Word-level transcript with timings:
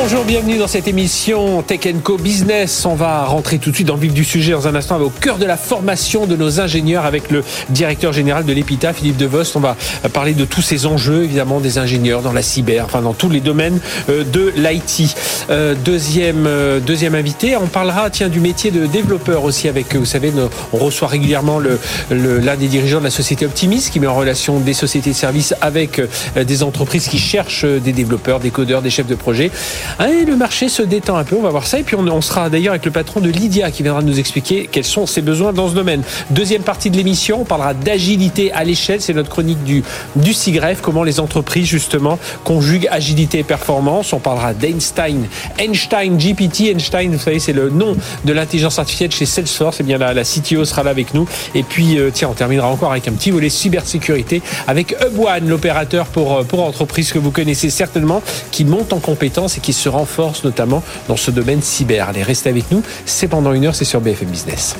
Bonjour, 0.00 0.24
bienvenue 0.24 0.58
dans 0.58 0.66
cette 0.66 0.88
émission 0.88 1.62
Tech 1.62 1.80
Co 2.02 2.16
Business. 2.16 2.84
On 2.84 2.94
va 2.94 3.24
rentrer 3.24 3.58
tout 3.58 3.70
de 3.70 3.74
suite 3.74 3.86
dans 3.86 3.94
le 3.94 4.00
vif 4.00 4.12
du 4.12 4.24
sujet 4.24 4.52
dans 4.52 4.66
un 4.66 4.74
instant, 4.74 5.00
au 5.00 5.10
cœur 5.10 5.38
de 5.38 5.44
la 5.44 5.56
formation 5.56 6.26
de 6.26 6.34
nos 6.34 6.60
ingénieurs 6.60 7.04
avec 7.04 7.30
le 7.30 7.44
directeur 7.68 8.12
général 8.12 8.44
de 8.44 8.52
l'EPITA, 8.52 8.92
Philippe 8.92 9.16
Devost. 9.16 9.54
On 9.56 9.60
va 9.60 9.76
parler 10.12 10.34
de 10.34 10.44
tous 10.44 10.62
ces 10.62 10.86
enjeux, 10.86 11.24
évidemment, 11.24 11.60
des 11.60 11.78
ingénieurs 11.78 12.22
dans 12.22 12.32
la 12.32 12.42
cyber, 12.42 12.84
enfin 12.86 13.02
dans 13.02 13.12
tous 13.12 13.30
les 13.30 13.40
domaines 13.40 13.80
euh, 14.08 14.24
de 14.24 14.52
l'IT. 14.56 15.14
Euh, 15.50 15.74
deuxième, 15.74 16.46
euh, 16.46 16.80
deuxième 16.80 17.14
invité, 17.14 17.56
on 17.56 17.66
parlera 17.66 18.10
tiens, 18.10 18.28
du 18.28 18.40
métier 18.40 18.70
de 18.70 18.86
développeur 18.86 19.44
aussi 19.44 19.68
avec, 19.68 19.94
vous 19.94 20.04
savez, 20.04 20.32
on 20.72 20.78
reçoit 20.78 21.08
régulièrement 21.08 21.60
l'un 21.60 21.76
l'un 22.10 22.56
des 22.56 22.68
dirigeants 22.68 22.98
de 22.98 23.04
la 23.04 23.10
société 23.10 23.46
Optimis 23.46 23.88
qui 23.92 24.00
met 24.00 24.06
en 24.06 24.14
relation 24.14 24.58
des 24.58 24.74
sociétés 24.74 25.10
de 25.10 25.16
services 25.16 25.54
avec 25.60 26.00
des 26.36 26.62
entreprises 26.62 27.08
qui 27.08 27.18
cherchent 27.18 27.64
des 27.64 27.92
développeurs, 27.92 28.40
des 28.40 28.50
codeurs, 28.50 28.82
des 28.82 28.90
chefs 28.90 29.06
de 29.06 29.14
projet. 29.14 29.50
Allez, 29.98 30.24
le 30.24 30.36
marché 30.36 30.68
se 30.68 30.82
détend 30.82 31.16
un 31.16 31.24
peu, 31.24 31.36
on 31.36 31.42
va 31.42 31.50
voir 31.50 31.66
ça. 31.66 31.78
Et 31.78 31.82
puis 31.82 31.96
on, 31.96 32.20
sera 32.20 32.50
d'ailleurs 32.50 32.72
avec 32.72 32.84
le 32.84 32.90
patron 32.90 33.20
de 33.20 33.28
Lydia 33.28 33.70
qui 33.70 33.82
viendra 33.82 34.02
nous 34.02 34.18
expliquer 34.18 34.68
quels 34.70 34.84
sont 34.84 35.06
ses 35.06 35.22
besoins 35.22 35.52
dans 35.52 35.68
ce 35.68 35.74
domaine. 35.74 36.02
Deuxième 36.30 36.62
partie 36.62 36.90
de 36.90 36.96
l'émission, 36.96 37.42
on 37.42 37.44
parlera 37.44 37.74
d'agilité 37.74 38.52
à 38.52 38.64
l'échelle. 38.64 39.00
C'est 39.00 39.14
notre 39.14 39.30
chronique 39.30 39.62
du, 39.64 39.82
du 40.16 40.32
CIGREF, 40.32 40.80
comment 40.80 41.04
les 41.04 41.20
entreprises 41.20 41.66
justement 41.66 42.18
conjuguent 42.44 42.88
agilité 42.90 43.38
et 43.38 43.44
performance. 43.44 44.12
On 44.12 44.18
parlera 44.18 44.54
d'Einstein, 44.54 45.26
Einstein 45.58 46.16
GPT. 46.16 46.70
Einstein, 46.70 47.12
vous 47.12 47.18
savez, 47.18 47.38
c'est 47.38 47.52
le 47.52 47.70
nom 47.70 47.96
de 48.24 48.32
l'intelligence 48.32 48.78
artificielle 48.78 49.12
chez 49.12 49.26
Salesforce. 49.26 49.80
Et 49.80 49.82
eh 49.82 49.86
bien 49.86 49.98
la, 49.98 50.14
la 50.14 50.24
CTO 50.24 50.64
sera 50.64 50.82
là 50.82 50.90
avec 50.90 51.14
nous. 51.14 51.26
Et 51.54 51.62
puis, 51.62 51.98
euh, 51.98 52.10
tiens, 52.12 52.28
on 52.30 52.34
terminera 52.34 52.68
encore 52.68 52.92
avec 52.92 53.08
un 53.08 53.12
petit 53.12 53.30
volet 53.30 53.48
cybersécurité 53.48 54.42
avec 54.66 54.92
Hub 54.92 55.18
l'opérateur 55.46 56.06
pour, 56.06 56.38
euh, 56.38 56.42
pour 56.44 56.64
entreprise 56.64 57.12
que 57.12 57.18
vous 57.18 57.30
connaissez 57.30 57.70
certainement, 57.70 58.22
qui 58.50 58.64
monte 58.64 58.92
en 58.92 58.98
compétences 58.98 59.57
et 59.58 59.60
qui 59.60 59.72
se 59.72 59.88
renforce 59.88 60.44
notamment 60.44 60.82
dans 61.08 61.16
ce 61.16 61.30
domaine 61.30 61.60
cyber. 61.60 62.08
Allez, 62.08 62.22
restez 62.22 62.48
avec 62.48 62.70
nous. 62.70 62.82
C'est 63.04 63.28
pendant 63.28 63.52
une 63.52 63.66
heure, 63.66 63.74
c'est 63.74 63.84
sur 63.84 64.00
BFM 64.00 64.28
Business. 64.28 64.76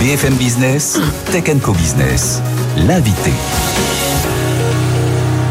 BFM 0.00 0.34
Business, 0.34 0.98
Tech 1.30 1.44
Co 1.62 1.72
Business, 1.72 2.40
l'invité. 2.86 3.32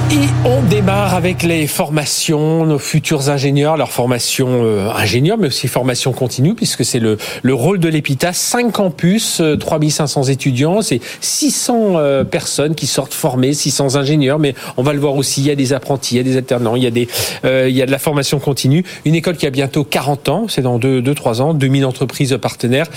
Et 0.09 0.29
on 0.45 0.61
démarre 0.61 1.15
avec 1.15 1.43
les 1.43 1.67
formations, 1.67 2.65
nos 2.65 2.79
futurs 2.79 3.29
ingénieurs, 3.29 3.75
leur 3.75 3.91
formation 3.91 4.63
euh, 4.63 4.89
ingénieur, 4.89 5.37
mais 5.37 5.47
aussi 5.47 5.67
formation 5.67 6.13
continue, 6.13 6.55
puisque 6.55 6.85
c'est 6.85 6.99
le, 6.99 7.17
le 7.41 7.53
rôle 7.53 7.77
de 7.79 7.89
l'EPITA. 7.89 8.31
5 8.31 8.71
campus, 8.71 9.41
3500 9.59 10.21
euh, 10.21 10.31
étudiants, 10.31 10.81
c'est 10.81 11.01
600 11.19 11.95
euh, 11.97 12.23
personnes 12.23 12.73
qui 12.73 12.87
sortent 12.87 13.13
formées, 13.13 13.53
600 13.53 13.97
ingénieurs, 13.97 14.39
mais 14.39 14.55
on 14.77 14.81
va 14.83 14.93
le 14.93 14.99
voir 14.99 15.17
aussi, 15.17 15.41
il 15.41 15.47
y 15.47 15.51
a 15.51 15.55
des 15.55 15.73
apprentis, 15.73 16.15
il 16.15 16.17
y 16.19 16.21
a 16.21 16.23
des 16.23 16.37
alternants, 16.37 16.77
il 16.77 16.83
y 16.83 16.87
a, 16.87 16.91
des, 16.91 17.09
il 17.43 17.75
y 17.75 17.81
a 17.81 17.85
de 17.85 17.91
la 17.91 17.99
formation 17.99 18.39
continue. 18.39 18.85
Une 19.03 19.15
école 19.15 19.35
qui 19.35 19.45
a 19.45 19.49
bientôt 19.49 19.83
40 19.83 20.29
ans, 20.29 20.45
c'est 20.47 20.61
dans 20.61 20.79
2-3 20.79 21.41
ans, 21.41 21.53
2000 21.53 21.85
entreprises 21.85 22.37
partenaires. 22.41 22.87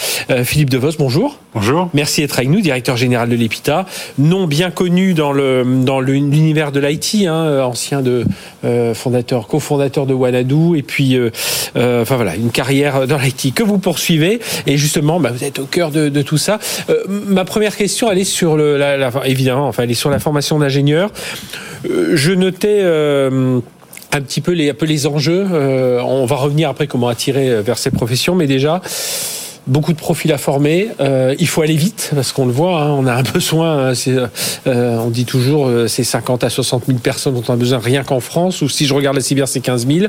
Philippe 0.44 0.70
Devos, 0.70 0.92
bonjour. 0.96 1.38
Bonjour. 1.54 1.90
Merci 1.92 2.20
d'être 2.20 2.38
avec 2.38 2.50
nous, 2.50 2.60
directeur 2.60 2.96
général 2.96 3.28
de 3.28 3.34
l'EPITA. 3.34 3.86
Nom 4.18 4.46
bien 4.46 4.70
connu 4.70 5.14
dans 5.14 5.32
l'univers 5.32 5.84
dans 5.84 6.00
l'univers 6.00 6.70
de 6.70 6.78
l'IT 6.78 6.99
Hein, 7.14 7.46
euh, 7.46 7.62
ancien 7.62 8.02
euh, 8.64 8.94
fondateur, 8.94 9.46
cofondateur 9.46 10.06
de 10.06 10.14
Wanadu, 10.14 10.76
et 10.76 10.82
puis, 10.82 11.16
euh, 11.16 11.30
voilà, 12.06 12.36
une 12.36 12.50
carrière 12.50 13.06
dans 13.06 13.18
l'IT 13.18 13.54
que 13.54 13.62
vous 13.62 13.78
poursuivez. 13.78 14.40
Et 14.66 14.76
justement, 14.76 15.18
bah, 15.18 15.30
vous 15.32 15.44
êtes 15.44 15.58
au 15.58 15.64
cœur 15.64 15.90
de, 15.90 16.22
tout 16.22 16.38
ça. 16.38 16.58
ma 17.08 17.44
première 17.44 17.76
question, 17.76 18.10
elle 18.10 18.18
est 18.18 18.24
sur 18.24 18.56
la, 18.56 19.10
évidemment, 19.24 19.72
sur 19.94 20.10
la 20.10 20.18
formation 20.18 20.58
d'ingénieur. 20.58 21.10
je 21.84 22.32
notais 22.32 22.82
un 22.82 24.20
petit 24.20 24.40
peu 24.40 24.52
les, 24.52 24.72
peu 24.74 24.86
les 24.86 25.06
enjeux. 25.06 25.46
on 25.50 26.26
va 26.26 26.36
revenir 26.36 26.68
après 26.68 26.86
comment 26.86 27.08
attirer 27.08 27.62
vers 27.62 27.78
ces 27.78 27.90
professions, 27.90 28.34
mais 28.34 28.46
déjà 28.46 28.82
beaucoup 29.70 29.92
de 29.92 29.98
profils 29.98 30.32
à 30.32 30.38
former. 30.38 30.88
Euh, 31.00 31.34
il 31.38 31.46
faut 31.46 31.62
aller 31.62 31.76
vite 31.76 32.10
parce 32.14 32.32
qu'on 32.32 32.44
le 32.44 32.52
voit, 32.52 32.82
hein, 32.82 32.90
on 32.90 33.06
a 33.06 33.14
un 33.14 33.22
besoin. 33.34 33.90
Hein, 33.90 33.92
euh, 34.66 34.98
on 34.98 35.10
dit 35.10 35.24
toujours 35.24 35.68
euh, 35.68 35.86
c'est 35.86 36.04
50 36.04 36.44
à 36.44 36.50
60 36.50 36.86
000 36.86 36.98
personnes 36.98 37.34
dont 37.34 37.42
on 37.48 37.52
a 37.52 37.56
besoin 37.56 37.78
rien 37.78 38.02
qu'en 38.02 38.20
France. 38.20 38.60
Ou 38.62 38.68
si 38.68 38.86
je 38.86 38.92
regarde 38.92 39.16
la 39.16 39.22
cyber, 39.22 39.48
c'est 39.48 39.60
15 39.60 39.86
000. 39.86 40.06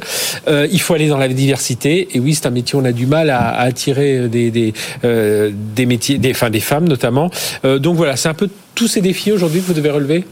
Euh, 0.48 0.68
il 0.72 0.82
faut 0.82 0.96
aller 0.96 1.08
dans 1.08 1.18
la 1.18 1.28
diversité. 1.28 2.10
Et 2.14 2.20
oui, 2.20 2.34
c'est 2.34 2.48
un 2.48 2.52
métier 2.52 2.78
on 2.78 2.86
a 2.86 2.92
du 2.92 3.06
mal 3.06 3.30
à, 3.30 3.40
à 3.40 3.62
attirer 3.62 4.28
des 4.28 4.52
des, 4.52 4.74
des 5.04 5.86
métiers, 5.86 6.18
des, 6.18 6.32
enfin 6.32 6.50
des 6.50 6.60
femmes 6.60 6.88
notamment. 6.88 7.30
donc 7.64 7.96
voilà, 7.96 8.16
c'est 8.16 8.30
un 8.30 8.34
peu 8.34 8.50
tous 8.76 8.88
ces 8.88 9.02
défis 9.02 9.32
aujourd'hui 9.32 9.62
que 9.62 9.66
vous 9.66 9.74
devez 9.74 9.92
relever. 9.92 10.26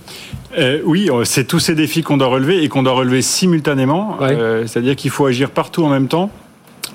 oui, 0.86 1.10
c'est 1.26 1.46
tous 1.46 1.60
ces 1.60 1.76
défis 1.76 2.02
qu'on 2.02 2.18
doit 2.18 2.28
relever 2.28 2.64
et 2.64 2.70
qu'on 2.70 2.84
doit 2.84 2.94
relever 2.94 3.22
simultanément. 3.22 4.18
C'est-à-dire 4.66 4.96
qu'il 4.96 5.12
faut 5.12 5.26
agir 5.26 5.52
partout 5.52 5.86
en 5.86 5.90
même 5.90 6.08
temps 6.08 6.32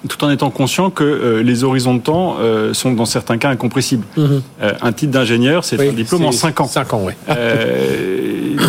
tout 0.09 0.23
en 0.25 0.31
étant 0.31 0.51
conscient 0.51 0.91
que 0.91 1.05
euh, 1.05 1.43
les 1.43 1.65
horizons 1.65 1.95
de 1.95 2.01
temps 2.01 2.37
euh, 2.41 2.75
sont 2.75 2.93
dans 2.93 3.07
certains 3.07 3.39
cas 3.39 3.49
incompressibles. 3.49 4.05
Mhm. 4.17 4.43
Euh, 4.63 4.73
un 4.83 4.93
titre 4.93 5.13
d'ingénieur, 5.13 5.65
c'est 5.65 5.81
un 5.81 5.93
diplôme 5.93 6.25
en 6.25 6.33
5 6.33 6.61
ans. 6.61 6.67
5 6.67 6.95
ans, 6.95 7.03
oui. 7.05 7.13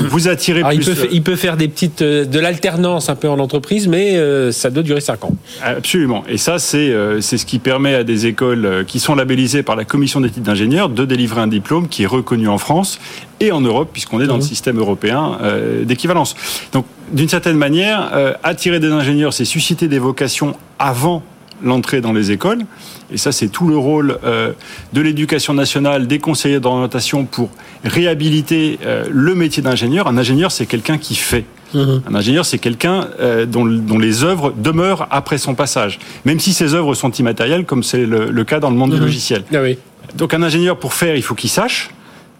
vous 0.09 0.28
attirez 0.28 0.62
plus... 0.63 0.75
Il 0.75 0.96
peut, 0.96 1.07
il 1.12 1.23
peut, 1.23 1.35
faire 1.35 1.57
des 1.57 1.68
petites, 1.68 2.01
de 2.01 2.40
l'alternance 2.40 3.09
un 3.09 3.16
peu 3.16 3.29
en 3.29 3.40
entreprise, 3.40 3.88
mais 3.88 4.19
ça 4.51 4.69
doit 4.69 4.84
durer 4.84 5.01
5 5.01 5.25
ans. 5.25 5.35
Absolument. 5.63 6.23
Et 6.29 6.38
ça, 6.38 6.59
c'est 6.59 6.94
c'est 7.19 7.38
ce 7.38 7.46
qui 7.46 7.59
permet 7.59 7.96
à 7.96 8.03
des 8.03 8.25
écoles 8.25 8.85
qui 8.88 9.00
sont 9.00 9.16
labellisées 9.16 9.63
par 9.63 9.75
la 9.75 9.85
commission 9.85 10.22
d'études 10.22 10.44
d'ingénieurs 10.44 10.90
de 10.90 11.06
délivrer 11.06 11.41
un 11.41 11.47
diplôme 11.47 11.88
qui 11.88 12.03
est 12.03 12.07
reconnu 12.07 12.47
en 12.47 12.57
France 12.57 13.00
et 13.40 13.52
en 13.52 13.62
Europe, 13.62 13.90
puisqu'on 13.91 14.22
est 14.22 14.28
dans 14.28 14.38
le 14.38 14.41
mhm. 14.41 14.47
système 14.47 14.79
européen 14.79 15.38
d'équivalence. 15.84 16.35
Donc, 16.72 16.85
d'une 17.12 17.29
certaine 17.29 17.57
manière, 17.57 18.38
attirer 18.44 18.79
des 18.79 18.91
ingénieurs, 18.91 19.34
c'est 19.34 19.46
susciter 19.46 19.88
des 19.88 20.00
vocations 20.00 20.56
avant 20.80 21.24
l'entrée 21.63 22.02
dans 22.02 22.13
les 22.13 22.31
écoles. 22.31 22.66
Et 23.12 23.18
ça, 23.18 23.31
c'est 23.31 23.47
tout 23.47 23.68
le 23.68 23.78
rôle 23.78 24.18
euh, 24.24 24.53
de 24.94 25.02
l'éducation 25.02 25.53
nationale, 25.53 26.08
des 26.08 26.19
conseillers 26.19 26.59
d'orientation 26.59 27.25
pour 27.25 27.50
réhabiliter 27.84 28.80
euh, 28.84 29.06
le 29.09 29.35
métier 29.35 29.62
d'ingénieur. 29.62 30.08
Un 30.08 30.18
ingénieur, 30.18 30.52
c'est 30.52 30.66
quelqu'un 30.66 30.97
qui 30.97 31.16
fait. 31.16 31.46
Mhm. 31.74 32.02
Un 32.09 32.16
ingénieur, 32.16 32.46
c'est 32.46 32.58
quelqu'un 32.58 33.08
euh, 33.19 33.46
dont, 33.46 33.66
les 33.66 34.24
œuvres 34.24 34.53
demeurent 34.56 35.08
après 35.12 35.38
son 35.38 35.56
passage, 35.56 36.00
même 36.25 36.40
si 36.40 36.53
ces 36.53 36.74
œuvres 36.74 36.96
sont 36.96 37.12
immatérielles, 37.12 37.66
comme 37.66 37.84
c'est 37.84 38.06
le, 38.06 38.44
cas 38.44 38.59
dans 38.59 38.69
le 38.69 38.75
monde 38.75 38.91
du 38.91 38.97
mhm. 38.97 39.03
logiciel. 39.03 39.44
Ah 39.53 39.62
oui. 39.62 39.78
Donc 40.16 40.34
un 40.34 40.44
ingénieur, 40.44 40.78
pour 40.78 40.94
faire, 40.94 41.16
il 41.16 41.24
faut 41.24 41.35
qu'il 41.35 41.50
sache. 41.50 41.90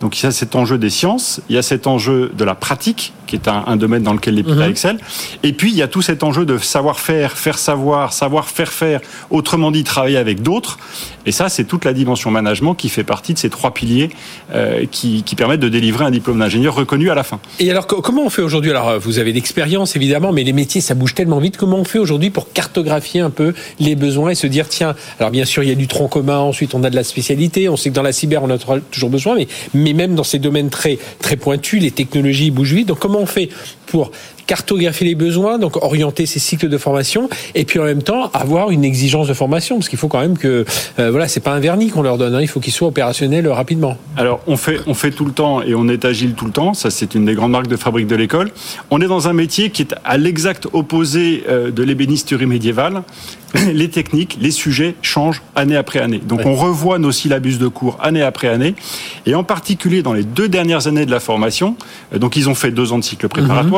Donc 0.02 0.20
il 0.20 0.24
y 0.24 0.28
a 0.28 0.32
cet 0.32 0.56
enjeu 0.56 0.78
des 0.78 0.90
sciences, 0.90 1.42
il 1.50 1.56
y 1.56 1.58
a 1.58 1.62
cet 1.62 1.88
enjeu 1.88 2.32
de 2.38 2.44
la 2.44 2.54
pratique, 2.54 3.14
qui 3.26 3.36
est 3.36 3.48
un, 3.48 3.76
domaine 3.76 4.04
dans 4.04 4.14
lequel 4.14 4.36
les 4.36 4.44
mmh. 4.44 4.62
excellent. 4.70 5.00
Et 5.44 5.54
puis 5.54 5.72
il 5.72 5.78
y 5.78 5.82
a 5.82 5.88
tout 5.88 6.02
cet 6.02 6.24
enjeu 6.24 6.46
de 6.46 6.58
savoir-faire, 6.58 7.38
faire 7.38 7.58
savoir, 7.58 8.14
savoir 8.14 8.48
faire 8.48 8.72
faire, 8.72 9.02
autrement 9.30 9.72
dit 9.72 9.84
travailler 9.84 10.18
avec 10.18 10.42
d'autres. 10.42 10.78
Et 11.26 11.32
ça, 11.32 11.50
c'est 11.50 11.64
toute 11.64 11.86
la 11.86 11.94
dimension 11.94 12.30
management 12.30 12.76
qui 12.76 12.90
fait 12.90 13.04
partie 13.04 13.34
de 13.34 13.40
ces 13.40 13.50
trois 13.50 13.74
piliers 13.74 14.10
euh, 14.54 14.86
qui, 14.90 15.24
qui, 15.24 15.36
permettent 15.36 15.60
de 15.60 15.70
délivrer 15.70 16.06
un 16.06 16.12
diplôme 16.12 16.40
d'ingénieur 16.40 16.76
reconnu 16.76 17.10
à 17.10 17.16
la 17.16 17.24
fin. 17.24 17.40
Et 17.60 17.70
alors 17.72 17.88
comment 17.88 18.24
on 18.24 18.30
fait 18.30 18.42
aujourd'hui? 18.42 18.72
Alors 18.72 19.00
vous 19.00 19.20
avez 19.20 19.34
l'expérience 19.34 19.96
évidemment, 19.96 20.32
mais 20.32 20.44
les 20.44 20.54
métiers 20.54 20.82
ça 20.82 20.94
bouge 20.94 21.14
tellement 21.14 21.40
vite. 21.40 21.58
Comment 21.58 21.78
on 21.78 21.84
fait 21.84 22.00
aujourd'hui 22.00 22.30
pour 22.30 22.54
cartographier 22.54 23.22
un 23.22 23.30
peu 23.30 23.54
les 23.80 23.96
besoins 23.96 24.30
et 24.30 24.36
se 24.36 24.48
dire 24.48 24.70
tiens, 24.70 24.96
alors 25.20 25.32
bien 25.32 25.46
sûr 25.46 25.64
il 25.64 25.70
y 25.70 25.72
a 25.72 25.76
du 25.76 25.88
tronc 25.88 26.08
commun, 26.08 26.38
ensuite 26.38 26.74
on 26.76 26.84
a 26.84 26.90
de 26.90 26.96
la 26.96 27.04
spécialité, 27.04 27.70
on 27.70 27.78
sait 27.78 27.90
que 27.90 27.96
dans 27.96 28.04
la 28.04 28.14
cyber 28.14 28.44
on 28.44 28.50
a 28.50 28.58
toujours 28.92 29.10
besoin, 29.10 29.36
mais 29.36 29.48
mais 29.74 29.94
même 29.94 30.16
dans 30.16 30.24
ces 30.24 30.40
domaines 30.40 30.70
très 30.70 30.98
très 31.20 31.36
pointus, 31.36 31.82
les 31.82 31.92
technologies 31.92 32.52
bougent 32.52 32.74
vite. 32.74 32.88
Donc 32.88 33.00
comment 33.00 33.15
on 33.16 33.26
fait 33.26 33.50
pour 33.86 34.12
cartographier 34.48 35.08
les 35.08 35.16
besoins, 35.16 35.58
donc 35.58 35.82
orienter 35.84 36.26
ces 36.26 36.40
cycles 36.40 36.70
de 36.70 36.78
formation, 36.78 37.30
et 37.56 37.66
puis 37.66 37.80
en 37.80 37.84
même 37.84 38.04
temps 38.04 38.30
avoir 38.34 38.72
une 38.72 38.84
exigence 38.84 39.28
de 39.28 39.34
formation, 39.34 39.78
parce 39.78 39.90
qu'il 39.90 39.98
faut 39.98 40.08
quand 40.08 40.20
même 40.20 40.38
que 40.38 40.66
euh, 41.00 41.12
voilà, 41.12 41.28
c'est 41.28 41.40
pas 41.40 41.54
un 41.54 41.60
vernis 41.60 41.90
qu'on 41.90 42.02
leur 42.02 42.18
donne, 42.18 42.36
hein, 42.36 42.42
il 42.42 42.48
faut 42.48 42.60
qu'ils 42.60 42.74
soient 42.74 42.88
opérationnels 42.88 43.48
rapidement. 43.48 43.98
Alors 44.18 44.42
on 44.48 44.58
fait 44.58 44.80
on 44.88 44.94
fait 44.94 45.12
tout 45.12 45.26
le 45.26 45.32
temps 45.32 45.62
et 45.62 45.76
on 45.76 45.88
est 45.88 46.06
agile 46.06 46.34
tout 46.34 46.46
le 46.46 46.52
temps, 46.52 46.74
ça 46.74 46.92
c'est 46.92 47.16
une 47.16 47.26
des 47.26 47.34
grandes 47.34 47.52
marques 47.52 47.68
de 47.68 47.78
fabrique 47.78 48.08
de 48.08 48.16
l'école. 48.16 48.52
On 48.92 49.02
est 49.02 49.08
dans 49.08 49.28
un 49.28 49.34
métier 49.34 49.70
qui 49.70 49.82
est 49.82 49.96
à 50.04 50.18
l'exact 50.18 50.68
opposé 50.74 51.44
euh, 51.50 51.72
de 51.72 51.84
l'ébénisterie 51.84 52.46
médiévale. 52.46 53.04
Les 53.74 53.90
techniques, 53.90 54.38
les 54.42 54.52
sujets 54.52 54.96
changent 55.02 55.42
année 55.56 55.78
après 55.78 56.00
année. 56.00 56.20
Donc 56.20 56.42
on 56.46 56.56
revoit 56.56 57.00
nos 57.00 57.14
syllabus 57.14 57.58
de 57.58 57.68
cours 57.68 57.98
année 58.02 58.22
après 58.22 58.50
année, 58.50 58.76
et 59.26 59.34
en 59.34 59.44
particulier 59.44 60.02
dans 60.02 60.14
les 60.14 60.24
deux 60.24 60.50
dernières 60.50 60.88
années 60.88 61.06
de 61.06 61.12
la 61.12 61.22
formation. 61.22 61.78
Euh, 62.14 62.20
donc 62.20 62.36
ils 62.36 62.50
ont 62.50 62.56
fait 62.56 62.72
deux 62.72 62.92
ans 62.92 63.00
de 63.00 63.04
cycle 63.04 63.28
préparatoire. 63.30 63.75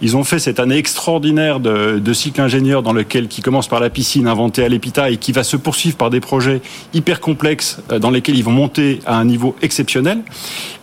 Ils 0.00 0.16
ont 0.16 0.24
fait 0.24 0.38
cette 0.38 0.60
année 0.60 0.76
extraordinaire 0.76 1.60
de, 1.60 1.98
de 1.98 2.12
cycle 2.12 2.40
ingénieur 2.40 2.82
dans 2.82 2.92
lequel 2.92 3.28
qui 3.28 3.42
commence 3.42 3.68
par 3.68 3.80
la 3.80 3.90
piscine 3.90 4.26
inventée 4.26 4.64
à 4.64 4.68
l'EPITA 4.68 5.10
et 5.10 5.16
qui 5.16 5.32
va 5.32 5.44
se 5.44 5.56
poursuivre 5.56 5.96
par 5.96 6.10
des 6.10 6.20
projets 6.20 6.60
hyper 6.94 7.20
complexes 7.20 7.80
euh, 7.90 7.98
dans 7.98 8.10
lesquels 8.10 8.36
ils 8.36 8.44
vont 8.44 8.52
monter 8.52 9.00
à 9.06 9.16
un 9.16 9.24
niveau 9.24 9.56
exceptionnel. 9.62 10.20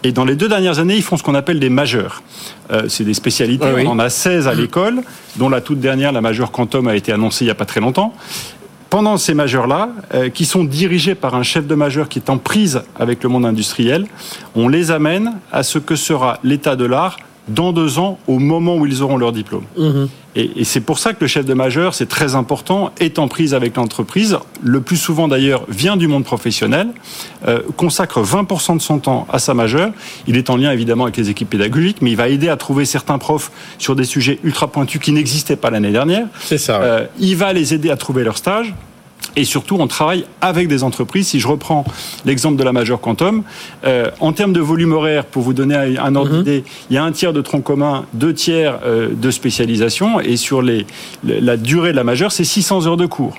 Et 0.03 0.11
dans 0.11 0.25
les 0.25 0.35
deux 0.35 0.49
dernières 0.49 0.79
années, 0.79 0.95
ils 0.95 1.03
font 1.03 1.17
ce 1.17 1.23
qu'on 1.23 1.35
appelle 1.35 1.59
des 1.59 1.69
majeurs. 1.69 2.23
Euh, 2.71 2.83
c'est 2.87 3.03
des 3.03 3.13
spécialités. 3.13 3.65
On 3.85 3.91
en 3.91 3.99
a 3.99 4.09
16 4.09 4.47
à 4.47 4.53
l'école, 4.53 5.01
dont 5.37 5.49
la 5.49 5.61
toute 5.61 5.79
dernière, 5.79 6.11
la 6.11 6.21
majeure 6.21 6.51
quantum, 6.51 6.87
a 6.87 6.95
été 6.95 7.11
annoncée 7.11 7.45
il 7.45 7.47
n'y 7.47 7.51
a 7.51 7.55
pas 7.55 7.65
très 7.65 7.81
longtemps. 7.81 8.13
pendant 8.89 9.17
ces 9.17 9.33
majeurs-là, 9.33 9.89
euh, 10.13 10.29
qui 10.29 10.45
sont 10.45 10.63
dirigés 10.63 11.15
par 11.15 11.35
un 11.35 11.43
chef 11.43 11.67
de 11.67 11.75
majeur 11.75 12.07
qui 12.07 12.19
est 12.19 12.29
en 12.29 12.37
prise 12.37 12.83
avec 12.97 13.23
le 13.23 13.29
monde 13.29 13.45
industriel, 13.45 14.05
on 14.55 14.69
les 14.69 14.91
amène 14.91 15.33
à 15.51 15.63
ce 15.63 15.79
que 15.79 15.95
sera 15.95 16.39
l'état 16.43 16.75
de 16.75 16.85
l'art 16.85 17.17
dans 17.47 17.73
deux 17.73 17.99
ans, 17.99 18.17
au 18.27 18.39
moment 18.39 18.75
où 18.77 18.85
ils 18.85 19.01
auront 19.03 19.17
leur 19.17 19.31
diplôme. 19.31 19.63
Mhm. 19.77 20.07
Et, 20.35 20.63
c'est 20.63 20.81
pour 20.81 20.99
ça 20.99 21.13
que 21.13 21.21
le 21.21 21.27
chef 21.27 21.45
de 21.45 21.53
majeur, 21.53 21.93
c'est 21.93 22.07
très 22.07 22.35
important, 22.35 22.91
est 22.99 23.19
en 23.19 23.27
prise 23.27 23.53
avec 23.53 23.75
l'entreprise. 23.75 24.37
Le 24.61 24.81
plus 24.81 24.97
souvent 24.97 25.27
d'ailleurs 25.27 25.65
vient 25.69 25.95
du 25.95 26.07
monde 26.07 26.25
professionnel, 26.25 26.87
euh, 27.47 27.61
consacre 27.77 28.21
20% 28.21 28.75
de 28.75 28.81
son 28.81 28.99
temps 28.99 29.27
à 29.31 29.39
sa 29.39 29.53
majeure. 29.53 29.91
Il 30.27 30.37
est 30.37 30.49
en 30.49 30.57
lien 30.57 30.71
évidemment 30.71 31.03
avec 31.05 31.17
les 31.17 31.29
équipes 31.29 31.49
pédagogiques, 31.49 32.01
mais 32.01 32.11
il 32.11 32.17
va 32.17 32.27
aider 32.27 32.49
à 32.49 32.57
trouver 32.57 32.85
certains 32.85 33.17
profs 33.17 33.51
sur 33.77 33.95
des 33.95 34.03
sujets 34.03 34.39
ultra 34.43 34.67
pointus 34.67 34.99
qui 34.99 35.11
n'existaient 35.11 35.55
pas 35.55 35.69
l'année 35.69 35.91
dernière. 35.91 36.27
C'est 36.41 36.57
ça. 36.57 36.81
Euh, 36.81 37.05
il 37.19 37.35
va 37.37 37.53
les 37.53 37.73
aider 37.73 37.89
à 37.89 37.97
trouver 37.97 38.23
leur 38.23 38.37
stage. 38.37 38.73
Et 39.35 39.43
surtout, 39.43 39.75
on 39.79 39.87
travaille 39.87 40.25
avec 40.39 40.67
des 40.67 40.83
entreprises. 40.83 41.27
Si 41.27 41.39
je 41.39 41.47
reprends 41.47 41.83
l'exemple 42.25 42.57
de 42.57 42.63
la 42.63 42.71
majeure 42.71 43.01
Quantum, 43.01 43.43
euh, 43.83 44.09
en 44.19 44.31
termes 44.31 44.53
de 44.53 44.61
volume 44.61 44.93
horaire, 44.93 45.25
pour 45.25 45.43
vous 45.43 45.53
donner 45.53 45.75
un 45.75 46.15
ordre 46.15 46.31
mhm. 46.31 46.37
d'idée, 46.37 46.63
il 46.89 46.95
y 46.95 46.97
a 46.97 47.03
un 47.03 47.11
tiers 47.11 47.33
de 47.33 47.41
tronc 47.41 47.61
commun, 47.61 48.05
deux 48.13 48.33
tiers 48.33 48.79
euh, 48.85 49.09
de 49.13 49.31
spécialisation, 49.31 50.19
et 50.19 50.37
sur 50.37 50.61
les, 50.61 50.85
la 51.23 51.57
durée 51.57 51.91
de 51.91 51.97
la 51.97 52.03
majeure, 52.03 52.31
c'est 52.31 52.45
600 52.45 52.87
heures 52.87 52.97
de 52.97 53.05
cours. 53.05 53.35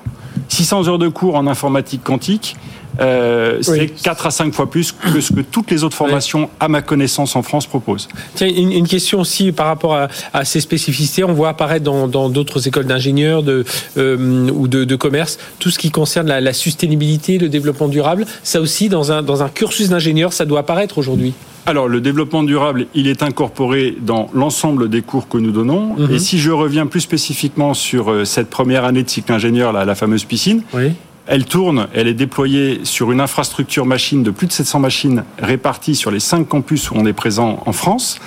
600 0.48 0.88
heures 0.88 0.98
de 0.98 1.08
cours 1.08 1.36
en 1.36 1.46
informatique 1.46 2.04
quantique, 2.04 2.56
euh, 3.00 3.58
c'est 3.62 3.88
4 3.88 4.26
à 4.26 4.30
5 4.30 4.54
fois 4.54 4.70
plus 4.70 4.92
que 4.92 5.20
ce 5.20 5.32
que 5.32 5.40
toutes 5.40 5.70
les 5.70 5.84
autres 5.84 5.96
formations, 5.96 6.50
à 6.60 6.68
ma 6.68 6.82
connaissance, 6.82 7.36
en 7.36 7.42
France 7.42 7.66
proposent. 7.66 8.08
Tiens, 8.34 8.48
une, 8.48 8.86
question 8.86 9.20
aussi 9.20 9.52
par 9.52 9.66
rapport 9.66 9.96
à, 10.32 10.44
ces 10.44 10.60
spécificités. 10.60 11.24
On 11.24 11.32
voit 11.32 11.48
apparaître 11.48 11.84
dans 11.84 12.28
d'autres 12.28 12.68
écoles 12.68 12.86
d'ingénieurs 12.86 13.42
de, 13.42 13.64
euh, 13.96 14.48
ou 14.50 14.68
de, 14.68 14.96
commerce 14.96 15.38
tout 15.58 15.70
ce 15.70 15.78
qui 15.78 15.90
concerne 15.90 16.28
la, 16.28 16.40
la, 16.40 16.52
sustainabilité, 16.52 17.38
le 17.38 17.48
développement 17.48 17.88
durable. 17.88 18.26
Ça 18.42 18.60
aussi, 18.60 18.88
dans 18.88 19.12
un, 19.12 19.22
dans 19.22 19.42
un 19.42 19.48
cursus 19.48 19.90
d'ingénieur, 19.90 20.32
ça 20.32 20.44
doit 20.44 20.60
apparaître 20.60 20.98
aujourd'hui. 20.98 21.34
Alors, 21.66 21.88
le 21.88 22.00
développement 22.00 22.44
durable, 22.44 22.86
il 22.94 23.08
est 23.08 23.24
incorporé 23.24 23.96
dans 24.00 24.30
l'ensemble 24.32 24.88
des 24.88 25.02
cours 25.02 25.28
que 25.28 25.36
nous 25.36 25.50
donnons. 25.50 25.96
Mhm. 25.98 26.14
Et 26.14 26.18
si 26.20 26.38
je 26.38 26.52
reviens 26.52 26.86
plus 26.86 27.00
spécifiquement 27.00 27.74
sur 27.74 28.10
euh, 28.10 28.24
cette 28.24 28.48
première 28.48 28.84
année 28.84 29.02
de 29.02 29.10
cycle 29.10 29.32
ingénieur, 29.32 29.72
la 29.72 29.94
fameuse 29.96 30.24
piscine, 30.24 30.62
oui. 30.72 30.92
Elle 31.28 31.44
tourne, 31.44 31.88
elle 31.92 32.06
est 32.06 32.14
déployée 32.14 32.80
sur 32.84 33.10
une 33.10 33.20
infrastructure 33.20 33.84
machine 33.84 34.22
de 34.22 34.30
plus 34.30 34.46
de 34.46 34.52
700 34.52 34.78
machines 34.78 35.24
réparties 35.38 35.96
sur 35.96 36.12
les 36.12 36.20
cinq 36.20 36.46
campus 36.46 36.90
où 36.90 36.94
on 36.96 37.04
est 37.04 37.12
présent 37.12 37.62
en 37.66 37.72
France, 37.72 38.20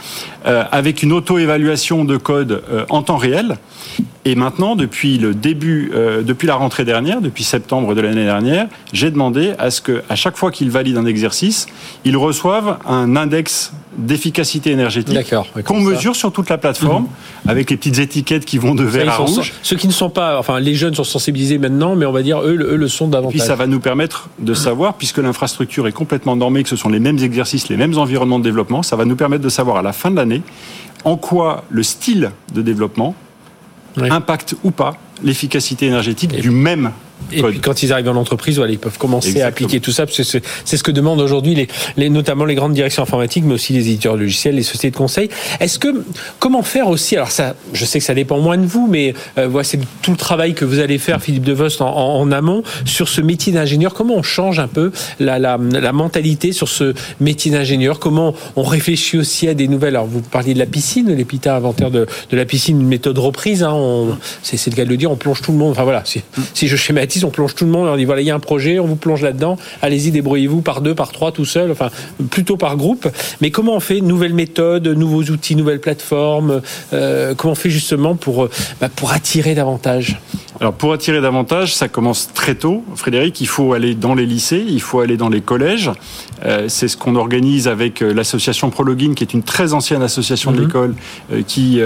euh, 0.45 0.65
avec 0.71 1.01
une 1.01 1.13
auto-évaluation 1.13 2.03
de 2.03 2.17
code 2.17 2.61
euh, 2.69 2.85
en 2.89 3.01
temps 3.01 3.15
réel. 3.15 3.57
Et 4.25 4.35
maintenant, 4.35 4.75
depuis 4.75 5.17
le 5.17 5.33
début, 5.33 5.91
euh, 5.93 6.23
depuis 6.23 6.45
la 6.47 6.55
rentrée 6.55 6.83
dernière, 6.83 7.21
depuis 7.21 7.43
septembre 7.43 7.95
de 7.95 8.01
l'année 8.01 8.25
dernière, 8.25 8.67
j'ai 8.91 9.11
demandé 9.11 9.53
à 9.57 9.71
ce 9.71 9.81
que, 9.81 10.03
à 10.09 10.15
chaque 10.15 10.35
fois 10.35 10.51
qu'ils 10.51 10.71
valident 10.71 10.97
un 10.97 11.05
exercice, 11.05 11.67
ils 12.03 12.17
reçoivent 12.17 12.77
un 12.85 13.15
index 13.15 13.71
d'efficacité 13.97 14.71
énergétique 14.71 15.33
qu'on 15.65 15.79
mesure 15.79 16.15
sur 16.15 16.31
toute 16.31 16.49
la 16.49 16.57
plateforme 16.57 17.03
mhm. 17.03 17.49
avec 17.49 17.69
les 17.69 17.77
petites 17.77 17.99
étiquettes 17.99 18.45
qui 18.45 18.57
vont 18.57 18.75
de 18.75 18.83
vert 18.83 19.09
à 19.09 19.17
rouge. 19.17 19.53
Ceux 19.61 19.77
qui 19.77 19.87
ne 19.87 19.93
sont 19.93 20.09
pas, 20.09 20.37
enfin, 20.37 20.59
les 20.59 20.75
jeunes 20.75 20.95
sont 20.95 21.03
sensibilisés 21.03 21.57
maintenant, 21.57 21.95
mais 21.95 22.05
on 22.05 22.11
va 22.11 22.21
dire 22.21 22.41
eux, 22.41 22.57
eux 22.59 22.75
le 22.75 22.87
sont 22.87 23.07
davantage. 23.07 23.39
Puis 23.39 23.47
ça 23.47 23.55
va 23.55 23.67
nous 23.67 23.79
permettre 23.79 24.29
de 24.39 24.53
savoir, 24.53 24.95
puisque 24.95 25.17
l'infrastructure 25.17 25.87
est 25.87 25.91
complètement 25.91 26.35
normée, 26.35 26.63
que 26.63 26.69
ce 26.69 26.75
sont 26.75 26.89
les 26.89 26.99
mêmes 26.99 27.19
exercices, 27.19 27.69
les 27.69 27.77
mêmes 27.77 27.97
environnements 27.97 28.39
de 28.39 28.43
développement, 28.43 28.83
ça 28.83 28.95
va 28.95 29.05
nous 29.05 29.15
permettre 29.15 29.43
de 29.43 29.49
savoir 29.49 29.77
à 29.77 29.81
la 29.81 29.93
fin 29.93 30.11
de 30.11 30.17
l'année 30.17 30.41
en 31.05 31.15
quoi 31.15 31.63
le 31.69 31.83
style 31.83 32.31
de 32.53 32.61
développement 32.61 33.15
impacte 33.97 34.55
ou 34.63 34.71
pas 34.71 34.97
l'efficacité 35.23 35.87
énergétique 35.87 36.31
du 36.31 36.51
même 36.51 36.91
et 37.31 37.41
puis 37.41 37.59
quand 37.59 37.83
ils 37.83 37.91
arrivent 37.93 38.05
dans 38.05 38.13
l'entreprise, 38.13 38.57
voilà, 38.57 38.71
ils 38.71 38.79
peuvent 38.79 38.97
commencer 38.97 39.41
à 39.41 39.47
appliquer 39.47 39.79
tout 39.79 39.91
ça, 39.91 40.05
parce 40.05 40.17
que 40.17 40.23
c'est 40.23 40.77
ce 40.77 40.83
que 40.83 40.91
demandent 40.91 41.21
aujourd'hui 41.21 41.55
les, 41.55 41.67
les, 41.97 42.09
notamment 42.09 42.45
les 42.45 42.55
grandes 42.55 42.73
directions 42.73 43.03
informatiques, 43.03 43.43
mais 43.45 43.53
aussi 43.53 43.73
les 43.73 43.87
éditeurs 43.89 44.15
de 44.15 44.21
logiciels, 44.21 44.55
les 44.55 44.63
sociétés 44.63 44.91
de 44.91 44.95
conseil. 44.95 45.29
Est-ce 45.59 45.79
que 45.79 46.03
comment 46.39 46.63
faire 46.63 46.87
aussi 46.87 47.15
Alors 47.15 47.31
ça, 47.31 47.55
je 47.73 47.85
sais 47.85 47.99
que 47.99 48.05
ça 48.05 48.13
dépend 48.13 48.39
moins 48.39 48.57
de 48.57 48.65
vous, 48.65 48.87
mais 48.89 49.13
euh, 49.37 49.47
voilà, 49.47 49.63
c'est 49.63 49.79
tout 50.01 50.11
le 50.11 50.17
travail 50.17 50.53
que 50.53 50.65
vous 50.65 50.79
allez 50.79 50.97
faire, 50.97 51.21
Philippe 51.21 51.43
Devost, 51.43 51.81
en, 51.81 51.95
en, 51.95 52.31
amont 52.31 52.63
sur 52.85 53.09
ce 53.09 53.21
métier 53.21 53.51
d'ingénieur. 53.53 53.93
Comment 53.93 54.15
on 54.15 54.23
change 54.23 54.59
un 54.59 54.67
peu 54.67 54.91
la, 55.19 55.39
la, 55.39 55.57
la 55.57 55.91
mentalité 55.93 56.51
sur 56.51 56.67
ce 56.67 56.93
métier 57.19 57.51
d'ingénieur? 57.51 57.99
Comment 57.99 58.33
on 58.55 58.63
réfléchit 58.63 59.17
aussi 59.17 59.47
à 59.47 59.53
des 59.53 59.67
nouvelles? 59.67 59.95
Alors 59.95 60.07
vous 60.07 60.21
parliez 60.21 60.53
de 60.53 60.59
la 60.59 60.65
piscine, 60.65 61.13
l'EPITA 61.13 61.55
inventaire 61.55 61.91
de, 61.91 62.07
de 62.29 62.37
la 62.37 62.45
piscine, 62.45 62.79
une 62.79 62.87
méthode 62.87 63.17
reprise. 63.17 63.63
Hein, 63.63 64.17
c'est 64.43 64.63
le 64.67 64.75
cas 64.75 64.85
de 64.85 64.89
le 64.89 64.97
dire. 64.97 65.11
On 65.11 65.15
plonge 65.15 65.41
tout 65.41 65.51
le 65.51 65.57
monde. 65.57 65.71
Enfin 65.71 65.83
voilà, 65.83 66.03
si, 66.05 66.21
si 66.53 66.67
je 66.67 66.75
schématise 66.75 67.18
on 67.25 67.29
plonge 67.29 67.55
tout 67.55 67.65
le 67.65 67.71
monde, 67.71 67.87
on 67.87 67.97
dit 67.97 68.05
voilà, 68.05 68.21
il 68.21 68.27
y 68.27 68.31
a 68.31 68.35
un 68.35 68.39
projet, 68.39 68.79
on 68.79 68.85
vous 68.85 68.95
plonge 68.95 69.21
là-dedans, 69.21 69.57
allez-y, 69.81 70.11
débrouillez-vous 70.11 70.61
par 70.61 70.81
deux, 70.81 70.95
par 70.95 71.11
trois, 71.11 71.31
tout 71.31 71.45
seul, 71.45 71.71
enfin, 71.71 71.89
plutôt 72.29 72.57
par 72.57 72.77
groupe. 72.77 73.07
Mais 73.41 73.51
comment 73.51 73.75
on 73.75 73.79
fait 73.79 74.01
Nouvelles 74.01 74.33
méthodes, 74.33 74.87
nouveaux 74.87 75.23
outils, 75.23 75.55
nouvelles 75.55 75.81
plateformes 75.81 76.61
euh, 76.93 77.35
Comment 77.35 77.53
on 77.53 77.55
fait 77.55 77.69
justement 77.69 78.15
pour, 78.15 78.45
euh, 78.45 78.49
bah, 78.81 78.89
pour 78.93 79.11
attirer 79.11 79.55
davantage? 79.55 80.19
Alors 80.59 80.73
pour 80.73 80.91
attirer 80.91 81.21
davantage, 81.21 81.73
ça 81.73 81.87
commence 81.87 82.33
très 82.33 82.55
tôt. 82.55 82.83
Frédéric, 82.95 83.39
il 83.39 83.47
faut 83.47 83.73
aller 83.73 83.95
dans 83.95 84.13
les 84.13 84.25
lycées, 84.25 84.63
il 84.67 84.81
faut 84.81 84.99
aller 84.99 85.15
dans 85.15 85.29
les 85.29 85.41
collèges. 85.41 85.91
Euh, 86.45 86.65
c'est 86.67 86.87
ce 86.87 86.97
qu'on 86.97 87.15
organise 87.15 87.67
avec 87.67 88.01
l'association 88.01 88.69
Prologin, 88.69 89.13
qui 89.13 89.23
est 89.23 89.33
une 89.33 89.43
très 89.43 89.73
ancienne 89.73 90.01
association 90.01 90.51
de 90.51 90.57
mhm. 90.57 90.63
l'école, 90.63 90.95
euh, 91.31 91.41
qui 91.43 91.79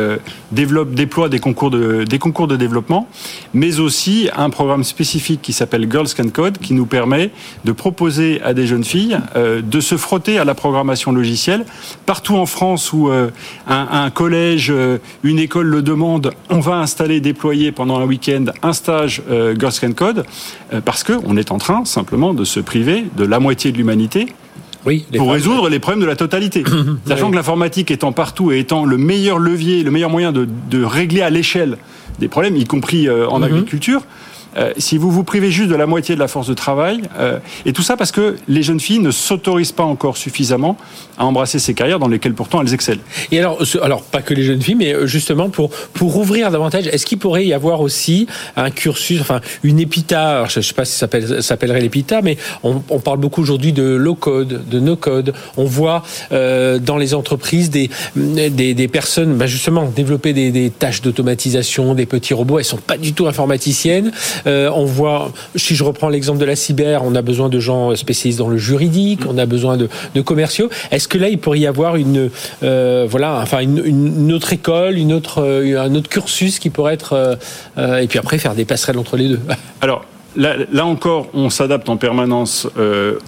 développe, 0.52 0.94
déploie 0.94 1.30
des 1.30 1.40
concours 1.40 1.70
de 1.70 2.04
des 2.04 2.20
concours 2.20 2.48
de 2.48 2.56
développement, 2.56 3.08
mais 3.54 3.80
aussi 3.80 4.30
un 4.36 4.50
programme 4.50 4.84
spécifique 4.84 5.23
qui 5.42 5.54
s'appelle 5.54 5.88
Girls 5.90 6.10
Can 6.16 6.30
Code, 6.30 6.58
qui 6.58 6.74
nous 6.74 6.86
permet 6.86 7.32
de 7.66 7.72
proposer 7.72 8.42
à 8.42 8.54
des 8.54 8.68
jeunes 8.68 8.84
filles 8.84 9.20
de 9.36 9.80
se 9.80 9.98
frotter 9.98 10.38
à 10.38 10.46
la 10.46 10.54
programmation 10.54 11.12
logicielle 11.12 11.66
partout 12.06 12.36
en 12.36 12.46
France 12.46 12.94
où 12.94 13.10
un, 13.10 13.32
un, 13.68 14.10
collège, 14.10 14.74
une 15.24 15.40
école 15.40 15.68
le 15.68 15.82
demande. 15.82 16.32
On 16.50 16.60
va 16.60 16.76
installer, 16.76 17.20
déployer 17.20 17.72
pendant 17.72 18.00
un 18.00 18.06
week-end 18.06 18.46
un 18.62 18.74
stage 18.74 19.22
euh, 19.30 19.56
Girls 19.58 19.74
Can 19.80 19.94
Code 19.94 20.26
euh, 20.74 20.82
parce 20.82 21.04
qu'on 21.04 21.38
est 21.38 21.52
en 21.52 21.58
train 21.58 21.86
simplement 21.86 22.34
de 22.34 22.44
se 22.44 22.60
priver 22.60 23.06
de 23.16 23.26
la 23.26 23.40
moitié 23.40 23.72
de 23.72 23.78
l'humanité 23.78 24.28
oui, 24.86 25.06
pour 25.16 25.32
résoudre 25.32 25.70
les 25.70 25.80
problèmes 25.80 26.02
de 26.02 26.06
la 26.06 26.18
totalité. 26.18 26.64
Sachant 27.08 27.32
que 27.32 27.36
l'informatique 27.36 27.90
étant 27.90 28.12
partout 28.12 28.52
et 28.52 28.60
étant 28.60 28.86
le 28.86 28.98
meilleur 28.98 29.40
levier, 29.40 29.82
le 29.84 29.92
meilleur 29.92 30.10
moyen 30.10 30.34
de, 30.34 30.48
de 30.70 30.84
régler 30.84 31.22
à 31.22 31.30
l'échelle 31.30 31.78
des 32.20 32.28
problèmes, 32.28 32.58
y 32.58 32.66
compris 32.66 33.08
euh, 33.08 33.28
en 33.30 33.40
mhm. 33.40 33.46
agriculture, 33.46 34.02
euh, 34.58 34.74
si 34.78 34.98
vous 34.98 35.12
vous 35.12 35.24
privez 35.24 35.52
juste 35.52 35.70
de 35.70 35.76
la 35.76 35.86
moitié 35.86 36.16
de 36.16 36.20
la 36.20 36.28
force 36.28 36.48
de 36.48 36.54
travail, 36.54 37.02
euh, 37.18 37.40
et 37.66 37.74
tout 37.74 37.82
ça 37.82 37.98
parce 37.98 38.12
que 38.12 38.36
les 38.48 38.64
jeunes 38.64 38.80
filles 38.80 39.00
ne 39.00 39.12
s'autorisent 39.12 39.72
pas 39.72 39.84
encore 39.84 40.18
suffisamment 40.18 40.78
à 41.18 41.26
embrasser 41.26 41.60
ces 41.60 41.74
carrières 41.74 42.00
dans 42.00 42.08
lesquelles 42.08 42.34
pourtant 42.34 42.62
elles 42.62 42.74
excellent. 42.74 43.02
Et 43.32 43.40
alors, 43.40 43.62
alors 43.82 44.04
pas 44.04 44.22
que 44.22 44.34
les 44.34 44.44
jeunes 44.44 44.62
filles, 44.62 44.76
mais 44.76 44.94
euh, 44.94 45.08
justement 45.08 45.50
pour 45.50 45.70
pour 45.94 46.18
ouvrir 46.18 46.52
davantage, 46.52 46.88
est-ce 46.88 47.06
qu'il 47.06 47.18
pourrait 47.18 47.46
y 47.46 47.54
avoir 47.54 47.82
aussi 47.82 48.28
un 48.56 48.70
cursus, 48.70 49.22
enfin 49.22 49.42
une 49.64 49.80
épita, 49.80 50.46
je 50.48 50.60
ne 50.60 50.64
sais 50.64 50.74
pas 50.74 50.86
si 50.86 50.96
ça 50.96 51.08
s'appellerait 51.42 51.82
l'épita, 51.82 52.22
mais 52.22 52.38
on, 52.64 52.82
on, 52.90 53.00
parle 53.00 53.20
beaucoup 53.20 53.42
aujourd'hui 53.42 53.74
de 53.74 53.84
low 53.84 54.16
code, 54.16 54.68
de 54.70 54.80
no 54.80 54.96
code. 54.96 55.34
On 55.58 55.66
voit 55.66 56.04
euh, 56.32 56.80
dans 56.80 56.98
les 56.98 57.14
entreprises 57.14 57.70
des 57.70 57.90
des, 58.16 58.74
des 58.74 58.88
personnes, 58.88 59.36
bah 59.36 59.48
justement, 59.48 59.86
développer 59.86 60.34
des, 60.34 60.52
des 60.52 60.70
tâches 60.70 61.02
d'automatisation, 61.02 61.94
des 61.94 62.06
petits 62.06 62.34
robots. 62.34 62.60
Elles 62.60 62.66
sont 62.66 62.78
pas 62.78 62.98
du 62.98 63.14
tout 63.14 63.28
informaticiennes. 63.28 64.12
Euh, 64.48 64.70
on 64.74 64.86
voit, 64.86 65.32
si 65.56 65.76
je 65.76 65.84
reprends 65.84 66.10
l'exemple 66.10 66.40
de 66.40 66.46
la 66.46 66.56
cyber, 66.56 67.04
on 67.04 67.16
a 67.16 67.22
besoin 67.22 67.50
de 67.50 67.60
gens 67.60 67.96
spécialisés 67.96 68.40
dans 68.40 68.50
le 68.50 68.58
juridique, 68.58 69.22
on 69.28 69.38
a 69.38 69.46
besoin 69.46 69.78
de, 69.78 69.88
commerciaux. 70.22 70.70
Est-ce 70.92 71.08
que 71.08 71.18
là, 71.18 71.30
il 71.30 71.38
pourrait 71.38 71.60
y 71.60 71.68
avoir 71.68 71.96
une, 71.96 72.30
euh, 72.64 73.06
voilà, 73.10 73.40
enfin 73.42 73.60
une, 73.60 74.32
autre 74.32 74.54
école, 74.54 74.98
une 74.98 75.14
autre, 75.14 75.44
euh, 75.44 75.82
un 75.82 75.94
autre 75.96 76.10
cursus 76.10 76.60
qui 76.60 76.70
pourrait 76.70 76.94
être, 76.94 77.38
et 77.78 78.08
puis 78.08 78.20
après 78.20 78.38
faire 78.38 78.56
des 78.56 78.66
passerelles 78.66 78.98
entre 78.98 79.18
les 79.18 79.30
deux? 79.30 79.40
Alors. 79.82 80.06
Là, 80.36 80.84
encore, 80.84 81.28
on 81.36 81.52
s'adapte 81.52 81.88
en 81.90 81.98
permanence 81.98 82.68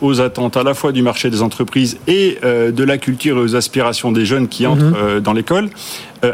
aux 0.02 0.22
attentes 0.22 0.58
à 0.58 0.64
la 0.64 0.74
fois 0.74 0.92
du 0.92 1.04
marché 1.04 1.30
des 1.30 1.44
entreprises 1.44 2.00
et 2.08 2.40
de 2.42 2.84
la 2.84 2.98
culture 2.98 3.38
et 3.38 3.42
aux 3.42 3.56
aspirations 3.56 4.12
des 4.12 4.26
jeunes 4.26 4.48
qui 4.48 4.66
entrent 4.66 4.86
mhm. 4.86 5.20
dans 5.20 5.34
l'école, 5.34 5.70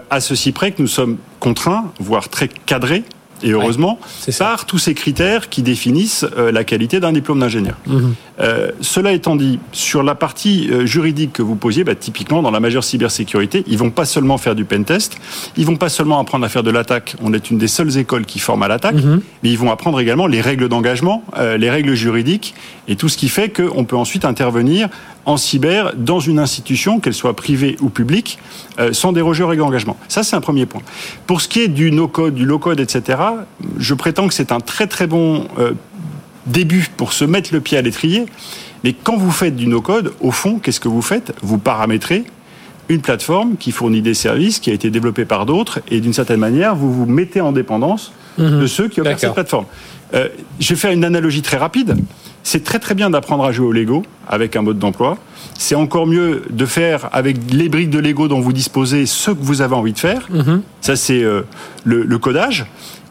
à 0.10 0.22
ceci 0.22 0.54
près 0.54 0.72
que 0.72 0.82
nous 0.82 0.88
sommes 0.88 1.18
contraints, 1.42 1.92
voire 2.00 2.30
très 2.30 2.48
cadrés, 2.48 3.04
et 3.44 3.52
heureusement, 3.52 4.00
par 4.38 4.66
tous 4.66 4.78
ces 4.78 4.94
critères 4.94 5.50
qui 5.50 5.62
définissent 5.62 6.26
euh, 6.38 6.52
la 6.52 6.64
qualité 6.64 7.00
d'un 7.00 7.12
diplôme 7.12 7.40
d'ingénieur. 7.40 7.76
Mhm. 7.88 8.16
Euh, 8.40 8.72
cela 8.82 9.12
étant 9.12 9.36
dit, 9.36 9.60
sur 9.72 10.04
la 10.04 10.16
partie 10.16 10.70
euh, 10.72 10.86
juridique 10.86 11.34
que 11.34 11.42
vous 11.42 11.56
posiez, 11.56 11.84
bah, 11.84 11.96
typiquement 11.96 12.42
dans 12.42 12.52
la 12.52 12.60
majeure 12.60 12.84
cybersécurité, 12.84 13.64
ils 13.68 13.78
vont 13.78 13.92
pas 13.92 14.06
seulement 14.06 14.38
faire 14.38 14.56
du 14.56 14.66
pen 14.66 14.84
test, 14.84 15.18
ils 15.58 15.66
vont 15.66 15.76
pas 15.76 15.90
seulement 15.90 16.20
apprendre 16.20 16.46
à 16.46 16.50
faire 16.50 16.64
de 16.64 16.72
l'attaque. 16.72 17.16
On 17.22 17.34
est 17.34 17.52
une 17.52 17.58
des 17.58 17.68
seules 17.68 17.98
écoles 17.98 18.26
qui 18.26 18.40
forment 18.40 18.64
à 18.64 18.68
l'attaque, 18.68 18.96
mhm. 18.96 19.22
mais 19.44 19.50
ils 19.50 19.58
vont 19.58 19.72
apprendre 19.72 20.00
également 20.00 20.28
les 20.28 20.42
règles 20.42 20.70
d'engagement, 20.70 21.24
les 21.38 21.70
règles 21.70 21.94
juridiques 21.94 22.54
et 22.88 22.96
tout 22.96 23.10
ce 23.10 23.18
qui 23.18 23.30
fait 23.30 23.50
qu'on 23.50 23.84
peut 23.86 23.96
ensuite 23.96 24.26
intervenir 24.26 24.90
en 25.26 25.38
cyber 25.38 25.94
dans 25.96 26.20
une 26.20 26.40
institution, 26.40 27.00
qu'elle 27.00 27.14
soit 27.14 27.36
privée 27.36 27.78
ou 27.82 27.90
publique, 27.90 28.40
euh, 28.80 28.92
sans 28.94 29.12
déroger 29.12 29.44
aux 29.44 29.48
règles 29.48 29.62
d'engagement. 29.62 29.98
Ça, 30.08 30.24
c'est 30.24 30.36
un 30.36 30.42
premier 30.42 30.66
point. 30.66 30.82
Pour 31.28 31.42
ce 31.42 31.48
qui 31.48 31.60
est 31.62 31.68
du 31.68 31.92
no-code, 31.92 32.34
du 32.34 32.46
low-code, 32.46 32.80
etc., 32.80 33.20
je 33.78 33.94
prétends 33.94 34.28
que 34.28 34.34
c'est 34.34 34.52
un 34.52 34.60
très 34.60 34.88
très 34.88 35.08
bon 35.08 35.48
euh, 35.60 35.74
début 36.48 36.88
pour 36.98 37.14
se 37.14 37.24
mettre 37.26 37.54
le 37.54 37.62
pied 37.62 37.78
à 37.78 37.82
l'étrier. 37.82 38.26
Mais 38.84 38.94
quand 38.94 39.16
vous 39.16 39.32
faites 39.32 39.56
du 39.56 39.68
no-code, 39.68 40.14
au 40.22 40.32
fond, 40.32 40.58
qu'est-ce 40.58 40.80
que 40.80 40.88
vous 40.88 41.04
faites? 41.04 41.34
Vous 41.44 41.60
paramétrez 41.60 42.24
une 42.90 43.02
plateforme 43.02 43.56
qui 43.58 43.72
fournit 43.72 44.02
des 44.02 44.16
services, 44.16 44.60
qui 44.60 44.70
a 44.72 44.74
été 44.74 44.90
développée 44.90 45.26
par 45.26 45.46
d'autres, 45.46 45.80
et 45.90 46.02
d'une 46.02 46.14
certaine 46.14 46.40
manière, 46.40 46.76
vous 46.76 46.92
vous 46.92 47.06
mettez 47.06 47.40
en 47.42 47.52
dépendance 47.52 48.12
Mhm. 48.38 48.62
de 48.62 48.68
ceux 48.68 48.88
qui 48.88 49.02
opèrent 49.02 49.20
cette 49.20 49.34
plateforme. 49.34 49.66
Euh, 50.14 50.30
je 50.60 50.70
vais 50.74 50.80
faire 50.80 50.92
une 50.92 51.04
analogie 51.04 51.42
très 51.42 51.58
rapide. 51.58 51.96
C'est 52.44 52.64
très 52.64 52.80
très 52.80 52.96
bien 52.96 53.10
d'apprendre 53.10 53.44
à 53.46 53.52
jouer 53.52 53.68
au 53.68 53.72
Lego 53.72 54.04
avec 54.28 54.56
un 54.56 54.62
mode 54.62 54.80
d'emploi. 54.80 55.18
C'est 55.58 55.76
encore 55.76 56.08
mieux 56.08 56.44
de 56.50 56.66
faire 56.66 57.10
avec 57.14 57.38
les 57.52 57.70
briques 57.70 57.90
de 57.92 58.00
Lego 58.00 58.28
dont 58.28 58.40
vous 58.42 58.54
disposez 58.54 59.06
ce 59.06 59.32
que 59.32 59.38
vous 59.42 59.62
avez 59.62 59.76
envie 59.76 59.94
de 59.94 60.00
faire. 60.00 60.28
Mhm. 60.32 60.62
Ça 60.82 60.96
c'est 60.96 61.24
euh, 61.24 61.42
le, 61.84 62.04
le 62.04 62.18
codage. 62.18 62.66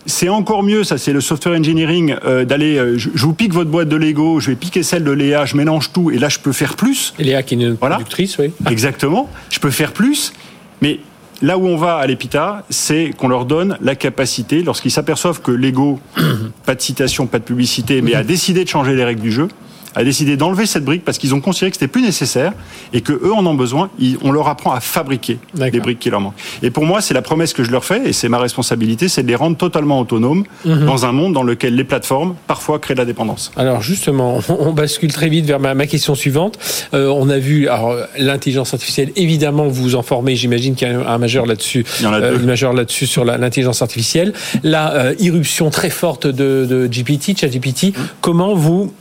C'est 0.07 0.29
encore 0.31 0.63
mieux, 0.63 0.83
ça 0.83 0.97
c'est 0.99 1.13
le 1.13 1.21
software 1.21 1.59
engineering, 1.59 2.17
euh, 2.25 2.45
d'aller, 2.47 2.79
euh, 2.79 2.97
je, 2.97 3.11
je 3.15 3.23
vous 3.27 3.35
pique 3.35 3.53
votre 3.53 3.71
boîte 3.71 3.89
de 3.91 3.97
Lego, 3.97 4.41
je 4.41 4.49
vais 4.51 4.57
piquer 4.57 4.83
celle 4.83 5.05
de 5.05 5.11
Léa, 5.11 5.45
je 5.45 5.57
mélange 5.57 5.93
tout 5.93 6.11
et 6.11 6.19
là 6.19 6.29
je 6.31 6.39
peux 6.39 6.53
faire 6.53 6.75
plus. 6.75 7.13
Et 7.19 7.25
Léa 7.25 7.43
qui 7.43 7.55
est 7.55 7.59
une 7.59 7.75
Voilà. 7.75 7.97
productrice, 7.97 8.39
oui. 8.39 8.51
Exactement. 8.71 9.29
Je 9.51 9.61
peux 9.61 9.71
faire 9.71 9.93
plus, 9.93 10.33
mais 10.81 11.01
là 11.43 11.59
où 11.59 11.67
on 11.67 11.77
va 11.77 11.97
à 11.97 12.07
l'EPITA, 12.07 12.65
c'est 12.71 13.11
qu'on 13.17 13.29
leur 13.29 13.45
donne 13.45 13.77
la 13.81 13.95
capacité, 13.95 14.63
lorsqu'ils 14.63 14.91
s'aperçoivent 14.91 15.41
que 15.41 15.51
Lego, 15.51 16.01
pas 16.67 16.75
de 16.75 16.81
citation, 16.81 17.27
pas 17.27 17.39
de 17.39 17.45
publicité, 17.45 18.03
mais 18.03 18.15
a 18.15 18.23
décidé 18.23 18.65
de 18.65 18.69
changer 18.69 18.95
les 18.95 19.05
règles 19.05 19.23
du 19.23 19.33
jeu, 19.33 19.49
a 19.95 20.05
décidé 20.05 20.37
d'enlever 20.37 20.67
cette 20.67 20.85
brique 20.85 21.05
parce 21.05 21.19
qu'ils 21.19 21.35
ont 21.35 21.41
considéré 21.41 21.71
que 21.71 21.77
c'était 21.77 21.89
plus 21.89 22.03
nécessaire 22.03 22.53
et 22.93 23.01
que 23.01 23.13
eux 23.13 23.33
en 23.33 23.45
ont 23.47 23.55
besoin. 23.55 23.91
on 24.23 24.33
leur 24.33 24.49
apprend 24.49 24.73
à 24.73 24.81
fabriquer 24.81 25.39
les 25.55 25.81
briques 25.81 25.99
qui 25.99 26.11
leur 26.11 26.21
manquent. 26.21 26.35
Et 26.63 26.71
pour 26.71 26.85
moi, 26.85 27.01
c'est 27.01 27.15
la 27.15 27.23
promesse 27.23 27.53
que 27.53 27.65
je 27.65 27.71
leur 27.71 27.85
fais 27.85 28.09
et 28.09 28.13
c'est 28.13 28.29
ma 28.29 28.39
responsabilité, 28.39 29.09
c'est 29.09 29.23
de 29.23 29.29
les 29.29 29.35
rendre 29.35 29.57
totalement 29.57 30.01
autonomes 30.01 30.45
dans 30.65 31.07
un 31.07 31.13
monde 31.13 31.33
dans 31.33 31.43
lequel 31.43 31.75
les 31.75 31.85
plateformes 31.85 32.35
parfois 32.47 32.79
créent 32.79 32.95
de 32.95 33.01
la 33.01 33.05
dépendance. 33.05 33.53
Alors 33.57 33.83
justement, 33.83 34.41
on 34.49 34.73
bascule 34.73 35.13
très 35.13 35.29
vite 35.29 35.47
vers 35.47 35.61
ma, 35.61 35.87
question 35.87 36.15
suivante. 36.15 36.59
Euh, 36.95 37.09
on 37.09 37.29
a 37.29 37.39
vu 37.39 37.69
alors 37.69 37.97
l'intelligence 38.19 38.75
artificielle. 38.75 39.11
Évidemment, 39.17 39.67
vous 39.69 39.83
vous 39.83 39.95
en 39.95 40.03
formez. 40.03 40.37
J'imagine 40.37 40.75
qu'il 40.75 40.89
y 40.89 40.91
a 40.91 41.11
un, 41.11 41.19
majeur 41.19 41.47
là-dessus. 41.47 41.85
Il 41.99 42.05
y 42.05 42.07
en 42.07 42.13
a 42.13 42.21
euh, 42.21 42.39
deux. 42.39 42.47
majeure 42.47 42.73
là-dessus 42.73 43.07
sur 43.07 43.25
l'intelligence 43.25 43.83
artificielle. 43.83 44.33
La 44.63 44.93
euh, 44.95 45.15
irruption 45.19 45.71
très 45.71 45.91
forte 45.91 46.27
de, 46.27 46.67
de 46.69 46.87
GPT, 46.87 47.39
ChatGPT. 47.39 47.93
Comment 48.21 48.55
vous 48.55 48.93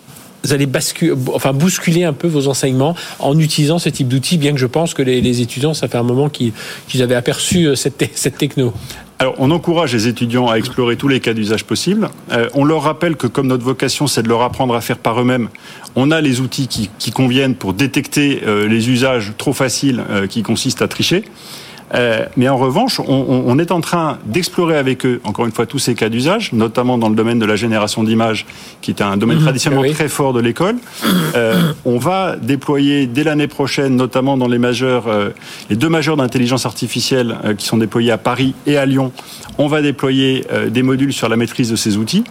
vous 0.44 0.54
allez 0.54 0.66
basculer, 0.66 1.14
enfin 1.34 1.54
bousculer 1.54 2.04
un 2.04 2.14
peu 2.14 2.28
vos 2.28 2.48
enseignements 2.48 2.96
en 3.20 3.38
utilisant 3.38 3.80
ce 3.80 3.90
type 3.90 4.08
d'outils, 4.08 4.38
bien 4.38 4.54
que 4.54 4.60
je 4.60 4.66
pense 4.66 4.94
que 4.94 5.02
les, 5.02 5.42
étudiants, 5.42 5.74
ça 5.74 5.88
fait 5.88 5.98
un 5.98 6.04
moment 6.04 6.30
qu'ils 6.30 6.54
avaient 7.02 7.16
aperçu 7.16 7.66
euh, 7.66 7.76
cette, 7.76 7.98
te- 7.98 8.06
cette 8.14 8.38
techno. 8.38 8.74
Alors, 9.22 9.36
on 9.38 9.52
encourage 9.52 9.94
les 9.94 10.08
étudiants 10.08 10.48
à 10.48 10.56
explorer 10.56 10.96
tous 10.96 11.10
les 11.10 11.20
cas 11.20 11.34
d'usage 11.34 11.66
possibles. 11.66 12.10
Euh, 12.32 12.48
on 12.54 12.64
leur 12.64 12.84
rappelle 12.84 13.18
que 13.18 13.28
comme 13.28 13.48
notre 13.48 13.66
vocation, 13.66 14.08
c'est 14.08 14.24
de 14.24 14.30
leur 14.30 14.42
apprendre 14.42 14.76
à 14.76 14.82
faire 14.82 14.98
par 14.98 15.20
eux-mêmes, 15.20 15.50
on 15.96 16.12
a 16.12 16.22
les 16.22 16.40
outils 16.40 16.68
qui, 16.68 17.12
conviennent 17.12 17.56
pour 17.56 17.74
détecter 17.74 18.42
euh, 18.46 18.68
les 18.68 18.90
usages 18.90 19.34
trop 19.38 19.52
faciles 19.52 20.04
qui 20.30 20.42
consistent 20.42 20.82
à 20.82 20.88
tricher. 20.88 21.26
Euh, 21.96 22.26
mais 22.38 22.48
en 22.50 22.58
revanche, 22.58 23.00
on, 23.00 23.06
on- 23.08 23.44
on 23.48 23.58
est 23.60 23.72
en 23.72 23.82
train 23.82 24.20
d'explorer 24.26 24.78
avec 24.78 25.06
eux, 25.06 25.20
encore 25.24 25.46
une 25.46 25.52
fois, 25.52 25.66
tous 25.66 25.80
ces 25.80 25.96
cas 25.96 26.10
d'usage, 26.10 26.54
notamment 26.54 26.98
dans 26.98 27.10
le 27.10 27.16
domaine 27.16 27.40
de 27.40 27.46
la 27.46 27.56
génération 27.56 28.04
d'images, 28.04 28.46
qui 28.82 28.92
est 28.92 29.02
un 29.02 29.18
domaine 29.18 29.40
traditionnellement 29.40 29.84
oui. 29.88 29.94
très 29.94 30.08
fort 30.10 30.34
de 30.34 30.40
l'école. 30.40 30.76
Euh, 31.36 31.74
on 31.86 31.98
va 31.98 32.36
déployer 32.36 33.08
dès 33.08 33.24
l'année 33.24 33.48
prochaine, 33.48 33.96
notamment 33.96 34.38
dans 34.38 34.48
les 34.48 34.60
majeurs, 34.60 35.08
euh, 35.08 35.30
les 35.70 35.76
deux 35.76 35.90
majeurs 35.90 36.18
d'intelligence 36.18 36.66
artificielle 36.66 37.38
euh, 37.44 37.54
qui 37.56 37.66
sont 37.66 37.78
déployés 37.78 38.12
à 38.12 38.18
Paris 38.18 38.54
et 38.68 38.78
à 38.78 38.86
Lyon. 38.86 39.12
On 39.58 39.68
va 39.68 39.82
déployer 39.82 40.46
euh, 40.52 40.70
des 40.70 40.84
modules 40.84 41.14
sur 41.14 41.28
la 41.30 41.38
maîtrise 41.38 41.72
de 41.72 41.76
ces 41.76 41.98
outils, 41.98 42.24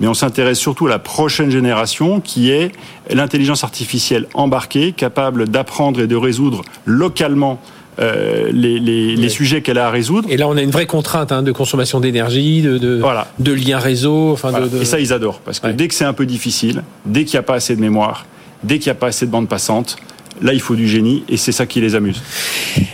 mais 0.00 0.06
on 0.06 0.14
s'intéresse 0.14 0.58
surtout 0.58 0.86
à 0.86 0.90
la 0.90 0.98
prochaine 0.98 1.50
génération, 1.50 2.20
qui 2.20 2.50
est 2.50 2.72
l'intelligence 3.10 3.64
artificielle 3.64 4.26
embarquée, 4.34 4.92
capable 4.92 5.48
d'apprendre 5.48 6.00
et 6.00 6.06
de 6.06 6.16
résoudre 6.16 6.62
localement 6.84 7.58
euh, 8.00 8.50
les, 8.52 8.78
les- 8.78 9.16
les 9.16 9.22
Oui. 9.24 9.30
sujets 9.30 9.60
qu'elle 9.62 9.78
a 9.78 9.88
à 9.88 9.90
résoudre. 9.90 10.28
Et 10.30 10.36
là, 10.36 10.46
on 10.48 10.56
a 10.56 10.62
une 10.62 10.70
vraie 10.70 10.86
contrainte 10.86 11.32
hein, 11.32 11.42
de 11.42 11.52
consommation 11.52 12.00
d'énergie, 12.00 12.62
de, 12.62 12.78
de, 12.78 12.98
Voilà. 13.00 13.26
de 13.38 13.52
liens 13.52 13.78
réseau. 13.78 14.32
Enfin, 14.32 14.50
Voilà. 14.50 14.66
de, 14.68 14.76
de- 14.78 14.82
Et 14.82 14.84
ça, 14.84 15.00
ils 15.00 15.12
adorent. 15.12 15.40
Parce 15.40 15.58
que 15.60 15.66
Ouais. 15.68 15.72
dès 15.72 15.88
que 15.88 15.94
c'est 15.94 16.04
un 16.04 16.12
peu 16.12 16.26
difficile, 16.26 16.82
dès 17.06 17.24
qu'il 17.24 17.34
n'y 17.34 17.40
a 17.40 17.42
pas 17.42 17.54
assez 17.54 17.74
de 17.74 17.80
mémoire, 17.80 18.26
dès 18.62 18.78
qu'il 18.78 18.86
n'y 18.90 18.92
a 18.96 19.00
pas 19.00 19.08
assez 19.08 19.26
de 19.26 19.30
bande 19.30 19.48
passante, 19.48 19.96
là, 20.42 20.52
il 20.52 20.60
faut 20.60 20.74
du 20.74 20.88
génie 20.88 21.24
et 21.28 21.36
c'est 21.36 21.52
ça 21.52 21.66
qui 21.66 21.80
les 21.80 21.94
amuse. 21.94 22.22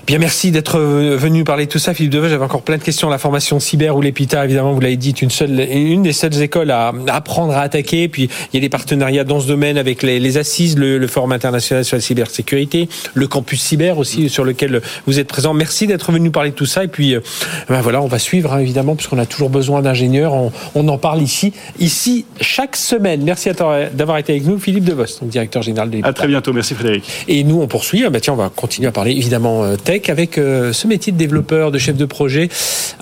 Bien, 0.07 0.19
merci 0.19 0.51
d'être 0.51 0.79
euh, 0.79 1.17
venu 1.17 1.45
parler 1.45 1.67
de 1.67 1.71
tout 1.71 1.79
ça, 1.79 1.95
Philippe 1.95 2.13
Deveux. 2.13 2.29
J'avais 2.29 2.45
encore 2.45 2.63
plein 2.63 2.77
de 2.77 2.83
questions. 2.83 3.09
La 3.09 3.19
formation 3.19 3.59
cyber 3.59 3.97
ou 3.97 4.03
l'EPITA, 4.03 4.45
évidemment, 4.45 4.73
vous 4.73 4.81
l'avez 4.81 4.97
dit, 4.97 5.09
est 5.11 5.23
une, 5.23 5.31
seule, 5.31 5.59
une 5.61 6.03
des 6.03 6.13
seules 6.13 6.41
écoles 6.43 6.71
à 6.71 6.93
apprendre 7.09 7.55
à 7.55 7.61
attaquer. 7.63 8.09
Puis, 8.09 8.29
il 8.53 8.57
y 8.57 8.59
a 8.59 8.61
des 8.61 8.69
partenariats 8.69 9.25
dans 9.25 9.41
ce 9.41 9.47
domaine 9.47 9.79
avec 9.79 10.03
les, 10.03 10.21
les 10.21 10.37
assises, 10.37 10.77
le, 10.77 10.99
le 10.99 11.07
Forum 11.07 11.33
international 11.33 11.85
sur 11.85 11.97
la 11.97 12.03
cybersécurité, 12.03 12.89
le 13.15 13.27
campus 13.27 13.63
cyber 13.63 13.97
aussi, 13.99 14.29
sur 14.29 14.45
lequel 14.45 14.83
vous 15.07 15.19
êtes 15.19 15.29
présent. 15.29 15.55
Merci 15.55 15.87
d'être 15.87 16.13
venu 16.13 16.27
nous 16.27 16.31
parler 16.31 16.51
de 16.51 16.57
tout 16.57 16.67
ça. 16.67 16.85
Et 16.85 16.89
puis, 16.89 17.15
euh, 17.15 17.21
ben 17.69 17.81
voilà, 17.81 18.03
on 18.03 18.09
va 18.09 18.19
suivre, 18.19 18.53
hein, 18.53 18.59
évidemment, 18.59 18.97
puisqu'on 18.97 19.19
a 19.19 19.27
toujours 19.27 19.51
besoin 19.51 19.81
d'ingénieurs. 19.81 20.35
On, 20.35 20.53
on 20.75 20.87
en 20.89 20.99
parle 20.99 21.23
ici, 21.23 21.53
ici, 21.79 22.27
chaque 22.41 22.77
semaine. 22.77 23.23
Merci 23.25 23.49
toi 23.55 23.87
d'avoir 23.93 24.19
été 24.19 24.33
avec 24.33 24.47
nous, 24.47 24.59
Philippe 24.59 24.85
Devos, 24.85 25.05
donc 25.21 25.31
directeur 25.31 25.63
général 25.63 25.89
de 25.89 25.97
l'EPITA. 25.97 26.09
À 26.09 26.13
très 26.13 26.29
bientôt. 26.29 26.53
Merci 26.53 26.75
Frédéric. 26.75 27.05
Et 27.29 27.34
nous, 27.43 27.61
on 27.61 27.67
poursuit. 27.67 28.05
Ah 28.05 28.11
bah 28.11 28.21
tiens, 28.21 28.35
on 28.35 28.37
va 28.37 28.51
continuer 28.55 28.89
à 28.89 28.93
parler 28.93 29.13
évidemment 29.13 29.65
euh, 29.65 29.77
tech 29.77 30.09
avec 30.09 30.39
euh, 30.39 30.73
ce 30.73 30.87
métier 30.87 31.13
de 31.13 31.19
développeur, 31.19 31.73
de 31.73 31.79
chef 31.79 31.97
de 31.97 32.05
projet, 32.05 32.49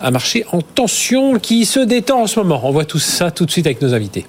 un 0.01 0.11
marché 0.11 0.45
en 0.53 0.62
tension 0.62 1.39
qui 1.39 1.67
se 1.67 1.81
détend 1.81 2.23
en 2.23 2.27
ce 2.27 2.39
moment. 2.39 2.61
On 2.65 2.71
voit 2.71 2.85
tout 2.85 2.99
ça 2.99 3.31
tout 3.31 3.45
de 3.45 3.51
suite 3.51 3.67
avec 3.67 3.83
nos 3.83 3.93
invités. 3.93 4.25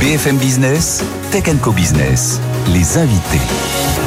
BFM 0.00 0.36
Business, 0.38 1.02
Tech 1.32 1.44
Co 1.60 1.72
Business, 1.72 2.40
les 2.72 2.96
invités. 2.96 4.05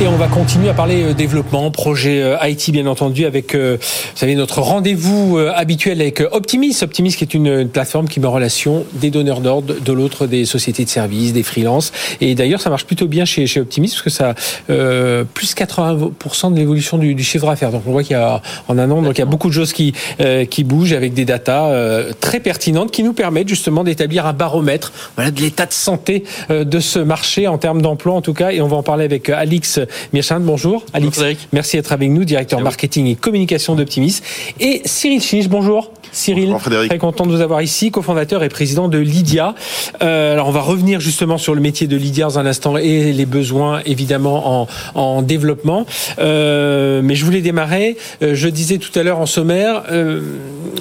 Et 0.00 0.06
on 0.06 0.14
va 0.14 0.28
continuer 0.28 0.68
à 0.68 0.74
parler 0.74 1.02
euh, 1.02 1.12
développement, 1.12 1.72
projet 1.72 2.22
euh, 2.22 2.36
IT 2.44 2.70
bien 2.70 2.86
entendu, 2.86 3.24
avec 3.26 3.56
euh, 3.56 3.78
vous 3.80 4.16
savez 4.16 4.36
notre 4.36 4.60
rendez-vous 4.60 5.38
habituel 5.38 6.00
avec 6.00 6.22
Optimis. 6.30 6.76
Optimis 6.82 7.14
qui 7.14 7.24
est 7.24 7.34
une, 7.34 7.68
plateforme 7.68 8.06
qui 8.06 8.20
met 8.20 8.26
en 8.26 8.32
relation 8.32 8.84
des 8.92 9.10
donneurs 9.10 9.40
d'ordre, 9.40 9.74
de 9.80 9.92
l'autre 9.92 10.26
des 10.26 10.44
sociétés 10.44 10.84
de 10.84 10.88
services, 10.88 11.32
des 11.32 11.42
freelances. 11.42 11.92
Et 12.20 12.36
d'ailleurs 12.36 12.60
ça 12.60 12.70
marche 12.70 12.84
plutôt 12.84 13.08
bien 13.08 13.24
chez, 13.24 13.46
chez 13.48 13.60
Optimis 13.60 13.88
parce 13.88 14.02
que 14.02 14.10
ça 14.10 14.34
euh, 14.70 15.24
plus 15.34 15.54
80% 15.54 16.52
de 16.52 16.58
l'évolution 16.58 16.96
du, 16.98 17.16
du 17.16 17.24
chiffre 17.24 17.46
d'affaires. 17.46 17.72
Donc 17.72 17.82
on 17.86 17.90
voit 17.90 18.04
qu'il 18.04 18.12
y 18.12 18.20
a 18.20 18.40
en 18.68 18.78
un 18.78 18.90
an 18.92 19.02
donc 19.02 19.18
il 19.18 19.20
y 19.20 19.22
a 19.22 19.26
beaucoup 19.26 19.48
de 19.48 19.54
choses 19.54 19.72
qui 19.72 19.94
euh, 20.20 20.44
qui 20.44 20.62
bougent 20.62 20.92
avec 20.92 21.12
des 21.12 21.24
datas 21.24 21.70
euh, 21.70 22.12
très 22.20 22.38
pertinentes 22.40 22.92
qui 22.92 23.02
nous 23.02 23.14
permettent 23.14 23.48
justement 23.48 23.82
d'établir 23.82 24.26
un 24.26 24.32
baromètre 24.32 24.92
voilà 25.16 25.30
de 25.30 25.40
l'état 25.40 25.66
de 25.66 25.72
santé 25.72 26.24
euh, 26.50 26.64
de 26.64 26.78
ce 26.78 26.98
marché 26.98 27.48
en 27.48 27.58
termes 27.58 27.82
d'emploi 27.82 28.14
en 28.14 28.22
tout 28.22 28.34
cas. 28.34 28.52
Et 28.52 28.60
on 28.60 28.68
va 28.68 28.76
en 28.76 28.82
parler 28.82 29.04
avec 29.04 29.28
Alix 29.28 29.80
Mirchand. 30.12 30.40
Bonjour, 30.40 30.84
Alix. 30.92 31.14
Frédéric. 31.14 31.48
Merci 31.52 31.76
d'être 31.76 31.92
avec 31.92 32.10
nous, 32.10 32.24
directeur 32.24 32.60
marketing 32.60 33.06
et 33.06 33.14
communication 33.14 33.74
d'Optimis. 33.74 34.20
Et 34.60 34.82
Cyril 34.84 35.22
Chiche, 35.22 35.48
bonjour. 35.48 35.92
Cyril, 36.12 36.54
très 36.88 36.98
content 36.98 37.26
de 37.26 37.32
vous 37.32 37.40
avoir 37.40 37.62
ici, 37.62 37.90
cofondateur 37.90 38.42
et 38.42 38.48
président 38.48 38.88
de 38.88 38.98
Lydia. 38.98 39.54
Euh, 40.02 40.32
alors 40.32 40.48
on 40.48 40.52
va 40.52 40.60
revenir 40.60 41.00
justement 41.00 41.38
sur 41.38 41.54
le 41.54 41.60
métier 41.60 41.86
de 41.86 41.96
Lydia 41.96 42.26
dans 42.26 42.38
un 42.38 42.46
instant 42.46 42.76
et 42.76 43.12
les 43.12 43.26
besoins 43.26 43.80
évidemment 43.86 44.62
en, 44.62 44.68
en 44.94 45.22
développement. 45.22 45.86
Euh, 46.18 47.00
mais 47.02 47.14
je 47.14 47.24
voulais 47.24 47.40
démarrer. 47.40 47.96
Euh, 48.22 48.34
je 48.34 48.48
disais 48.48 48.78
tout 48.78 48.96
à 48.98 49.02
l'heure 49.02 49.18
en 49.18 49.26
sommaire, 49.26 49.84
euh, 49.90 50.20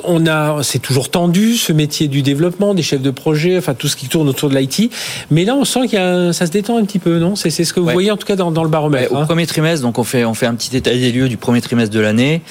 on 0.04 0.26
a, 0.28 0.62
c'est 0.64 0.80
toujours 0.80 1.10
tendu 1.10 1.56
ce 1.56 1.74
métier 1.74 2.08
du 2.08 2.22
développement, 2.22 2.74
des 2.74 2.84
chefs 2.84 3.02
de 3.02 3.12
projet, 3.12 3.58
enfin 3.58 3.74
tout 3.74 3.88
ce 3.88 3.96
qui 3.96 4.08
tourne 4.08 4.28
autour 4.30 4.50
de 4.50 4.56
l'IT. 4.58 4.92
Mais 5.32 5.46
là 5.46 5.56
on 5.56 5.66
sent 5.66 5.82
qu'il 5.88 5.94
y 5.94 6.02
a, 6.02 6.08
un- 6.10 6.34
ça 6.34 6.46
se 6.46 6.52
détend 6.52 6.78
un 6.78 6.86
petit 6.86 7.00
peu, 7.00 7.20
non? 7.20 7.36
C'est 7.36 7.50
c'est 7.50 7.64
ce 7.64 7.74
que 7.74 7.80
vous 7.80 7.88
Ouais. 7.88 7.94
voyez 7.94 8.12
en 8.12 8.18
tout 8.18 8.26
cas 8.28 8.36
dans, 8.36 8.52
dans 8.52 8.64
le 8.64 8.70
baromètre. 8.70 9.12
Ouais, 9.12 9.18
au 9.18 9.22
hein? 9.22 9.26
premier 9.26 9.46
trimestre, 9.48 9.86
donc 9.86 9.98
on 10.00 10.04
fait, 10.04 10.26
on 10.26 10.34
fait 10.34 10.46
un 10.46 10.56
petit 10.56 10.76
état 10.76 10.92
des 10.92 11.12
lieux 11.12 11.30
du 11.30 11.38
premier 11.38 11.62
trimestre 11.62 11.94
de 11.94 12.00
l'année. 12.00 12.42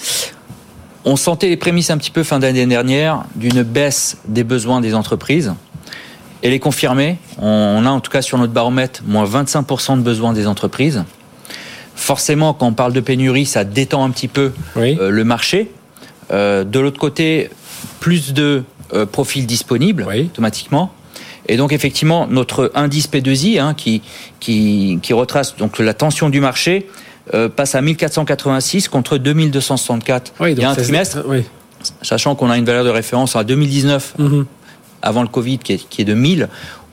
On 1.09 1.15
sentait 1.15 1.49
les 1.49 1.57
prémices 1.57 1.91
un 1.91 1.99
petit 1.99 2.11
peu 2.11 2.25
fin 2.25 2.41
d'année 2.41 2.67
dernière 2.67 3.23
d'une 3.37 3.63
baisse 3.63 4.19
des 4.27 4.43
besoins 4.43 4.81
des 4.81 4.93
entreprises. 4.93 5.55
Et 6.43 6.51
les 6.51 6.59
confirmer, 6.59 7.17
on, 7.39 7.87
a 7.87 7.91
en 7.91 8.01
tout 8.01 8.11
cas 8.11 8.23
sur 8.23 8.39
notre 8.39 8.53
baromètre 8.53 9.03
moins 9.07 9.25
25% 9.25 9.99
de 9.99 10.03
besoins 10.03 10.33
des 10.33 10.49
entreprises. 10.49 11.05
Forcément, 11.95 12.55
quand 12.55 12.67
on 12.67 12.73
parle 12.73 12.93
de 12.93 13.01
pénurie, 13.01 13.47
ça 13.47 13.63
détend 13.63 14.05
un 14.05 14.11
petit 14.11 14.27
peu 14.27 14.53
Oui. 14.75 14.99
euh, 15.01 15.11
le 15.11 15.23
marché. 15.23 15.71
Euh, 16.33 16.65
de 16.65 16.81
l'autre 16.81 16.99
côté, 16.99 17.51
plus 18.01 18.35
de 18.35 18.65
euh, 18.93 19.07
profils 19.07 19.47
disponibles 19.47 20.05
Oui. 20.09 20.23
automatiquement. 20.25 20.93
Et 21.49 21.57
donc 21.57 21.73
effectivement, 21.73 22.27
notre 22.27 22.73
indice 22.75 23.09
P2I 23.09 23.61
hein, 23.61 23.75
qui, 23.75 24.03
qui, 24.41 24.99
qui 25.03 25.13
retrace 25.13 25.57
donc 25.57 25.79
la 25.79 25.95
tension 25.95 26.31
du 26.31 26.41
marché 26.41 26.89
euh, 27.35 27.49
passe 27.49 27.75
à 27.75 27.81
1486 27.81 28.89
contre 28.89 29.19
2264 29.19 30.33
Oui, 30.41 30.53
il 30.53 30.59
y 30.61 30.65
a 30.65 30.71
un 30.71 30.75
trimestre, 30.75 31.19
Oui. 31.27 31.45
sachant 32.03 32.35
qu'on 32.35 32.51
a 32.51 32.57
une 32.59 32.65
valeur 32.65 32.85
de 32.85 32.91
référence 32.91 33.37
à 33.37 33.45
2019 33.45 34.15
Mhm. 34.19 34.47
avant 35.03 35.23
le 35.23 35.29
Covid 35.29 35.59
qui 35.59 35.73
est, 35.75 35.89
qui 35.89 36.03
est 36.03 36.07
de 36.07 36.15
1000. 36.15 36.49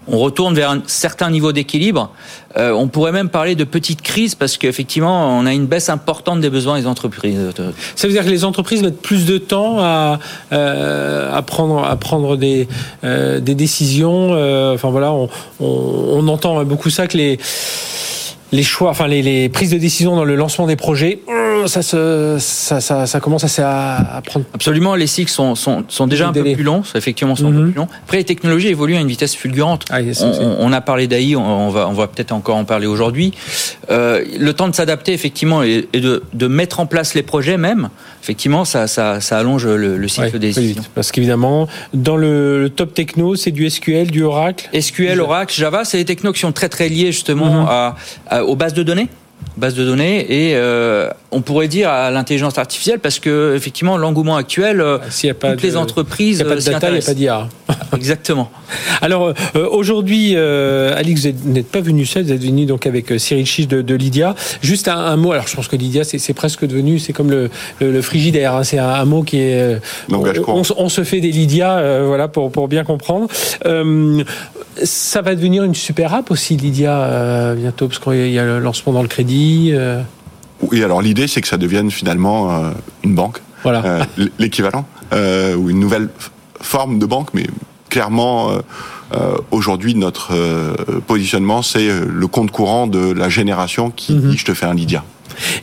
on 0.05 0.17
retourne 0.19 0.53
vers 0.53 0.69
un 0.69 0.81
certain 0.85 1.29
niveau 1.29 1.53
d'équilibre. 1.53 2.11
Euh, 2.57 2.71
on 2.73 2.89
pourrait 2.89 3.13
même 3.13 3.29
parler 3.29 3.55
de 3.55 3.63
petite 3.63 4.01
crise 4.01 4.35
parce 4.35 4.57
qu'effectivement, 4.57 5.37
on 5.39 5.45
a 5.45 5.53
une 5.53 5.65
baisse 5.65 5.87
importante 5.87 6.41
des 6.41 6.49
besoins 6.49 6.77
des 6.77 6.87
entreprises. 6.87 7.39
Ça 7.95 8.07
veut 8.07 8.11
dire 8.13 8.25
que 8.25 8.29
les 8.29 8.43
entreprises 8.43 8.83
mettent 8.83 9.01
plus 9.01 9.25
de 9.25 9.37
temps 9.37 9.77
à, 9.79 10.19
euh, 10.51 11.33
à 11.33 11.41
prendre, 11.41 11.85
à 11.85 11.95
prendre 11.95 12.35
des, 12.35 12.67
euh, 13.05 13.39
des 13.39 13.55
décisions. 13.55 14.31
Euh, 14.33 14.73
enfin 14.75 14.89
voilà, 14.89 15.13
on, 15.13 15.29
on, 15.61 15.65
on 16.19 16.27
entend 16.27 16.65
beaucoup 16.65 16.89
ça 16.89 17.07
que 17.07 17.15
les 17.17 17.39
les 18.53 18.63
choix, 18.63 18.91
enfin 18.91 19.07
les, 19.07 19.21
les, 19.21 19.49
prises 19.49 19.71
de 19.71 19.77
décision 19.77 20.15
dans 20.15 20.23
le 20.23 20.35
lancement 20.35 20.67
des 20.67 20.75
projets, 20.75 21.19
ça, 21.67 21.81
se, 21.81 22.37
ça, 22.39 22.81
ça, 22.81 23.05
ça 23.05 23.19
commence 23.19 23.59
à, 23.59 24.17
à, 24.17 24.21
prendre. 24.21 24.45
Absolument, 24.53 24.95
les 24.95 25.07
cycles 25.07 25.31
sont, 25.31 25.55
sont, 25.55 25.83
sont 25.87 26.07
déjà 26.07 26.27
un 26.27 26.33
peu 26.33 26.43
plus 26.43 26.63
longs, 26.63 26.83
effectivement, 26.95 27.35
sont 27.35 27.47
un 27.47 27.51
peu 27.51 27.57
mhm. 27.57 27.71
plus 27.71 27.77
longs. 27.79 27.87
Après, 28.03 28.17
les 28.17 28.23
technologies 28.23 28.69
évoluent 28.69 28.95
à 28.95 29.01
une 29.01 29.07
vitesse 29.07 29.35
fulgurante. 29.35 29.85
Ah, 29.89 29.99
on, 30.21 30.55
on, 30.59 30.73
a 30.73 30.81
parlé 30.81 31.07
d'AI, 31.07 31.35
on, 31.35 31.69
va, 31.69 31.87
on 31.87 31.93
va 31.93 32.07
peut-être 32.07 32.31
encore 32.31 32.55
en 32.55 32.65
parler 32.65 32.87
aujourd'hui. 32.87 33.33
Euh, 33.89 34.23
le 34.39 34.53
temps 34.53 34.67
de 34.67 34.75
s'adapter, 34.75 35.13
effectivement, 35.13 35.63
et, 35.63 35.87
et 35.93 35.99
de, 35.99 36.23
de, 36.33 36.47
mettre 36.47 36.79
en 36.79 36.85
place 36.85 37.13
les 37.13 37.23
projets 37.23 37.57
même, 37.57 37.89
effectivement, 38.21 38.65
ça, 38.65 38.87
ça, 38.87 39.21
ça 39.21 39.37
allonge 39.37 39.65
le, 39.65 39.97
le 39.97 40.07
cycle 40.07 40.31
des 40.39 40.51
décisions. 40.53 40.83
Parce 40.95 41.11
qu'évidemment, 41.11 41.67
dans 41.93 42.17
le, 42.17 42.61
le, 42.61 42.69
top 42.69 42.93
techno, 42.93 43.35
c'est 43.35 43.51
du 43.51 43.69
SQL, 43.69 44.11
du 44.11 44.23
Oracle. 44.23 44.69
SQL, 44.79 45.19
Oracle, 45.19 45.53
Java, 45.53 45.85
c'est 45.85 45.97
des 45.97 46.05
technos 46.05 46.33
qui 46.33 46.39
sont 46.39 46.51
très 46.51 46.69
très 46.69 46.89
liés 46.89 47.11
justement 47.11 47.67
à, 47.67 47.95
à 48.29 48.43
aux 48.43 48.55
bases 48.55 48.73
de 48.73 48.83
données 48.83 49.07
base 49.57 49.75
de 49.75 49.83
données 49.85 50.25
et 50.29 50.55
euh, 50.55 51.09
on 51.33 51.41
pourrait 51.41 51.67
dire 51.67 51.89
à 51.89 52.11
l'intelligence 52.11 52.57
artificielle 52.57 52.99
parce 52.99 53.19
que 53.19 53.55
effectivement 53.55 53.97
l'engouement 53.97 54.35
actuel 54.35 54.81
euh, 54.81 54.99
y 55.23 55.29
a 55.29 55.33
pas 55.33 55.51
toutes 55.51 55.63
les 55.63 55.77
entreprises 55.77 56.39
il 56.39 56.45
n'y 56.45 56.51
a 56.51 56.55
pas 56.55 56.59
de 56.59 56.65
data 56.65 56.89
il 56.89 56.93
n'y 56.93 56.99
a 56.99 57.01
pas 57.01 57.13
d'IA 57.13 57.49
exactement. 57.95 58.51
Alors 59.01 59.33
euh, 59.55 59.67
aujourd'hui 59.69 60.33
euh, 60.35 60.97
Alix 60.97 61.25
vous 61.25 61.51
n'êtes 61.51 61.69
pas 61.69 61.81
venu 61.81 62.05
seul 62.05 62.23
vous 62.23 62.31
êtes 62.31 62.43
venu 62.43 62.65
donc 62.65 62.85
avec 62.85 63.11
euh, 63.11 63.17
Cyril 63.17 63.45
Chiche 63.45 63.67
de, 63.67 63.81
de 63.81 63.95
Lydia. 63.95 64.35
Juste 64.61 64.87
un, 64.87 64.97
un, 64.97 65.15
mot 65.15 65.31
alors 65.31 65.47
je 65.47 65.55
pense 65.55 65.67
que 65.67 65.75
Lydia 65.75 66.03
c'est 66.03 66.33
presque 66.33 66.65
devenu 66.65 66.99
c'est 66.99 67.13
comme 67.13 67.31
le, 67.31 67.49
le, 67.79 67.91
le 67.91 68.01
frigidaire 68.01 68.55
hein, 68.55 68.63
c'est 68.63 68.79
un, 68.79 68.89
un, 68.89 69.05
mot 69.05 69.23
qui 69.23 69.39
est 69.39 69.79
on, 70.11 70.23
on, 70.47 70.61
on, 70.77 70.89
se 70.89 71.03
fait 71.03 71.21
des 71.21 71.31
Lydia 71.31 72.01
voilà 72.03 72.27
pour, 72.27 72.51
pour 72.51 72.67
bien 72.67 72.83
comprendre. 72.83 73.27
Ça 74.83 75.21
va 75.21 75.35
devenir 75.35 75.63
une 75.63 75.75
super 75.75 76.13
app 76.13 76.31
aussi 76.31 76.57
Lydia 76.57 77.53
bientôt 77.55 77.87
parce 77.87 77.99
qu'il 77.99 78.31
y 78.31 78.39
a 78.39 78.43
le 78.43 78.59
lancement 78.59 78.93
dans 78.93 79.01
le 79.01 79.07
crédit 79.07 79.71
euh. 79.73 80.01
Oui, 80.71 80.83
alors 80.83 81.01
l'idée, 81.01 81.27
c'est 81.27 81.41
que 81.41 81.47
ça 81.47 81.57
devienne 81.57 81.91
finalement 81.91 82.51
euh, 82.51 82.71
une 83.03 83.15
banque, 83.15 83.41
voilà. 83.63 83.83
Euh, 83.85 84.05
l'équivalent, 84.39 84.85
ou 85.11 85.69
une 85.69 85.79
nouvelle 85.79 86.09
forme 86.59 86.99
de 86.99 87.05
banque, 87.05 87.29
mais 87.33 87.47
clairement, 87.89 88.51
aujourd'hui, 89.51 89.93
notre 89.95 90.33
positionnement, 91.07 91.61
c'est 91.61 91.87
le 91.87 92.27
compte 92.27 92.51
courant 92.51 92.87
de 92.87 93.11
la 93.11 93.29
génération 93.29 93.91
qui 93.91 94.13
mhm. 94.13 94.31
dit 94.31 94.37
je 94.37 94.45
te 94.45 94.53
fais 94.53 94.65
un 94.65 94.73
Lydia. 94.73 95.03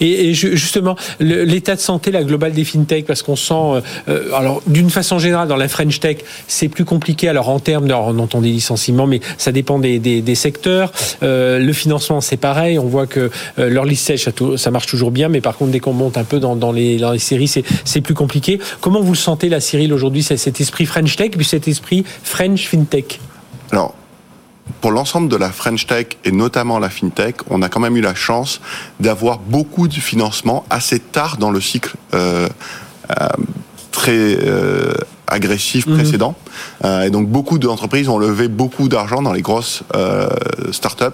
Et, 0.00 0.34
justement, 0.34 0.96
l'état 1.20 1.74
de 1.74 1.80
santé, 1.80 2.10
la 2.10 2.24
globale 2.24 2.52
des 2.52 2.64
fintech, 2.64 3.06
parce 3.06 3.22
qu'on 3.22 3.36
sent, 3.36 3.54
euh, 3.54 3.80
euh, 4.08 4.32
alors 4.34 4.62
d'une 4.66 4.90
façon 4.90 5.18
générale, 5.18 5.48
dans 5.48 5.56
la 5.56 5.68
French 5.68 6.00
Tech, 6.00 6.18
c'est 6.46 6.68
plus 6.68 6.84
compliqué. 6.84 7.28
Alors 7.28 7.48
en 7.48 7.60
termes, 7.60 7.88
de, 7.88 7.94
on 7.94 8.18
entend 8.18 8.40
des 8.40 8.50
licenciements, 8.50 9.06
mais 9.06 9.20
ça 9.38 9.52
dépend 9.52 9.78
des, 9.78 10.34
secteurs. 10.34 10.92
Euh, 11.22 11.58
le 11.58 11.72
financement, 11.72 12.20
c'est 12.20 12.36
pareil. 12.36 12.78
On 12.78 12.86
voit 12.86 13.06
que 13.06 13.30
leur 13.58 13.84
stage, 13.94 14.20
ça, 14.24 14.30
ça, 14.56 14.70
marche 14.70 14.86
toujours 14.86 15.10
bien, 15.10 15.28
mais 15.28 15.40
par 15.40 15.56
contre, 15.56 15.72
dès 15.72 15.80
qu'on 15.80 15.92
monte 15.92 16.16
un 16.16 16.24
peu 16.24 16.38
dans, 16.38 16.72
les, 16.72 16.98
dans 16.98 17.12
les 17.12 17.18
séries, 17.18 17.48
c'est 17.48 18.00
plus 18.00 18.14
compliqué. 18.14 18.60
Comment 18.80 19.00
vous 19.00 19.12
le 19.12 19.18
sentez, 19.18 19.48
la 19.48 19.60
Cyril, 19.60 19.92
aujourd'hui, 19.92 20.22
cet 20.22 20.60
esprit 20.60 20.86
French 20.86 21.16
Tech, 21.16 21.32
puis 21.32 21.44
cet 21.44 21.68
esprit 21.68 22.04
French 22.22 22.68
FinTech? 22.68 23.20
Pour 24.80 24.90
l'ensemble 24.90 25.28
de 25.28 25.36
la 25.36 25.50
French 25.50 25.86
Tech 25.86 26.06
et 26.24 26.32
notamment 26.32 26.78
la 26.78 26.90
FinTech, 26.90 27.36
on 27.50 27.62
a 27.62 27.68
quand 27.68 27.80
même 27.80 27.96
eu 27.96 28.00
la 28.00 28.14
chance 28.14 28.60
d'avoir 28.98 29.38
beaucoup 29.38 29.88
de 29.88 29.94
financement 29.94 30.64
assez 30.70 31.00
tard 31.00 31.36
dans 31.36 31.50
le 31.50 31.60
cycle 31.60 31.94
euh, 32.14 32.48
euh, 33.10 33.28
très 33.90 34.36
euh, 34.42 34.92
agressif 35.26 35.86
mmh. 35.86 35.94
précédent. 35.94 36.34
Et 36.84 37.10
donc 37.10 37.28
beaucoup 37.28 37.58
d'entreprises 37.58 38.08
ont 38.08 38.18
levé 38.18 38.48
beaucoup 38.48 38.88
d'argent 38.88 39.22
dans 39.22 39.33
les 39.33 39.42
grosses 39.42 39.83
startups 40.72 41.04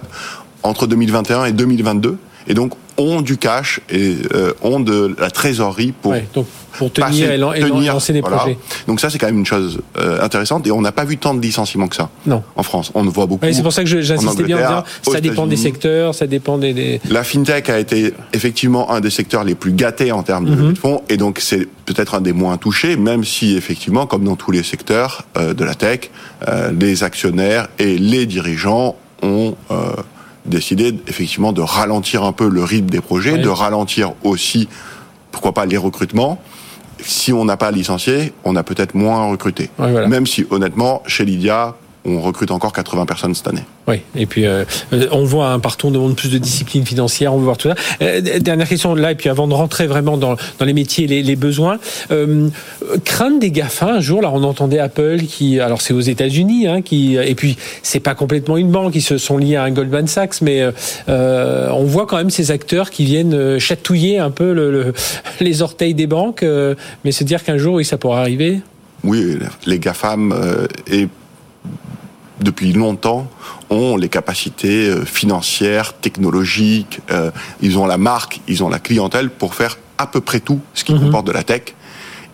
entre 0.63 0.87
2021 0.87 1.45
et 1.45 1.51
2022. 1.51 2.17
Et 2.47 2.53
donc 2.53 2.73
ont 2.97 3.21
du 3.21 3.37
cash 3.37 3.79
et 3.89 4.15
euh, 4.33 4.53
ont 4.61 4.79
de 4.79 5.15
la 5.19 5.29
trésorerie 5.29 5.93
pour 6.01 6.11
ouais, 6.11 6.27
donc 6.33 6.47
pour 6.77 6.91
tenir, 6.91 7.31
et, 7.31 7.59
tenir 7.59 7.93
lancer 7.93 8.13
des 8.13 8.21
voilà. 8.21 8.37
projets. 8.37 8.57
Donc 8.87 8.99
ça 8.99 9.09
c'est 9.09 9.17
quand 9.17 9.25
même 9.25 9.39
une 9.39 9.45
chose 9.45 9.79
euh, 9.97 10.21
intéressante 10.21 10.67
et 10.67 10.71
on 10.71 10.81
n'a 10.81 10.91
pas 10.91 11.05
vu 11.05 11.17
tant 11.17 11.33
de 11.33 11.41
licenciements 11.41 11.87
que 11.87 11.95
ça. 11.95 12.09
Non. 12.25 12.43
En 12.55 12.63
France, 12.63 12.91
on 12.93 13.03
ne 13.03 13.09
voit 13.09 13.25
beaucoup. 13.25 13.45
Ouais, 13.45 13.53
c'est 13.53 13.63
pour 13.63 13.73
ça 13.73 13.83
que 13.83 14.01
j'insistais 14.01 14.43
bien 14.43 14.57
en 14.57 14.61
disant 14.61 14.83
ça 15.13 15.21
dépend 15.21 15.47
des 15.47 15.57
secteurs, 15.57 16.13
ça 16.13 16.27
dépend 16.27 16.57
des, 16.57 16.73
des, 16.73 17.01
La 17.09 17.23
fintech 17.23 17.69
a 17.69 17.79
été 17.79 18.13
effectivement 18.33 18.91
un 18.91 18.99
des 18.99 19.09
secteurs 19.09 19.43
les 19.43 19.55
plus 19.55 19.73
gâtés 19.73 20.11
en 20.11 20.23
termes 20.23 20.45
mm 20.45 20.55
-hmm. 20.55 20.73
de 20.73 20.77
fonds 20.77 21.01
et 21.09 21.17
donc 21.17 21.39
c'est 21.39 21.67
peut-être 21.85 22.13
un 22.15 22.21
des 22.21 22.33
moins 22.33 22.57
touchés, 22.57 22.95
même 22.97 23.23
si 23.23 23.55
effectivement, 23.55 24.05
comme 24.05 24.23
dans 24.23 24.35
tous 24.35 24.51
les 24.51 24.63
secteurs 24.63 25.25
euh, 25.37 25.53
de 25.53 25.63
la 25.63 25.75
tech, 25.75 26.01
euh, 26.47 26.71
les 26.77 27.03
actionnaires 27.03 27.67
et 27.79 27.97
les 27.97 28.25
dirigeants 28.25 28.95
ont 29.23 29.55
euh, 29.71 29.75
décidé 30.47 30.99
effectivement 31.07 31.51
de 31.51 31.61
ralentir 31.61 32.23
un 32.23 32.31
peu 32.31 32.49
le 32.49 32.63
rythme 32.63 32.89
des 32.89 33.01
projets, 33.01 33.33
oui. 33.33 33.41
de 33.41 33.49
ralentir 33.49 34.13
aussi, 34.23 34.67
pourquoi 35.31 35.53
pas, 35.53 35.65
les 35.65 35.77
recrutements. 35.77 36.39
Si 36.99 37.31
on 37.31 37.45
n'a 37.45 37.57
pas 37.57 37.71
licencié, 37.71 38.33
on 38.43 38.55
a 38.55 38.63
peut-être 38.63 38.95
moins 38.95 39.29
recruté. 39.29 39.69
Oui, 39.77 39.91
voilà. 39.91 40.07
Même 40.07 40.25
si 40.25 40.45
honnêtement, 40.49 41.03
chez 41.05 41.25
Lydia, 41.25 41.75
on 42.07 42.21
recrute 42.21 42.51
encore 42.51 42.73
80 42.73 43.05
personnes 43.05 43.35
cette 43.35 43.47
année. 43.47 43.63
Oui, 43.87 44.01
et 44.15 44.25
puis 44.25 44.45
euh, 44.45 44.63
on 45.11 45.23
voit 45.23 45.49
un 45.49 45.59
partout, 45.59 45.87
on 45.87 45.91
demande 45.91 46.15
plus 46.15 46.29
de 46.31 46.37
discipline 46.37 46.85
financière, 46.85 47.33
on 47.33 47.37
veut 47.37 47.43
voir 47.43 47.57
tout 47.57 47.69
ça. 47.69 47.75
Euh, 48.01 48.39
dernière 48.39 48.67
question 48.67 48.95
là, 48.95 49.11
et 49.11 49.15
puis 49.15 49.29
avant 49.29 49.47
de 49.47 49.53
rentrer 49.53 49.87
vraiment 49.87 50.17
dans, 50.17 50.35
dans 50.59 50.65
les 50.65 50.73
métiers, 50.73 51.07
les, 51.07 51.21
les 51.21 51.35
besoins, 51.35 51.79
euh, 52.11 52.49
crainte 53.03 53.39
des 53.39 53.51
GAFA 53.51 53.93
un 53.93 53.99
jour, 53.99 54.21
là 54.21 54.31
on 54.33 54.43
entendait 54.43 54.79
Apple 54.79 55.19
qui, 55.27 55.59
alors 55.59 55.81
c'est 55.81 55.93
aux 55.93 56.01
États-Unis, 56.01 56.67
hein, 56.67 56.81
qui, 56.81 57.17
et 57.17 57.35
puis 57.35 57.57
c'est 57.83 57.99
pas 57.99 58.15
complètement 58.15 58.57
une 58.57 58.71
banque, 58.71 58.95
ils 58.95 59.01
se 59.01 59.17
sont 59.17 59.37
liés 59.37 59.55
à 59.55 59.63
un 59.63 59.71
Goldman 59.71 60.07
Sachs, 60.07 60.41
mais 60.41 60.67
euh, 61.09 61.69
on 61.71 61.83
voit 61.83 62.05
quand 62.05 62.17
même 62.17 62.29
ces 62.29 62.51
acteurs 62.51 62.89
qui 62.89 63.05
viennent 63.05 63.59
chatouiller 63.59 64.19
un 64.19 64.31
peu 64.31 64.53
le, 64.53 64.71
le, 64.71 64.93
les 65.39 65.61
orteils 65.61 65.93
des 65.93 66.07
banques, 66.07 66.45
mais 67.03 67.11
se 67.11 67.23
dire 67.23 67.43
qu'un 67.43 67.57
jour, 67.57 67.75
oui, 67.75 67.85
ça 67.85 67.97
pourra 67.97 68.21
arriver. 68.21 68.61
Oui, 69.03 69.37
les 69.65 69.79
GAFAM 69.79 70.33
et 70.91 71.07
depuis 72.41 72.73
longtemps, 72.73 73.27
ont 73.69 73.97
les 73.97 74.09
capacités 74.09 74.89
euh, 74.89 75.05
financières, 75.05 75.93
technologiques, 75.93 76.99
euh, 77.11 77.31
ils 77.61 77.77
ont 77.77 77.85
la 77.85 77.97
marque, 77.97 78.41
ils 78.47 78.63
ont 78.63 78.69
la 78.69 78.79
clientèle 78.79 79.29
pour 79.29 79.55
faire 79.55 79.77
à 79.97 80.07
peu 80.07 80.21
près 80.21 80.39
tout 80.39 80.59
ce 80.73 80.83
qui 80.83 80.93
mm 80.93 80.97
-hmm. 80.97 81.03
comporte 81.05 81.27
de 81.27 81.31
la 81.31 81.43
tech. 81.43 81.63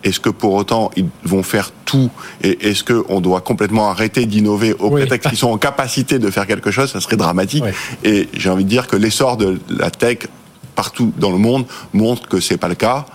Est-ce 0.04 0.20
que 0.20 0.28
pour 0.30 0.52
autant 0.52 0.90
ils 0.96 1.06
vont 1.24 1.42
faire 1.42 1.70
tout 1.86 2.10
et 2.42 2.68
est-ce 2.68 2.84
qu'on 2.84 3.20
doit 3.22 3.40
complètement 3.40 3.88
arrêter 3.94 4.26
d'innover 4.26 4.74
au 4.78 4.88
oui. 4.90 5.00
prétexte 5.00 5.30
qu'ils 5.30 5.38
sont 5.38 5.52
en 5.56 5.58
capacité 5.58 6.18
de 6.18 6.30
faire 6.30 6.46
quelque 6.46 6.70
chose? 6.70 6.88
Ça 6.92 7.00
serait 7.00 7.16
dramatique. 7.16 7.64
Oui. 7.64 7.72
Et 8.10 8.28
j'ai 8.34 8.50
envie 8.50 8.64
de 8.64 8.68
dire 8.76 8.86
que 8.86 8.96
l'essor 8.96 9.32
de 9.38 9.48
la 9.82 9.90
tech 9.90 10.18
partout 10.74 11.12
dans 11.16 11.30
le 11.30 11.38
monde 11.38 11.64
montre 11.94 12.28
que 12.28 12.38
c'est 12.46 12.58
pas 12.58 12.68
le 12.68 12.74
cas. 12.86 13.06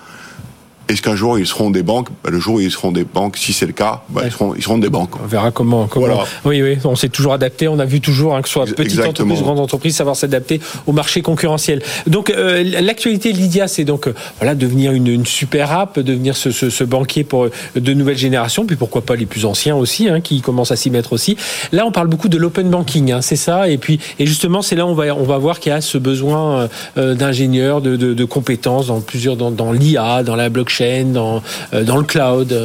Est-ce 0.89 1.04
qu'un 1.04 1.15
jour 1.15 1.38
ils 1.38 1.45
seront 1.45 1.69
des 1.69 1.84
banques 1.84 2.10
bah, 2.23 2.32
Le 2.32 2.39
jour 2.39 2.56
où 2.56 2.60
ils 2.60 2.71
seront 2.71 2.91
des 2.91 3.04
banques, 3.04 3.38
si 3.38 3.54
c'est 3.54 3.67
le 3.67 3.73
cas, 3.73 4.02
bah, 4.10 4.21
ouais. 4.21 4.28
ils, 4.28 4.32
seront, 4.32 4.56
ils 4.56 4.63
seront 4.63 4.80
des 4.80 4.89
banques. 4.89 5.12
On 5.23 5.28
verra 5.28 5.52
comment. 5.52 5.86
comment... 5.86 6.08
Voilà. 6.08 6.23
Oui, 6.45 6.62
oui, 6.63 6.78
on 6.84 6.95
s'est 6.95 7.10
toujours 7.10 7.34
adapté. 7.34 7.67
On 7.67 7.78
a 7.78 7.86
vu 7.86 8.02
toujours 8.02 8.36
hein, 8.36 8.41
que 8.41 8.47
ce 8.47 8.54
soit 8.54 8.65
petite 8.65 8.99
entreprise, 8.99 9.41
grande 9.41 9.60
entreprise, 9.60 9.95
savoir 9.95 10.15
s'adapter 10.15 10.60
au 10.88 10.91
marché 10.91 11.21
concurrentiel. 11.21 11.84
Donc 12.08 12.32
euh, 12.32 12.63
l'actualité 12.82 13.32
Lydia, 13.32 13.67
c'est 13.67 13.84
donc 13.84 14.08
euh, 14.08 14.15
voilà 14.39 14.56
devenir 14.56 14.91
une, 14.91 15.08
une, 15.08 15.25
super 15.28 15.71
app, 15.71 15.99
devenir 15.99 16.36
ce, 16.36 16.49
ce, 16.49 16.71
ce, 16.71 16.84
banquier 16.84 17.23
pour 17.23 17.45
euh, 17.45 17.52
de 17.75 17.93
nouvelles 17.93 18.17
générations, 18.17 18.65
puis 18.65 18.75
pourquoi 18.75 19.02
pas 19.02 19.15
les 19.15 19.28
plus 19.28 19.45
anciens 19.45 19.75
aussi, 19.75 20.10
hein, 20.10 20.21
qui 20.21 20.41
commencent 20.41 20.71
à 20.71 20.75
s'y 20.75 20.89
mettre 20.89 21.13
aussi. 21.13 21.38
Là, 21.71 21.86
on 21.86 21.91
parle 21.91 22.08
beaucoup 22.08 22.30
de 22.30 22.38
l'open 22.38 22.69
banking, 22.69 23.12
hein, 23.12 23.21
c'est 23.21 23.36
ça. 23.36 23.69
Et 23.69 23.78
puis 23.78 23.99
et 24.17 24.25
justement, 24.25 24.63
c'est 24.63 24.75
là 24.75 24.88
on 24.88 24.95
va 24.95 25.15
on 25.15 25.23
va 25.23 25.38
voir 25.38 25.60
qu'il 25.60 25.71
y 25.71 25.75
a 25.75 25.82
ce 25.82 25.99
besoin 25.99 26.67
euh, 26.97 27.13
d'ingénieurs, 27.13 27.82
de, 27.82 27.95
de, 27.95 28.15
de, 28.15 28.25
compétences 28.25 28.88
dans 28.88 29.02
plusieurs 29.02 29.36
dans, 29.36 29.52
dans 29.52 29.71
l'IA, 29.71 30.23
dans 30.23 30.36
la 30.36 30.49
blockchain 30.49 30.79
dans, 31.06 31.42
euh, 31.74 31.84
dans 31.84 31.98
le 31.98 32.04
cloud 32.04 32.56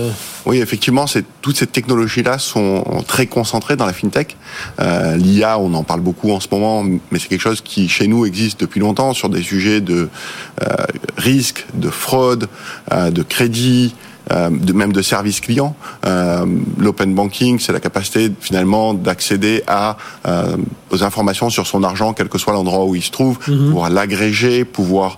oui, 0.47 0.59
effectivement, 0.59 1.07
toutes 1.41 1.57
ces 1.57 1.67
technologies-là 1.67 2.39
sont 2.39 2.85
très 3.07 3.27
concentrées 3.27 3.77
dans 3.77 3.87
la 3.87 3.95
fintech. 3.95 4.37
Euh, 4.79 5.17
L'IA, 5.17 5.59
on 5.59 5.73
en 5.73 5.85
parle 5.85 6.01
beaucoup 6.03 6.33
en 6.33 6.41
ce 6.41 6.49
moment, 6.51 6.83
mais 6.83 7.19
c'est 7.19 7.29
quelque 7.29 7.41
chose 7.41 7.63
qui, 7.63 7.89
chez 7.89 8.09
nous, 8.09 8.27
existe 8.27 8.61
depuis 8.61 8.81
longtemps 8.81 9.15
sur 9.15 9.31
des 9.31 9.43
sujets 9.43 9.81
de 9.81 10.09
euh, 10.63 10.67
risque, 11.17 11.65
de 11.73 11.89
fraude, 11.89 12.49
euh, 12.93 13.11
de 13.11 13.23
crédit, 13.23 13.95
euh, 14.31 14.51
de, 14.51 14.73
même 14.75 14.93
de 14.93 15.01
service 15.01 15.41
client. 15.41 15.75
Euh, 16.05 16.45
L'open 16.79 17.15
banking, 17.15 17.59
c'est 17.59 17.73
la 17.73 17.81
capacité 17.81 18.31
finalement 18.41 18.93
d'accéder 18.93 19.63
à 19.67 19.97
euh, 20.27 20.57
aux 20.91 21.03
informations 21.03 21.49
sur 21.49 21.67
son 21.67 21.83
argent, 21.83 22.13
quel 22.13 22.29
que 22.29 22.39
soit 22.39 22.53
l'endroit 22.53 22.85
où 22.85 22.95
il 22.95 23.03
se 23.03 23.11
trouve, 23.11 23.39
mm 23.49 23.53
-hmm. 23.53 23.69
pouvoir 23.71 23.91
l'agréger, 23.91 24.65
pouvoir 24.65 25.17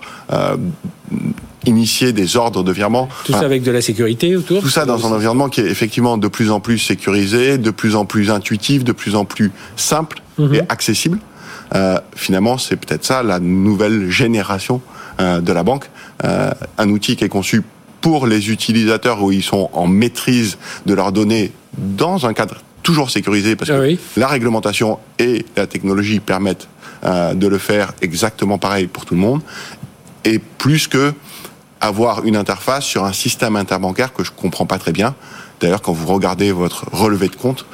initier 1.67 2.13
des 2.13 2.35
ordres 2.37 2.63
de 2.63 2.71
virement. 2.71 3.07
Tout 3.25 3.33
ça 3.33 3.39
avec 3.39 3.61
de 3.63 3.71
la 3.71 3.81
sécurité 3.81 4.35
autour. 4.35 4.61
Tout 4.61 4.69
ça 4.69 4.85
dans 4.85 5.05
un 5.05 5.15
environnement 5.15 5.49
qui 5.49 5.61
est 5.61 5.67
effectivement 5.67 6.17
de 6.17 6.27
plus 6.27 6.49
en 6.51 6.59
plus 6.59 6.79
sécurisé, 6.79 7.57
de 7.57 7.71
plus 7.71 7.95
en 7.95 8.05
plus 8.05 8.31
intuitif, 8.31 8.83
de 8.83 8.91
plus 8.93 9.15
en 9.15 9.25
plus 9.25 9.51
simple 9.75 10.21
Mhm. 10.37 10.55
et 10.55 10.61
accessible. 10.69 11.19
Euh, 11.75 11.99
finalement, 12.15 12.57
c'est 12.57 12.75
peut-être 12.77 13.03
ça 13.03 13.23
la 13.23 13.39
nouvelle 13.39 14.09
génération 14.09 14.81
euh, 15.19 15.41
de 15.41 15.51
la 15.51 15.63
banque, 15.63 15.89
euh, 16.23 16.51
un 16.77 16.89
outil 16.89 17.15
qui 17.15 17.23
est 17.23 17.29
conçu 17.29 17.63
pour 18.01 18.27
les 18.27 18.49
utilisateurs 18.51 19.21
où 19.23 19.31
ils 19.31 19.43
sont 19.43 19.69
en 19.73 19.87
maîtrise 19.87 20.57
de 20.85 20.93
leurs 20.93 21.11
données 21.11 21.51
dans 21.77 22.25
un 22.27 22.33
cadre 22.33 22.55
toujours 22.83 23.09
sécurisé 23.09 23.55
parce 23.55 23.69
que 23.71 23.75
Ah 23.75 23.81
oui. 23.81 23.99
la 24.15 24.27
réglementation 24.27 24.99
et 25.19 25.43
la 25.57 25.67
technologie 25.67 26.19
permettent 26.19 26.67
de 27.03 27.47
le 27.47 27.57
faire 27.57 27.93
exactement 28.01 28.57
pareil 28.57 28.87
pour 28.87 29.05
tout 29.05 29.13
le 29.13 29.19
monde 29.19 29.41
et 30.23 30.39
plus 30.39 30.87
que 30.87 31.13
avoir 31.81 32.25
une 32.25 32.35
interface 32.35 32.85
sur 32.85 33.05
un 33.05 33.13
système 33.13 33.55
interbancaire 33.55 34.13
que 34.13 34.23
je 34.23 34.31
comprends 34.31 34.65
pas 34.65 34.79
très 34.79 34.91
bien. 34.91 35.15
D'ailleurs, 35.59 35.81
quand 35.81 35.93
vous 35.93 36.07
regardez 36.07 36.51
votre 36.51 36.85
relevé 36.91 37.27
de 37.29 37.35
compte 37.35 37.65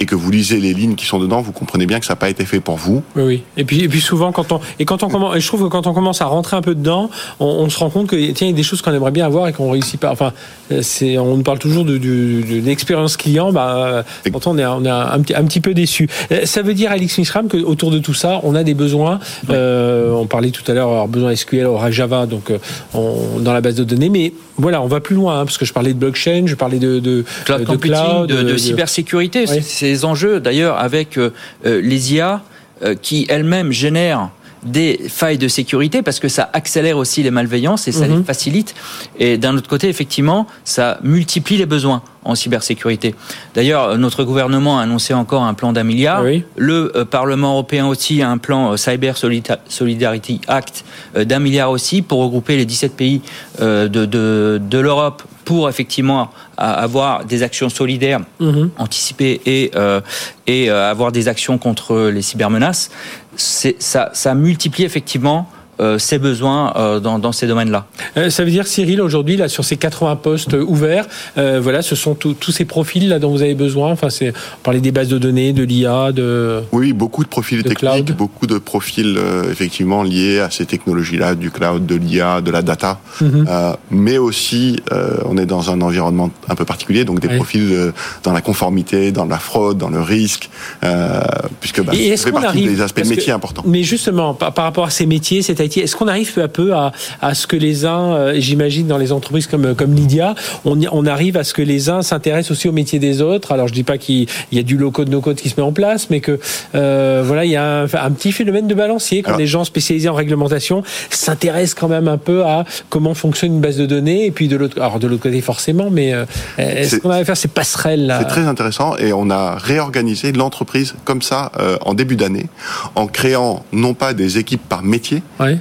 et 0.00 0.06
que 0.06 0.14
vous 0.14 0.30
lisez 0.30 0.58
les 0.58 0.74
lignes 0.74 0.94
qui 0.94 1.06
sont 1.06 1.18
dedans, 1.18 1.40
vous 1.40 1.52
comprenez 1.52 1.86
bien 1.86 2.00
que 2.00 2.06
ça 2.06 2.12
n'a 2.12 2.16
pas 2.16 2.28
été 2.30 2.44
fait 2.44 2.60
pour 2.60 2.76
vous. 2.76 3.02
Oui, 3.16 3.22
oui. 3.22 3.42
Et 3.56 3.64
puis, 3.64 3.80
et 3.84 3.88
puis 3.88 4.00
souvent, 4.00 4.32
quand 4.32 4.50
on 4.52 4.60
et 4.78 4.84
quand 4.84 5.02
on 5.02 5.08
commence, 5.08 5.36
et 5.36 5.40
je 5.40 5.46
trouve 5.46 5.62
que 5.62 5.68
quand 5.68 5.86
on 5.86 5.94
commence 5.94 6.20
à 6.20 6.26
rentrer 6.26 6.56
un 6.56 6.62
peu 6.62 6.74
dedans, 6.74 7.10
on, 7.40 7.46
on 7.46 7.68
se 7.70 7.78
rend 7.78 7.90
compte 7.90 8.08
que 8.08 8.16
tiens, 8.32 8.46
il 8.48 8.50
y 8.50 8.52
a 8.52 8.56
des 8.56 8.62
choses 8.62 8.82
qu'on 8.82 8.92
aimerait 8.92 9.10
bien 9.10 9.26
avoir 9.26 9.48
et 9.48 9.52
qu'on 9.52 9.70
réussit 9.70 10.00
pas. 10.00 10.10
Enfin, 10.10 10.32
c'est, 10.80 11.18
on 11.18 11.36
nous 11.36 11.42
parle 11.42 11.58
toujours 11.58 11.84
de, 11.84 11.98
de, 11.98 12.42
de 12.42 12.60
l'expérience 12.64 13.16
client. 13.16 13.52
Bah, 13.52 14.04
pourtant, 14.32 14.52
on 14.52 14.58
est, 14.58 14.66
on 14.66 14.84
est 14.84 14.88
un, 14.90 15.20
petit, 15.20 15.34
un 15.34 15.44
petit 15.44 15.60
peu 15.60 15.74
déçu. 15.74 16.08
Euh, 16.32 16.46
Ça 16.46 16.62
veut 16.62 16.74
dire, 16.74 16.90
Alix 16.90 17.16
Mishram, 17.18 17.48
que 17.48 17.58
autour 17.58 17.90
de 17.90 17.98
tout 17.98 18.14
ça, 18.14 18.40
on 18.42 18.54
a 18.54 18.64
des 18.64 18.74
besoins. 18.74 19.20
Euh, 19.50 20.12
on 20.12 20.26
parlait 20.26 20.50
tout 20.50 20.64
à 20.70 20.74
l'heure, 20.74 21.06
besoin 21.08 21.34
SQL, 21.34 21.66
Oracle 21.66 21.92
Java, 21.94 22.26
donc 22.26 22.50
euh, 22.50 22.58
on- 22.94 23.38
dans 23.40 23.52
la 23.52 23.60
base 23.60 23.74
de 23.76 23.84
données. 23.84 24.08
Mais 24.08 24.32
voilà, 24.56 24.82
on 24.82 24.86
va 24.86 25.00
plus 25.00 25.16
loin, 25.16 25.40
hein, 25.40 25.44
parce 25.44 25.58
que 25.58 25.64
je 25.64 25.72
parlais 25.72 25.94
de 25.94 25.98
blockchain, 25.98 26.44
je 26.46 26.54
parlais 26.54 26.78
de, 26.78 26.98
de 26.98 27.24
cloud 27.44 27.60
de 27.60 27.64
computing, 27.64 27.96
cloud, 27.96 28.28
de, 28.28 28.42
de 28.42 28.56
cybersécurité, 28.56 29.44
Oui. 29.48 29.62
ces 29.62 30.04
enjeux 30.04 30.40
d'ailleurs 30.40 30.78
avec 30.78 31.16
euh, 31.16 31.30
euh, 31.66 31.80
les 31.80 32.14
IA 32.14 32.42
euh, 32.84 32.94
qui 33.00 33.26
elles-mêmes 33.28 33.72
génèrent 33.72 34.30
des 34.64 35.00
failles 35.08 35.38
de 35.38 35.48
sécurité 35.48 36.02
parce 36.02 36.20
que 36.20 36.28
ça 36.28 36.48
accélère 36.52 36.96
aussi 36.96 37.22
les 37.22 37.30
malveillances 37.30 37.88
et 37.88 37.92
ça 37.92 38.06
Mhm. 38.06 38.18
les 38.18 38.24
facilite. 38.24 38.74
Et 39.18 39.36
d'un 39.38 39.56
autre 39.56 39.68
côté, 39.68 39.88
effectivement, 39.88 40.46
ça 40.64 40.98
multiplie 41.02 41.56
les 41.56 41.66
besoins 41.66 42.02
en 42.24 42.36
cybersécurité. 42.36 43.14
D'ailleurs, 43.54 43.98
notre 43.98 44.22
gouvernement 44.22 44.78
a 44.78 44.82
annoncé 44.82 45.12
encore 45.14 45.42
un 45.42 45.54
plan 45.54 45.72
d'un 45.72 45.82
milliard. 45.82 46.22
Oui. 46.22 46.44
Le 46.56 46.92
euh, 46.96 47.04
Parlement 47.04 47.50
européen 47.52 47.86
aussi 47.86 48.22
a 48.22 48.30
un 48.30 48.38
plan 48.38 48.72
euh, 48.72 48.76
Cyber 48.76 49.16
Solida- 49.16 49.58
Solidarity 49.68 50.40
Act 50.46 50.84
euh, 51.16 51.24
d'un 51.24 51.40
milliard 51.40 51.70
aussi 51.72 52.00
pour 52.02 52.20
regrouper 52.22 52.56
les 52.56 52.64
17 52.64 52.96
pays 52.96 53.22
de, 53.60 53.88
de, 53.88 54.60
de 54.62 54.78
l'Europe 54.78 55.22
pour 55.44 55.68
effectivement 55.68 56.30
avoir 56.56 57.24
des 57.24 57.42
actions 57.42 57.68
solidaires 57.68 58.20
Mhm. 58.40 58.70
anticiper 58.78 59.40
et, 59.46 59.70
euh, 59.74 60.00
et 60.46 60.70
euh, 60.70 60.90
avoir 60.90 61.12
des 61.12 61.28
actions 61.28 61.58
contre 61.58 62.10
les 62.10 62.22
cybermenaces, 62.22 62.90
ça, 63.36 64.10
ça 64.12 64.34
multiplie 64.34 64.84
effectivement 64.84 65.48
euh, 65.82 65.98
ces 65.98 66.18
besoins 66.18 66.72
euh, 66.76 67.00
dans, 67.00 67.18
dans 67.18 67.32
ces 67.32 67.46
domaines-là. 67.46 67.86
Euh, 68.16 68.30
Ça 68.30 68.44
veut 68.44 68.50
dire, 68.50 68.66
Cyril, 68.66 69.00
aujourd'hui, 69.02 69.36
là, 69.36 69.48
sur 69.48 69.64
ces 69.64 69.76
80 69.76 70.16
postes 70.16 70.54
euh, 70.54 70.64
ouverts, 70.64 71.06
euh, 71.36 71.60
voilà, 71.62 71.82
ce 71.82 71.94
sont 71.96 72.14
tous 72.14 72.34
tous 72.34 72.52
ces 72.52 72.64
profils 72.64 73.08
là 73.08 73.18
dont 73.18 73.30
vous 73.30 73.42
avez 73.42 73.54
besoin? 73.54 73.90
Enfin, 73.92 74.08
c'est 74.10 74.30
on 74.30 74.62
parlait 74.62 74.80
des 74.80 74.92
bases 74.92 75.08
de 75.08 75.18
données, 75.18 75.52
de 75.52 75.62
l'IA, 75.64 76.12
de. 76.12 76.62
Oui, 76.72 76.92
beaucoup 76.92 77.24
de 77.24 77.28
profils 77.28 77.62
De 77.62 77.68
techniques, 77.68 78.04
cloud. 78.06 78.16
beaucoup 78.16 78.46
de 78.46 78.58
profils 78.58 79.16
euh, 79.18 79.50
effectivement 79.50 80.02
liés 80.02 80.38
à 80.40 80.50
ces 80.50 80.64
technologies-là, 80.66 81.34
du 81.34 81.50
cloud, 81.50 81.84
de 81.86 81.96
l'IA, 81.96 82.40
de 82.40 82.50
la 82.50 82.62
data, 82.62 83.00
Mhm. 83.20 83.46
Euh, 83.48 83.72
mais 83.90 84.18
aussi 84.18 84.80
euh, 84.92 85.16
on 85.26 85.36
est 85.36 85.46
dans 85.46 85.70
un 85.70 85.80
environnement 85.80 86.30
un 86.48 86.54
peu 86.54 86.64
particulier, 86.64 87.04
donc 87.04 87.20
des 87.20 87.28
Oui. 87.28 87.36
profils 87.36 87.68
euh, 87.72 87.92
dans 88.22 88.32
la 88.32 88.40
conformité, 88.40 89.12
dans 89.12 89.24
la 89.26 89.38
fraude, 89.38 89.78
dans 89.78 89.88
le 89.90 90.00
risque, 90.00 90.48
euh, 90.84 91.20
puisque 91.60 91.82
bah, 91.82 91.92
ça 91.92 91.98
fait 92.24 92.32
partie 92.32 92.46
arrive- 92.46 92.70
des 92.76 92.80
aspects 92.82 93.02
que- 93.02 93.08
métiers 93.08 93.32
importants. 93.32 93.62
Mais 93.66 93.82
justement, 93.82 94.34
par, 94.34 94.52
par 94.52 94.64
rapport 94.64 94.84
à 94.86 94.90
ces 94.90 95.06
métiers, 95.06 95.42
cette 95.42 95.60
Est-ce 95.80 95.96
qu'on 95.96 96.08
arrive 96.08 96.32
peu 96.32 96.42
à 96.42 96.48
peu 96.48 96.74
à, 96.74 96.92
à 97.20 97.34
ce 97.34 97.46
que 97.46 97.56
les 97.56 97.84
uns, 97.84 98.12
euh, 98.14 98.34
j'imagine 98.36 98.86
dans 98.86 98.98
les 98.98 99.12
entreprises 99.12 99.46
comme, 99.46 99.74
comme 99.74 99.94
Lydia, 99.94 100.34
on, 100.64 100.78
on 100.92 101.06
arrive 101.06 101.36
à 101.36 101.44
ce 101.44 101.54
que 101.54 101.62
les 101.62 101.88
uns 101.88 102.02
s'intéressent 102.02 102.52
aussi 102.52 102.68
au 102.68 102.72
métier 102.72 102.98
des 102.98 103.22
autres? 103.22 103.52
Alors 103.52 103.68
je 103.68 103.72
dis 103.72 103.82
pas 103.84 103.98
qu'il 103.98 104.26
il 104.50 104.58
y 104.58 104.58
a 104.58 104.62
du 104.62 104.76
low-code, 104.76 105.08
no-code 105.08 105.36
qui 105.36 105.48
se 105.48 105.54
met 105.60 105.66
en 105.66 105.72
place, 105.72 106.08
mais 106.10 106.20
que 106.20 106.38
euh, 106.74 107.22
voilà, 107.24 107.44
il 107.44 107.50
y 107.50 107.56
a 107.56 107.82
un, 107.82 107.84
un 107.84 108.10
petit 108.10 108.32
phénomène 108.32 108.66
de 108.68 108.74
balancier 108.74 109.22
quand 109.22 109.30
Alors- 109.30 109.40
les 109.40 109.46
gens 109.46 109.64
spécialisés 109.64 110.08
en 110.08 110.14
réglementation 110.14 110.82
s'intéressent 111.10 111.74
quand 111.74 111.88
même 111.88 112.08
un 112.08 112.18
peu 112.18 112.44
à 112.44 112.64
comment 112.88 113.14
fonctionne 113.14 113.54
une 113.54 113.60
base 113.60 113.76
de 113.76 113.86
données. 113.86 114.26
Et 114.26 114.30
puis 114.30 114.48
de 114.48 114.56
l'autre, 114.56 114.80
alors 114.80 114.98
de 114.98 115.06
l'autre 115.06 115.22
côté 115.22 115.40
forcément, 115.40 115.88
mais 115.90 116.12
euh, 116.12 116.24
est-ce 116.58 116.96
qu'on 116.96 117.10
arrive 117.10 117.22
à 117.22 117.26
faire 117.26 117.36
ces 117.36 117.48
passerelles 117.48 118.06
là? 118.06 118.18
C'est 118.20 118.28
très 118.28 118.46
intéressant 118.46 118.96
et 118.96 119.12
on 119.12 119.30
a 119.30 119.56
réorganisé 119.56 120.32
l'entreprise 120.32 120.94
comme 121.04 121.22
ça 121.22 121.52
euh, 121.58 121.76
en 121.82 121.94
début 121.94 122.16
d'année 122.16 122.46
en 122.94 123.06
créant 123.06 123.64
non 123.72 123.94
pas 123.94 124.14
des 124.14 124.38
équipes 124.38 124.62
par 124.68 124.82
métier, 124.82 125.22
Ouais. 125.40 125.58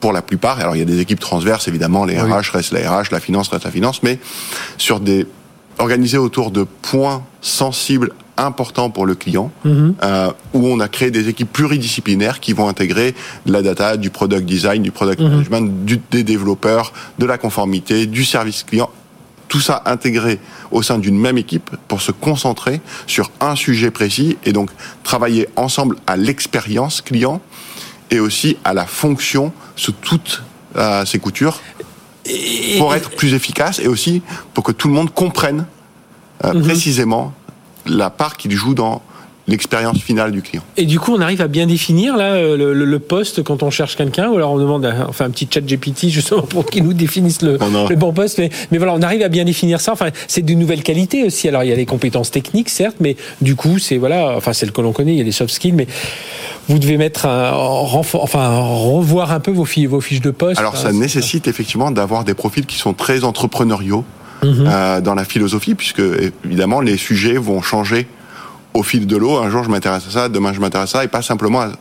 Pour 0.00 0.12
la 0.12 0.22
plupart. 0.22 0.58
Alors 0.60 0.76
il 0.76 0.80
y 0.80 0.82
a 0.82 0.86
des 0.86 1.00
équipes 1.00 1.20
transverses, 1.20 1.68
évidemment, 1.68 2.04
les 2.04 2.20
Oui. 2.20 2.30
RH 2.30 2.50
restent 2.52 2.72
la 2.72 2.90
RH, 2.90 3.10
la 3.12 3.20
finance 3.20 3.48
reste 3.48 3.64
la 3.64 3.70
finance, 3.70 4.02
mais 4.02 4.18
sur 4.78 5.00
des 5.00 5.26
organisés 5.78 6.18
autour 6.18 6.50
de 6.50 6.64
points 6.82 7.22
sensibles 7.40 8.12
importants 8.38 8.90
pour 8.90 9.06
le 9.06 9.14
client, 9.14 9.50
Mhm. 9.64 9.94
euh, 10.02 10.30
où 10.52 10.66
on 10.66 10.78
a 10.80 10.88
créé 10.88 11.10
des 11.10 11.28
équipes 11.28 11.50
pluridisciplinaires 11.52 12.40
qui 12.40 12.52
vont 12.52 12.68
intégrer 12.68 13.14
de 13.46 13.52
la 13.52 13.62
data, 13.62 13.96
du 13.96 14.10
product 14.10 14.44
design, 14.44 14.82
du 14.82 14.90
product 14.90 15.20
Mhm. 15.20 15.28
management, 15.30 15.84
du, 15.86 16.00
des 16.10 16.22
développeurs, 16.22 16.92
de 17.18 17.24
la 17.26 17.38
conformité, 17.38 18.06
du 18.06 18.24
service 18.24 18.62
client. 18.62 18.90
Tout 19.48 19.60
ça 19.60 19.82
intégré 19.86 20.38
au 20.70 20.82
sein 20.82 20.98
d'une 20.98 21.16
même 21.18 21.38
équipe 21.38 21.70
pour 21.88 22.02
se 22.02 22.10
concentrer 22.12 22.80
sur 23.06 23.30
un 23.40 23.54
sujet 23.54 23.90
précis 23.90 24.36
et 24.44 24.52
donc 24.52 24.70
travailler 25.04 25.48
ensemble 25.56 25.96
à 26.06 26.16
l'expérience 26.16 27.00
client 27.00 27.40
et 28.10 28.20
aussi 28.20 28.56
à 28.64 28.72
la 28.74 28.86
fonction 28.86 29.52
sous 29.76 29.92
toutes 29.92 30.42
euh, 30.76 31.04
ses 31.04 31.18
coutures 31.18 31.60
Et- 32.24 32.78
pour 32.78 32.94
être 32.94 33.10
plus 33.10 33.34
efficace 33.34 33.78
et 33.78 33.88
aussi 33.88 34.22
pour 34.54 34.64
que 34.64 34.72
tout 34.72 34.88
le 34.88 34.94
monde 34.94 35.12
comprenne 35.12 35.66
euh, 36.44 36.52
Mhm. 36.54 36.62
précisément 36.62 37.32
la 37.86 38.10
part 38.10 38.36
qu'il 38.36 38.52
joue 38.52 38.74
dans 38.74 39.00
l'expérience 39.48 39.98
finale 40.00 40.32
du 40.32 40.42
client. 40.42 40.62
Et 40.76 40.86
du 40.86 40.98
coup, 40.98 41.14
on 41.14 41.20
arrive 41.20 41.40
à 41.40 41.46
bien 41.46 41.66
définir 41.66 42.16
là 42.16 42.32
euh, 42.34 42.56
le, 42.56 42.74
le- 42.74 42.84
le 42.84 42.98
poste 42.98 43.42
quand 43.44 43.62
on 43.62 43.70
cherche 43.70 43.96
quelqu'un, 43.96 44.28
ou 44.28 44.36
alors 44.36 44.52
on 44.52 44.58
demande, 44.58 44.84
à- 44.86 45.06
enfin 45.08 45.26
un 45.26 45.30
petit 45.30 45.48
chat 45.52 45.60
GPT 45.60 46.08
justement 46.08 46.42
pour 46.42 46.66
qu'il 46.66 46.82
nous 46.84 46.92
définisse 46.94 47.42
le, 47.42 47.54
a- 47.62 47.88
le 47.88 47.96
bon 47.96 48.12
poste. 48.12 48.38
Mais, 48.38 48.50
mais 48.70 48.78
voilà, 48.78 48.94
on 48.94 49.02
arrive 49.02 49.22
à 49.22 49.28
bien 49.28 49.44
définir 49.44 49.80
ça. 49.80 49.92
Enfin, 49.92 50.08
c'est 50.26 50.42
de 50.42 50.54
nouvelles 50.54 50.82
qualités 50.82 51.24
aussi. 51.24 51.46
Alors 51.48 51.62
il 51.62 51.70
y 51.70 51.72
a 51.72 51.76
les 51.76 51.86
compétences 51.86 52.30
techniques, 52.30 52.68
certes, 52.70 52.96
mais 53.00 53.16
du 53.40 53.54
coup, 53.54 53.78
c'est 53.78 53.98
voilà, 53.98 54.34
enfin 54.36 54.52
celles 54.52 54.72
que 54.72 54.80
l'on 54.80 54.92
connaît, 54.92 55.12
il 55.12 55.18
y 55.18 55.20
a 55.20 55.24
les 55.24 55.32
soft 55.32 55.52
skills, 55.54 55.72
mais 55.74 55.86
vous 56.68 56.78
devez 56.80 56.96
mettre 56.96 57.26
un 57.26 57.50
renfort, 57.52 58.24
enfin 58.24 58.58
revoir 58.58 59.30
un 59.30 59.38
peu 59.40 59.52
vos 59.52 59.64
fiches, 59.64 59.86
vos 59.88 60.00
fiches 60.00 60.20
de 60.22 60.32
poste. 60.32 60.58
Alors 60.58 60.76
ça 60.76 60.90
c'est- 60.90 60.96
nécessite 60.96 61.46
effectivement 61.46 61.90
d'avoir 61.92 62.24
des 62.24 62.34
profils 62.34 62.66
qui 62.66 62.78
sont 62.78 62.94
très 62.94 63.22
entrepreneuriaux 63.22 64.04
Mhm. 64.42 64.64
euh, 64.68 65.00
dans 65.00 65.14
la 65.14 65.24
philosophie, 65.24 65.74
puisque 65.74 66.02
évidemment 66.44 66.80
les 66.80 66.98
sujets 66.98 67.38
vont 67.38 67.62
changer 67.62 68.06
au 68.76 68.82
fil 68.82 69.06
de 69.06 69.16
l'eau. 69.16 69.38
Un 69.38 69.50
jour 69.50 69.64
je 69.64 69.70
m'intéresse 69.70 70.04
à 70.08 70.10
ça, 70.10 70.28
demain 70.28 70.52
je 70.52 70.60
m'intéresse 70.60 70.90
à 70.94 70.98
ça, 70.98 71.04
et 71.04 71.08
pas 71.08 71.22
simplement 71.22 71.62
à 71.62 71.72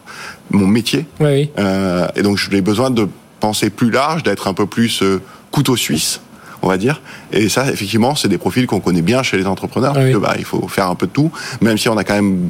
mon 0.51 0.67
métier. 0.67 1.05
Oui, 1.19 1.27
oui. 1.27 1.49
Euh, 1.60 2.08
et 2.15 2.21
donc 2.21 2.38
j'ai 2.38 2.62
besoin 2.62 2.89
de 2.89 3.08
penser 3.39 3.69
plus 3.69 3.91
large, 3.91 4.23
d'être 4.23 4.47
un 4.47 4.53
peu 4.53 4.65
plus 4.65 5.01
euh, 5.03 5.21
couteau 5.51 5.75
suisse, 5.75 6.21
on 6.62 6.67
va 6.69 6.77
dire. 6.77 7.01
Et 7.31 7.49
ça, 7.49 7.69
effectivement, 7.71 8.15
c'est 8.15 8.27
des 8.29 8.38
profils 8.38 8.65
qu'on 8.65 8.79
connaît 8.79 9.01
bien 9.01 9.21
chez 9.23 9.38
les 9.38 9.45
entrepreneurs, 9.45 9.93
Ah 9.95 10.01
oui. 10.03 10.13
que 10.13 10.17
bah, 10.17 10.36
il 10.38 10.45
faut 10.45 10.67
faire 10.67 10.89
un 10.89 10.95
peu 10.95 11.05
de 11.08 11.12
tout, 11.12 11.31
même 11.62 11.77
si 11.77 11.89
on 11.89 11.97
a 11.97 12.03
quand 12.03 12.15
même 12.15 12.49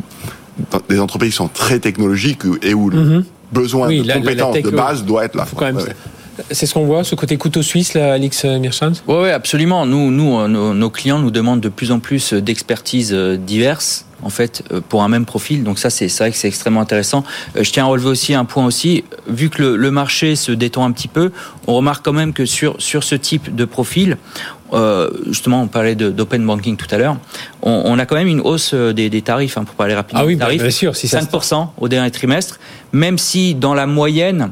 des 0.88 0.99
entreprises 0.99 1.31
qui 1.31 1.36
sont 1.38 1.47
très 1.49 1.79
technologiques 1.79 2.43
et 2.62 2.73
où 2.73 2.89
le 2.89 2.99
Mhm. 3.01 3.25
besoin 3.51 3.88
Oui, 3.88 4.01
de 4.01 4.08
la- 4.08 4.13
la- 4.15 4.19
la 4.19 4.21
compétences 4.25 4.53
tech, 4.53 4.63
de 4.63 4.69
base 4.69 5.03
doit 5.03 5.25
être 5.25 5.36
là. 5.36 5.45
Faut 5.45 5.55
quand 5.58 5.65
même. 5.65 5.75
Ouais, 5.77 5.84
ouais. 5.84 5.95
C'est 6.52 6.65
ce 6.65 6.74
qu'on 6.74 6.86
voit, 6.86 7.04
ce 7.04 7.15
côté 7.15 7.38
couteau 7.38 7.62
suisse, 7.62 7.93
là, 7.93 8.13
Alix 8.13 8.43
Mirchand. 8.43 8.91
Oui, 9.08 9.15
ouais, 9.15 9.32
absolument. 9.32 9.86
Nous, 9.86 10.12
nous 10.12 10.38
euh, 10.39 10.48
nos, 10.48 10.74
nos 10.74 10.89
clients 10.89 11.19
nous 11.19 11.32
demandent 11.32 11.62
de 11.62 11.69
plus 11.69 11.91
en 11.91 12.00
plus 12.00 12.34
d'expertises 12.34 13.13
euh, 13.13 13.38
diverses, 13.38 14.06
en 14.21 14.30
fait, 14.30 14.63
euh, 14.71 14.82
pour 14.88 15.04
un 15.04 15.08
même 15.08 15.26
profil. 15.26 15.63
Donc 15.63 15.80
ça, 15.80 15.89
c'est 15.89 16.08
vrai 16.17 16.32
que 16.32 16.38
c'est 16.38 16.48
extrêmement 16.50 16.82
intéressant. 16.82 17.24
Euh, 17.56 17.63
Je 17.63 17.71
tiens 17.71 17.86
à 17.86 17.88
relever 17.88 18.10
aussi 18.10 18.34
un 18.34 18.43
point 18.43 18.65
aussi. 18.65 19.06
Vu 19.28 19.50
que 19.50 19.62
le, 19.62 19.76
le 19.78 19.91
marché 19.91 20.36
se 20.36 20.52
détend 20.52 20.84
un 20.86 20.91
petit 20.91 21.08
peu, 21.08 21.32
on 21.67 21.74
remarque 21.76 22.04
quand 22.04 22.13
même 22.13 22.34
que 22.34 22.45
sur, 22.45 22.76
sur 22.82 23.04
ce 23.06 23.15
type 23.15 23.56
de 23.56 23.63
profil, 23.63 24.17
euh, 24.74 25.10
justement, 25.28 25.62
on 25.62 25.67
parlait 25.67 25.95
d'open 25.95 26.45
banking 26.45 26.76
tout 26.76 26.88
à 26.93 26.98
l'heure, 26.98 27.17
on, 27.62 27.84
on 27.86 27.98
a 27.98 28.06
quand 28.06 28.15
même 28.15 28.28
une 28.28 28.41
hausse 28.41 28.71
euh, 28.74 28.91
des, 28.93 29.10
des 29.10 29.21
tarifs, 29.21 29.58
hein, 29.58 29.63
pour 29.63 29.76
parler 29.76 29.93
rapidement 29.93 30.24
Ah 30.24 30.26
oui, 30.26 30.38
tarifs. 30.38 30.62
bien 30.62 30.71
sûr, 30.71 30.95
si 30.98 31.08
ça 31.08 31.21
se- 31.21 31.28
5% 31.28 31.67
au 31.78 31.88
dernier 31.88 32.12
trimestre, 32.12 32.60
même 32.91 33.17
si 33.17 33.56
dans 33.56 33.74
la 33.74 33.86
moyenne, 33.88 34.50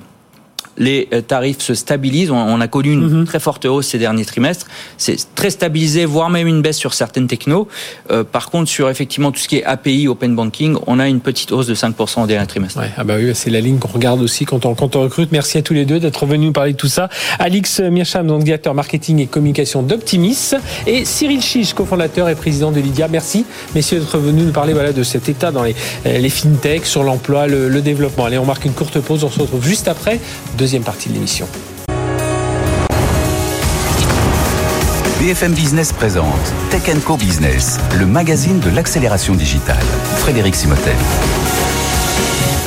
les 0.78 1.08
euh, 1.14 1.22
tarifs 1.22 1.60
se 1.60 1.74
stabilisent. 1.74 2.32
On, 2.32 2.62
a 2.62 2.68
connu 2.68 2.92
une 2.92 3.20
mhm. 3.20 3.26
très 3.26 3.40
forte 3.40 3.66
hausse 3.66 3.88
ces 3.88 3.98
derniers 3.98 4.26
trimestres. 4.26 4.68
C'est 4.98 5.18
très 5.36 5.50
stabilisé, 5.50 6.06
voire 6.06 6.30
même 6.30 6.48
une 6.48 6.62
baisse 6.62 6.78
sur 6.78 6.94
certaines 6.94 7.28
technos. 7.28 7.68
Euh, 8.12 8.24
par 8.24 8.50
contre, 8.50 8.70
sur 8.70 8.90
effectivement 8.90 9.32
tout 9.32 9.40
ce 9.40 9.48
qui 9.48 9.58
est 9.58 9.64
API, 9.64 10.08
Open 10.08 10.36
Banking, 10.36 10.78
on 10.88 11.00
a 11.00 11.08
une 11.08 11.20
petite 11.20 11.52
hausse 11.52 11.68
de 11.68 11.76
5% 11.76 12.24
au 12.24 12.28
dernier 12.28 12.48
trimestre. 12.48 12.80
Ouais, 12.80 12.90
ah 12.98 13.04
bah 13.04 13.16
oui, 13.18 13.32
c'est 13.34 13.50
la 13.50 13.60
ligne 13.60 13.78
qu'on 13.78 13.90
regarde 13.90 14.22
aussi 14.22 14.46
quand 14.46 14.66
on, 14.66 14.76
quand 14.76 14.96
on 14.96 15.02
recrute. 15.02 15.32
Merci 15.32 15.58
à 15.58 15.62
tous 15.62 15.74
les 15.74 15.86
deux 15.86 16.00
d'être 16.00 16.26
venus 16.26 16.48
nous 16.48 16.54
parler 16.54 16.74
de 16.74 16.78
tout 16.78 16.88
ça. 16.88 17.10
Alix 17.40 17.80
Mircham, 17.80 18.28
donc 18.28 18.44
directeur 18.44 18.74
marketing 18.74 19.20
et 19.20 19.28
communication 19.28 19.84
d'Optimis, 19.84 20.52
et 20.88 21.06
Cyril 21.06 21.42
Chiche, 21.42 21.74
cofondateur 21.74 22.30
et 22.30 22.36
président 22.36 22.72
de 22.72 22.80
Lydia. 22.80 23.08
Merci, 23.08 23.46
messieurs, 23.76 24.00
d'être 24.00 24.18
venus 24.18 24.46
nous 24.46 24.52
parler 24.52 24.74
voilà, 24.74 24.94
de 24.94 25.04
cet 25.04 25.30
état 25.30 25.52
dans 25.52 25.64
les, 25.64 25.76
les 26.06 26.30
fintechs, 26.30 26.86
sur 26.86 27.04
l'emploi, 27.04 27.48
le, 27.48 27.70
le 27.70 27.82
développement. 27.82 28.26
Allez, 28.26 28.38
on 28.38 28.46
marque 28.46 28.66
une 28.66 28.74
courte 28.74 29.00
pause. 29.00 29.24
On 29.24 29.30
se 29.30 29.40
retrouve 29.40 29.66
juste 29.66 29.88
après 29.88 30.20
deuxième 30.64 30.84
partie 30.84 31.10
de 31.10 31.16
l'émission. 31.16 31.46
BFM 35.20 35.52
Business 35.52 35.92
présente 35.92 36.54
Tech 36.72 36.84
Co 37.06 37.18
Business, 37.18 37.82
le 38.00 38.06
magazine 38.06 38.62
de 38.62 38.70
l'accélération 38.70 39.36
digitale. 39.36 39.84
Frédéric 40.20 40.56
Simotel. 40.56 40.96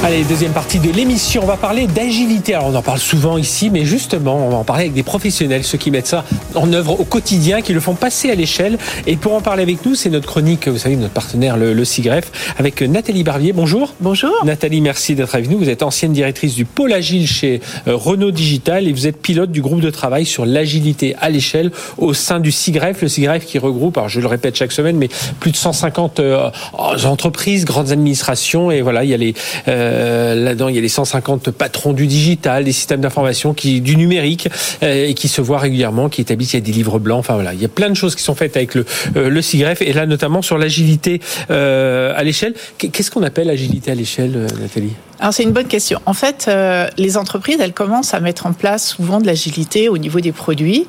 Allez, 0.04 0.24
deuxième 0.24 0.52
partie 0.52 0.78
de 0.78 0.92
l'émission. 0.92 1.42
On 1.42 1.46
va 1.46 1.56
parler 1.56 1.87
d'agilité. 1.87 2.54
Alors, 2.54 2.68
on 2.68 2.74
en 2.74 2.82
parle 2.82 2.98
souvent 2.98 3.38
ici, 3.38 3.70
mais 3.70 3.85
justement, 3.85 4.37
on 4.37 4.50
va 4.50 4.56
en 4.59 4.64
parler 4.64 4.82
avec 4.82 4.92
des 4.92 5.02
professionnels, 5.02 5.64
ceux 5.64 5.78
qui 5.78 5.90
mettent 5.90 6.06
ça 6.06 6.24
en 6.54 6.70
œuvre 6.74 7.00
au 7.00 7.04
quotidien, 7.04 7.62
qui 7.62 7.72
le 7.72 7.80
font 7.80 7.94
passer 7.94 8.30
à 8.30 8.35
l'échelle. 8.35 8.78
Et 9.06 9.16
pour 9.16 9.35
en 9.35 9.40
parler 9.40 9.62
avec 9.62 9.85
nous, 9.87 9.94
c'est 9.94 10.11
notre 10.11 10.28
chronique, 10.28 10.68
vous 10.68 10.78
savez, 10.78 10.96
notre 10.96 11.14
partenaire, 11.14 11.56
le, 11.56 11.72
le 11.72 11.85
CIGREF, 11.85 12.54
avec 12.59 12.82
Nathalie 12.82 13.24
Barbier. 13.24 13.52
Bonjour. 13.52 13.94
Bonjour. 14.00 14.32
Nathalie, 14.44 14.82
merci 14.82 15.14
d'être 15.14 15.35
avec 15.35 15.50
nous. 15.50 15.59
Vous 15.59 15.70
êtes 15.70 15.82
ancienne 15.82 16.12
directrice 16.12 16.54
du 16.54 16.66
pôle 16.66 16.92
agile 16.92 17.26
chez 17.26 17.61
euh, 17.88 17.96
Renault 17.96 18.32
Digital 18.32 18.87
et 18.87 18.92
vous 18.92 19.06
êtes 19.06 19.20
pilote 19.20 19.50
du 19.50 19.62
groupe 19.62 19.80
de 19.80 19.90
travail 19.90 20.26
sur 20.26 20.44
l'agilité 20.44 21.16
à 21.20 21.30
l'échelle 21.30 21.72
au 21.96 22.12
sein 22.12 22.38
du 22.38 22.52
CIGREF. 22.52 23.00
Le 23.00 23.09
CIGREF 23.09 23.46
qui 23.46 23.59
regroupe, 23.59 23.96
alors 23.96 24.11
je 24.11 24.20
le 24.20 24.28
répète 24.28 24.56
chaque 24.56 24.72
semaine, 24.72 24.96
mais 24.98 25.09
plus 25.40 25.52
de 25.52 25.56
150 25.56 26.20
euh, 26.20 26.50
entreprises, 26.74 27.64
grandes 27.64 27.90
administrations. 27.90 28.70
Et 28.70 28.82
voilà, 28.82 29.02
il 29.02 29.11
y 29.11 29.14
a 29.14 29.16
les... 29.16 29.35
Euh, 29.66 29.95
euh, 29.96 30.35
là-dedans, 30.35 30.68
il 30.68 30.74
y 30.74 30.78
a 30.78 30.82
les 30.82 30.88
150 30.88 31.50
patrons 31.50 31.92
du 31.92 32.06
digital, 32.06 32.64
des 32.64 32.72
systèmes 32.72 33.00
d'information, 33.00 33.54
qui 33.54 33.80
du 33.80 33.96
numérique, 33.96 34.48
euh, 34.82 35.09
et 35.09 35.14
qui 35.14 35.28
se 35.28 35.40
voient 35.40 35.59
régulièrement, 35.59 36.09
qui 36.09 36.20
établissent 36.20 36.52
il 36.52 36.56
y 36.56 36.62
a 36.62 36.64
des 36.64 36.72
livres 36.72 36.98
blancs. 36.98 37.18
Enfin 37.20 37.35
voilà, 37.35 37.54
il 37.54 37.61
y 37.61 37.64
a 37.64 37.68
plein 37.68 37.88
de 37.88 37.94
choses 37.94 38.14
qui 38.14 38.22
sont 38.22 38.35
faites 38.35 38.56
avec 38.56 38.74
le 38.74 38.85
euh, 39.16 39.42
CIGREF, 39.42 39.82
et 39.82 39.92
là 39.92 40.06
notamment 40.06 40.42
sur 40.42 40.59
l'agilité 40.59 41.20
à 41.48 42.22
l'échelle. 42.22 42.54
Qu'est-ce 42.78 43.11
qu'on 43.11 43.22
appelle 43.22 43.50
agilité 43.50 43.90
à 43.90 43.94
l'échelle, 43.94 44.46
Nathalie? 44.61 44.92
Alors 45.20 45.32
c'est 45.32 45.44
une 45.44 45.52
bonne 45.52 45.68
question. 45.68 46.00
En 46.04 46.12
fait, 46.12 46.50
les 46.98 47.16
entreprises, 47.16 47.59
elles 47.61 47.72
commencent 47.72 48.14
à 48.14 48.20
mettre 48.20 48.46
en 48.46 48.52
place 48.52 48.88
souvent 48.88 49.20
de 49.20 49.26
l'agilité 49.26 49.88
au 49.88 49.98
niveau 49.98 50.20
des 50.20 50.32
produits. 50.32 50.87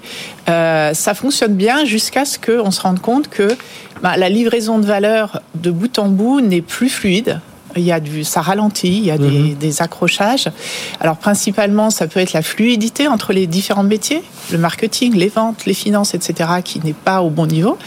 ça 0.47 1.13
fonctionne 1.15 1.53
bien 1.53 1.85
jusqu'à 1.85 2.25
ce 2.25 2.37
qu'on 2.39 2.71
se 2.71 2.81
rende 2.81 2.99
compte 2.99 3.29
que 3.29 3.55
bah, 4.01 4.17
la 4.17 4.29
livraison 4.29 4.79
de 4.79 4.85
valeur 4.85 5.41
de 5.55 5.71
bout 5.71 5.97
en 5.99 6.09
bout 6.09 6.41
n'est 6.41 6.61
plus 6.61 6.89
fluide 6.89 7.39
il 7.77 7.85
y 7.85 7.91
a 7.91 7.99
du, 7.99 8.23
ça 8.23 8.41
ralentit, 8.41 8.97
il 8.97 9.05
y 9.05 9.11
a 9.11 9.17
mhm. 9.17 9.55
des, 9.55 9.81
accrochages. 9.81 10.49
Alors 10.99 11.17
principalement, 11.17 11.89
ça 11.89 12.07
peut 12.07 12.19
être 12.19 12.33
la 12.33 12.41
fluidité 12.41 13.07
entre 13.07 13.33
les 13.33 13.47
différents 13.47 13.83
métiers, 13.83 14.23
le 14.51 14.57
marketing, 14.57 15.15
les 15.15 15.27
ventes, 15.27 15.65
les 15.65 15.73
finances, 15.73 16.13
etc., 16.13 16.49
qui 16.63 16.79
n'est 16.83 16.93
pas 16.93 17.21
au 17.21 17.29
bon 17.29 17.45
niveau. 17.45 17.77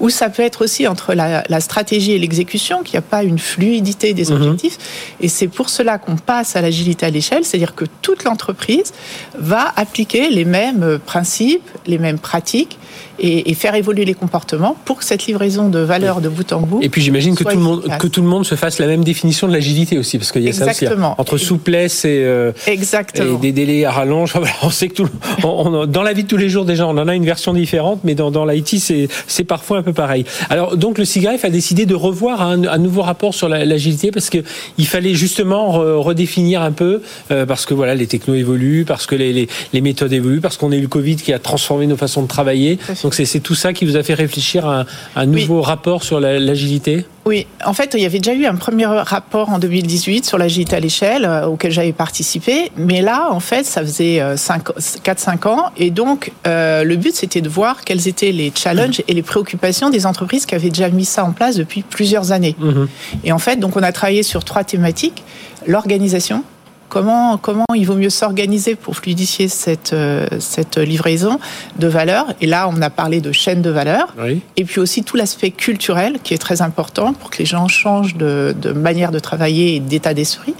Ou 0.00 0.10
ça 0.10 0.28
peut 0.28 0.42
être 0.42 0.62
aussi 0.62 0.86
entre 0.86 1.14
la, 1.14 1.60
stratégie 1.60 2.12
et 2.12 2.18
l'exécution, 2.18 2.82
qu'il 2.82 2.94
n'y 2.94 2.98
a 2.98 3.02
pas 3.02 3.22
une 3.22 3.38
fluidité 3.38 4.14
des 4.14 4.30
mhm. 4.30 4.36
objectifs. 4.36 4.78
Et 5.20 5.28
c'est 5.28 5.48
pour 5.48 5.68
cela 5.68 5.98
qu'on 5.98 6.16
passe 6.16 6.56
à 6.56 6.60
l'agilité 6.60 7.06
à 7.06 7.10
l'échelle, 7.10 7.44
c'est-à-dire 7.44 7.74
que 7.74 7.84
toute 8.02 8.24
l'entreprise 8.24 8.92
va 9.38 9.72
appliquer 9.76 10.30
les 10.30 10.44
mêmes 10.44 10.98
principes, 11.04 11.68
les 11.86 11.98
mêmes 11.98 12.18
pratiques 12.18 12.78
et, 13.20 13.54
faire 13.54 13.74
évoluer 13.74 14.04
les 14.04 14.14
comportements 14.14 14.76
pour 14.84 14.98
que 14.98 15.04
cette 15.04 15.26
livraison 15.26 15.68
de 15.68 15.78
valeur 15.78 16.20
de 16.20 16.28
bout 16.28 16.52
en 16.52 16.60
bout. 16.60 16.78
Et 16.82 16.88
puis 16.88 17.02
j'imagine 17.02 17.34
que 17.34 17.44
tout 17.44 17.56
le 17.56 17.62
monde 17.62 17.84
que 17.98 18.06
tout 18.06 18.22
le 18.22 18.28
monde 18.28 18.46
se 18.46 18.54
fasse 18.54 18.78
la 18.78 18.86
même 18.86 19.04
définition 19.04 19.39
de 19.48 19.52
l'agilité 19.52 19.98
aussi, 19.98 20.18
parce 20.18 20.32
qu'il 20.32 20.42
y 20.42 20.48
a 20.48 20.52
ça 20.52 20.66
aussi 20.66 20.86
hein. 20.86 21.14
entre 21.18 21.38
souplesse 21.38 22.04
et, 22.04 22.22
euh, 22.24 22.52
Exactement. 22.66 23.36
et 23.36 23.40
des 23.40 23.52
délais 23.52 23.84
à 23.84 23.92
rallonge. 23.92 24.34
On 24.62 24.70
sait 24.70 24.88
que 24.88 24.94
tout, 24.94 25.08
on, 25.44 25.86
dans 25.86 26.02
la 26.02 26.12
vie 26.12 26.24
de 26.24 26.28
tous 26.28 26.36
les 26.36 26.48
jours 26.48 26.64
déjà, 26.64 26.86
on 26.86 26.96
en 26.96 27.08
a 27.08 27.14
une 27.14 27.24
version 27.24 27.52
différente, 27.52 28.00
mais 28.04 28.14
dans, 28.14 28.30
dans 28.30 28.44
l'IT 28.44 28.76
c'est 28.78 29.44
parfois 29.44 29.78
un 29.78 29.82
peu 29.82 29.92
pareil. 29.92 30.24
Alors 30.48 30.76
donc 30.76 30.98
le 30.98 31.04
CIGREF 31.04 31.44
a 31.44 31.50
décidé 31.50 31.86
de 31.86 31.94
revoir 31.94 32.42
un, 32.42 32.64
un 32.64 32.78
nouveau 32.78 33.02
rapport 33.02 33.34
sur 33.34 33.48
l'agilité 33.48 34.10
parce 34.10 34.30
que 34.30 34.38
il 34.78 34.86
fallait 34.86 35.14
justement 35.14 35.70
redéfinir 36.00 36.62
un 36.62 36.72
peu 36.72 37.02
euh, 37.30 37.46
parce 37.46 37.66
que 37.66 37.74
voilà 37.74 37.94
les 37.94 38.06
technos 38.06 38.34
évoluent, 38.34 38.84
parce 38.84 39.06
que 39.06 39.14
les, 39.14 39.32
les, 39.32 39.48
les 39.72 39.80
méthodes 39.80 40.12
évoluent, 40.12 40.40
parce 40.40 40.56
qu'on 40.56 40.72
a 40.72 40.76
eu 40.76 40.80
le 40.80 40.88
Covid 40.88 41.16
qui 41.16 41.32
a 41.32 41.38
transformé 41.38 41.86
nos 41.86 41.96
façons 41.96 42.22
de 42.22 42.28
travailler. 42.28 42.78
Donc 43.02 43.14
c'est 43.14 43.40
tout 43.40 43.54
ça 43.54 43.72
qui 43.72 43.84
vous 43.84 43.96
a 43.96 44.02
fait 44.02 44.14
réfléchir 44.14 44.66
à 44.66 44.86
un, 45.16 45.26
nouveau 45.26 45.62
rapport 45.62 46.02
sur 46.02 46.20
l'agilité? 46.20 47.04
Oui, 47.26 47.46
en 47.64 47.74
fait, 47.74 47.92
il 47.94 48.00
y 48.00 48.06
avait 48.06 48.18
déjà 48.18 48.32
eu 48.32 48.46
un 48.46 48.54
premier 48.54 48.86
rapport 48.86 49.50
en 49.50 49.58
2018 49.58 50.24
sur 50.24 50.38
l'agilité 50.38 50.76
à 50.76 50.80
l'échelle 50.80 51.26
euh, 51.26 51.46
auquel 51.46 51.70
j'avais 51.70 51.92
participé, 51.92 52.72
mais 52.76 53.02
là, 53.02 53.28
en 53.30 53.40
fait, 53.40 53.64
ça 53.64 53.82
faisait 53.82 54.20
4-5 54.20 55.46
euh, 55.46 55.48
ans, 55.50 55.70
et 55.76 55.90
donc 55.90 56.32
euh, 56.46 56.82
le 56.82 56.96
but, 56.96 57.14
c'était 57.14 57.42
de 57.42 57.48
voir 57.50 57.82
quels 57.84 58.08
étaient 58.08 58.32
les 58.32 58.50
challenges 58.54 59.02
et 59.06 59.12
les 59.12 59.22
préoccupations 59.22 59.90
des 59.90 60.06
entreprises 60.06 60.46
qui 60.46 60.54
avaient 60.54 60.70
déjà 60.70 60.88
mis 60.88 61.04
ça 61.04 61.24
en 61.24 61.32
place 61.32 61.56
depuis 61.56 61.82
plusieurs 61.82 62.32
années. 62.32 62.56
Mhm. 62.58 62.88
Et 63.24 63.32
en 63.32 63.38
fait, 63.38 63.56
donc 63.56 63.76
on 63.76 63.82
a 63.82 63.92
travaillé 63.92 64.22
sur 64.22 64.42
trois 64.42 64.64
thématiques 64.64 65.22
l'organisation, 65.66 66.42
Comment, 66.90 67.38
comment 67.38 67.64
il 67.74 67.86
vaut 67.86 67.94
mieux 67.94 68.10
s'organiser 68.10 68.74
pour 68.74 68.96
fluidifier 68.96 69.46
cette, 69.46 69.92
euh, 69.92 70.26
cette 70.40 70.76
livraison 70.76 71.38
de 71.78 71.86
valeur 71.86 72.26
Et 72.40 72.46
là, 72.46 72.68
on 72.68 72.82
a 72.82 72.90
parlé 72.90 73.20
de 73.20 73.30
chaîne 73.30 73.62
de 73.62 73.70
valeur. 73.70 74.14
Et 74.56 74.64
puis 74.64 74.80
aussi 74.80 75.04
tout 75.04 75.16
l'aspect 75.16 75.52
culturel 75.52 76.18
qui 76.22 76.34
est 76.34 76.38
très 76.38 76.62
important 76.62 77.12
pour 77.14 77.30
que 77.30 77.38
les 77.38 77.46
gens 77.46 77.68
changent 77.68 78.16
de, 78.16 78.54
de 78.60 78.72
manière 78.72 79.12
de 79.12 79.20
travailler 79.20 79.76
et 79.76 79.80
d'état 79.80 80.14
d'esprit. 80.14 80.54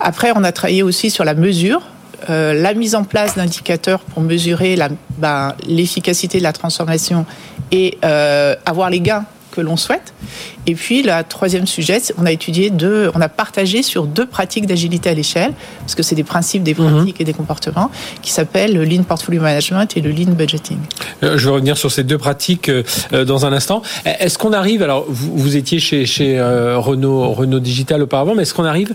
Après, 0.00 0.32
on 0.36 0.44
a 0.44 0.52
travaillé 0.52 0.84
aussi 0.84 1.10
sur 1.10 1.24
la 1.24 1.34
mesure. 1.34 1.82
Euh, 2.30 2.54
la 2.54 2.74
mise 2.74 2.94
en 2.94 3.02
place 3.02 3.34
d'indicateurs 3.34 3.98
pour 3.98 4.22
mesurer 4.22 4.78
ben, 5.18 5.54
l'efficacité 5.66 6.38
de 6.38 6.44
la 6.44 6.52
transformation 6.52 7.26
et 7.72 7.98
euh, 8.04 8.54
avoir 8.64 8.90
les 8.90 9.00
gains 9.00 9.24
que 9.52 9.60
l'on 9.60 9.76
souhaite. 9.76 10.12
Et 10.66 10.74
puis, 10.74 11.02
la 11.02 11.22
troisième 11.22 11.66
sujet, 11.66 12.00
on 12.18 12.26
a 12.26 12.32
étudié 12.32 12.70
deux, 12.70 13.10
on 13.14 13.20
a 13.20 13.28
partagé 13.28 13.82
sur 13.82 14.06
deux 14.06 14.26
pratiques 14.26 14.66
d'agilité 14.66 15.10
à 15.10 15.14
l'échelle, 15.14 15.52
parce 15.80 15.94
que 15.94 16.02
c'est 16.02 16.14
des 16.14 16.24
principes, 16.24 16.62
des 16.64 16.74
mhm. 16.74 16.92
pratiques 16.92 17.20
et 17.20 17.24
des 17.24 17.32
comportements, 17.32 17.90
qui 18.22 18.32
s'appellent 18.32 18.74
le 18.74 18.84
Lean 18.84 19.04
Portfolio 19.04 19.40
Management 19.40 19.96
et 19.96 20.00
le 20.00 20.10
Lean 20.10 20.32
Budgeting. 20.32 20.78
Euh, 21.22 21.38
je 21.38 21.44
vais 21.44 21.52
revenir 21.52 21.76
sur 21.76 21.92
ces 21.92 22.02
deux 22.02 22.18
pratiques 22.18 22.68
euh, 22.68 23.24
dans 23.24 23.46
un 23.46 23.52
instant. 23.52 23.82
Est-ce 24.04 24.38
qu'on 24.38 24.52
arrive, 24.52 24.82
alors 24.82 25.04
vous, 25.08 25.36
vous 25.36 25.56
étiez 25.56 25.78
chez, 25.78 26.06
chez 26.06 26.38
euh, 26.38 26.78
Renault, 26.78 27.32
Renault 27.32 27.60
Digital 27.60 28.02
auparavant, 28.02 28.34
mais 28.34 28.42
est-ce 28.42 28.54
qu'on 28.54 28.64
arrive 28.64 28.94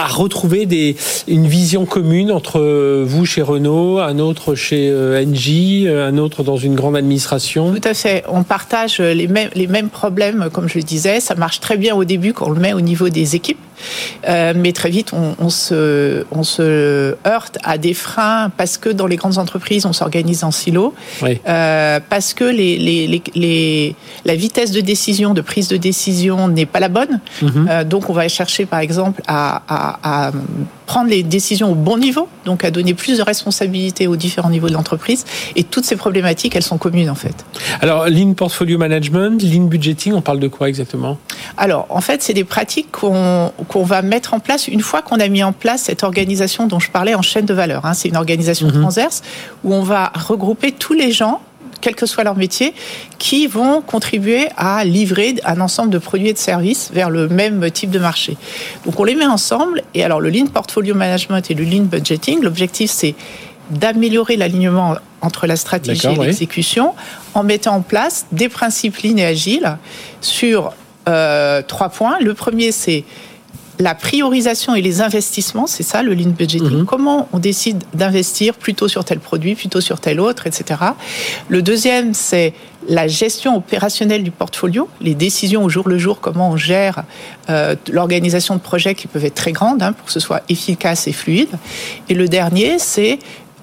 à 0.00 0.06
retrouver 0.06 0.96
une 1.28 1.46
vision 1.46 1.84
commune 1.84 2.32
entre 2.32 3.04
vous 3.04 3.26
chez 3.26 3.42
Renault, 3.42 3.98
un 3.98 4.18
autre 4.18 4.54
chez 4.54 4.92
Engie, 4.92 5.86
un 5.88 6.16
autre 6.18 6.42
dans 6.42 6.56
une 6.56 6.74
grande 6.74 6.96
administration 6.96 7.74
Tout 7.74 7.88
à 7.88 7.94
fait. 7.94 8.24
On 8.28 8.42
partage 8.42 9.00
les 9.00 9.28
mêmes, 9.28 9.50
les 9.54 9.66
mêmes 9.66 9.90
problèmes, 9.90 10.48
comme 10.52 10.68
je 10.68 10.78
le 10.78 10.84
disais. 10.84 11.20
Ça 11.20 11.34
marche 11.34 11.60
très 11.60 11.76
bien 11.76 11.94
au 11.94 12.04
début 12.04 12.32
quand 12.32 12.48
on 12.48 12.50
le 12.50 12.60
met 12.60 12.72
au 12.72 12.80
niveau 12.80 13.08
des 13.08 13.36
équipes. 13.36 13.58
Euh, 14.28 14.52
mais 14.56 14.72
très 14.72 14.90
vite, 14.90 15.12
on, 15.12 15.50
se, 15.50 16.24
on 16.30 16.42
se 16.42 17.16
heurte 17.26 17.58
à 17.64 17.78
des 17.78 17.94
freins 17.94 18.50
parce 18.56 18.78
que 18.78 18.88
dans 18.88 19.06
les 19.06 19.16
grandes 19.16 19.38
entreprises, 19.38 19.86
on 19.86 19.92
s'organise 19.92 20.44
en 20.44 20.50
silo, 20.50 20.94
euh, 21.22 22.00
parce 22.08 22.34
que 22.34 22.44
les, 22.44 22.76
les, 22.78 23.22
les, 23.34 23.94
la 24.24 24.34
vitesse 24.34 24.70
de 24.70 24.80
décision, 24.80 25.34
de 25.34 25.40
prise 25.40 25.68
de 25.68 25.76
décision 25.76 26.48
n'est 26.48 26.66
pas 26.66 26.80
la 26.80 26.88
bonne. 26.88 27.20
Mhm. 27.42 27.68
Euh, 27.70 27.84
donc, 27.84 28.10
on 28.10 28.12
va 28.12 28.28
chercher, 28.28 28.66
par 28.66 28.80
exemple, 28.80 29.22
à, 29.26 29.62
à, 29.68 30.28
à 30.28 30.32
prendre 30.86 31.08
les 31.08 31.22
décisions 31.22 31.70
au 31.70 31.76
bon 31.76 31.98
niveau, 31.98 32.28
donc 32.44 32.64
à 32.64 32.72
donner 32.72 32.94
plus 32.94 33.18
de 33.18 33.22
responsabilités 33.22 34.08
aux 34.08 34.16
différents 34.16 34.50
niveaux 34.50 34.68
de 34.68 34.72
l'entreprise. 34.72 35.24
Et 35.54 35.62
toutes 35.62 35.84
ces 35.84 35.94
problématiques, 35.94 36.56
elles 36.56 36.64
sont 36.64 36.78
communes 36.78 37.10
en 37.10 37.14
fait. 37.14 37.44
Alors, 37.80 38.08
Lean 38.08 38.32
Portfolio 38.34 38.76
Management, 38.76 39.40
Lean 39.40 39.66
Budgeting, 39.66 40.14
on 40.14 40.20
parle 40.20 40.40
de 40.40 40.48
quoi 40.48 40.68
exactement? 40.68 41.16
Alors, 41.56 41.86
en 41.90 42.00
fait, 42.00 42.22
c'est 42.22 42.34
des 42.34 42.42
pratiques 42.42 42.90
qu'on 42.90 43.52
qu'on 43.70 43.84
va 43.84 44.02
mettre 44.02 44.34
en 44.34 44.40
place 44.40 44.66
une 44.66 44.80
fois 44.80 45.00
qu'on 45.00 45.20
a 45.20 45.28
mis 45.28 45.44
en 45.44 45.52
place 45.52 45.82
cette 45.82 46.02
organisation 46.02 46.66
dont 46.66 46.80
je 46.80 46.90
parlais 46.90 47.14
en 47.14 47.22
chaîne 47.22 47.46
de 47.46 47.54
valeur. 47.54 47.86
Hein. 47.86 47.94
C'est 47.94 48.08
une 48.08 48.16
organisation 48.16 48.66
mhm. 48.66 48.80
transverse 48.80 49.22
où 49.62 49.72
on 49.72 49.84
va 49.84 50.10
regrouper 50.12 50.72
tous 50.72 50.92
les 50.92 51.12
gens 51.12 51.40
quel 51.80 51.94
que 51.94 52.04
soit 52.04 52.24
leur 52.24 52.36
métier, 52.36 52.74
qui 53.18 53.46
vont 53.46 53.80
contribuer 53.80 54.48
à 54.58 54.84
livrer 54.84 55.36
un 55.46 55.62
ensemble 55.62 55.88
de 55.88 55.96
produits 55.96 56.28
et 56.28 56.32
de 56.34 56.38
services 56.38 56.90
vers 56.92 57.08
le 57.08 57.26
même 57.26 57.70
type 57.70 57.90
de 57.90 57.98
marché. 57.98 58.36
Donc 58.84 59.00
on 59.00 59.04
les 59.04 59.14
met 59.14 59.24
ensemble, 59.24 59.82
et 59.94 60.04
alors 60.04 60.20
le 60.20 60.28
Lean 60.28 60.48
Portfolio 60.48 60.94
Management 60.94 61.50
et 61.50 61.54
le 61.54 61.64
Lean 61.64 61.84
Budgeting, 61.84 62.42
l'objectif 62.42 62.90
c'est 62.90 63.14
d'améliorer 63.70 64.36
l'alignement 64.36 64.96
entre 65.22 65.46
la 65.46 65.56
stratégie 65.56 66.06
et 66.06 66.16
l'exécution 66.16 66.92
en 67.32 67.44
mettant 67.44 67.76
en 67.76 67.80
place 67.80 68.26
des 68.30 68.50
principes 68.50 68.98
Lean 68.98 69.16
et 69.16 69.24
agiles 69.24 69.78
sur 70.20 70.74
euh, 71.08 71.62
trois 71.62 71.88
points. 71.88 72.18
Le 72.20 72.34
premier 72.34 72.72
c'est 72.72 73.04
la 73.80 73.94
priorisation 73.94 74.74
et 74.74 74.82
les 74.82 75.00
investissements, 75.00 75.66
c'est 75.66 75.82
ça 75.82 76.02
le 76.02 76.14
lean 76.14 76.30
budgeting. 76.30 76.80
Mhm. 76.80 76.86
Comment 76.86 77.28
on 77.32 77.38
décide 77.38 77.82
d'investir 77.94 78.54
plutôt 78.54 78.88
sur 78.88 79.04
tel 79.04 79.18
produit, 79.18 79.54
plutôt 79.54 79.80
sur 79.80 80.00
tel 80.00 80.20
autre, 80.20 80.46
etc. 80.46 80.80
Le 81.48 81.62
deuxième, 81.62 82.14
c'est 82.14 82.52
la 82.88 83.08
gestion 83.08 83.56
opérationnelle 83.56 84.22
du 84.22 84.30
portfolio, 84.30 84.88
les 85.00 85.14
décisions 85.14 85.64
au 85.64 85.68
jour 85.68 85.88
le 85.88 85.98
jour, 85.98 86.20
comment 86.20 86.50
on 86.50 86.56
gère 86.56 87.04
euh, 87.48 87.74
l'organisation 87.90 88.54
de 88.54 88.60
projets 88.60 88.94
qui 88.94 89.06
peuvent 89.06 89.24
être 89.24 89.34
très 89.34 89.52
grandes 89.52 89.82
hein, 89.82 89.92
pour 89.92 90.06
que 90.06 90.12
ce 90.12 90.20
soit 90.20 90.42
efficace 90.48 91.06
et 91.06 91.12
fluide. 91.12 91.50
Et 92.08 92.14
le 92.14 92.28
dernier, 92.28 92.78
c'est 92.78 93.18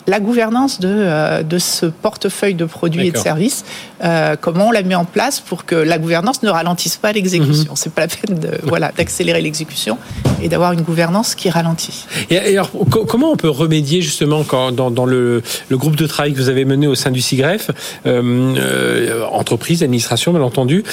la 0.07 0.19
gouvernance 0.21 0.79
de, 0.79 0.87
euh, 0.89 1.43
de 1.43 1.57
ce 1.59 1.85
portefeuille 1.85 2.53
de 2.55 2.63
produits 2.65 3.07
et 3.07 3.11
de 3.11 3.17
services, 3.17 3.65
euh, 4.03 4.35
comment 4.39 4.67
on 4.69 4.71
la 4.71 4.81
met 4.83 4.95
en 4.95 5.03
place 5.05 5.41
pour 5.41 5.65
que 5.65 5.75
la 5.75 5.97
gouvernance 5.97 6.43
ne 6.43 6.49
ralentisse 6.49 6.95
pas 6.95 7.11
l'exécution. 7.11 7.75
C'est 7.75 7.91
pas 7.93 8.01
la 8.01 8.07
peine 8.07 8.39
de, 8.39 8.51
voilà, 8.63 8.91
d'accélérer 8.95 9.41
l'exécution 9.41 9.97
et 10.41 10.47
d'avoir 10.47 10.71
une 10.71 10.81
gouvernance 10.81 11.35
qui 11.35 11.49
ralentit. 11.49 12.05
Et, 12.29 12.35
et 12.35 12.53
alors, 12.57 12.71
co- 12.89 13.05
comment 13.05 13.31
on 13.31 13.35
peut 13.35 13.49
remédier 13.49 14.01
justement 14.01 14.43
quand, 14.43 14.71
dans, 14.71 14.91
dans 14.91 15.05
le, 15.05 15.43
le 15.67 15.77
groupe 15.77 15.97
de 15.97 16.07
travail 16.07 16.33
que 16.33 16.37
vous 16.37 16.49
avez 16.49 16.63
mené 16.63 16.87
au 16.87 16.95
sein 16.95 17.11
du 17.11 17.21
CIGREF, 17.21 17.71
euh, 18.05 18.55
euh, 18.57 19.25
entreprise, 19.31 19.83
administration, 19.83 20.31
bien 20.31 20.41
entendu 20.41 20.83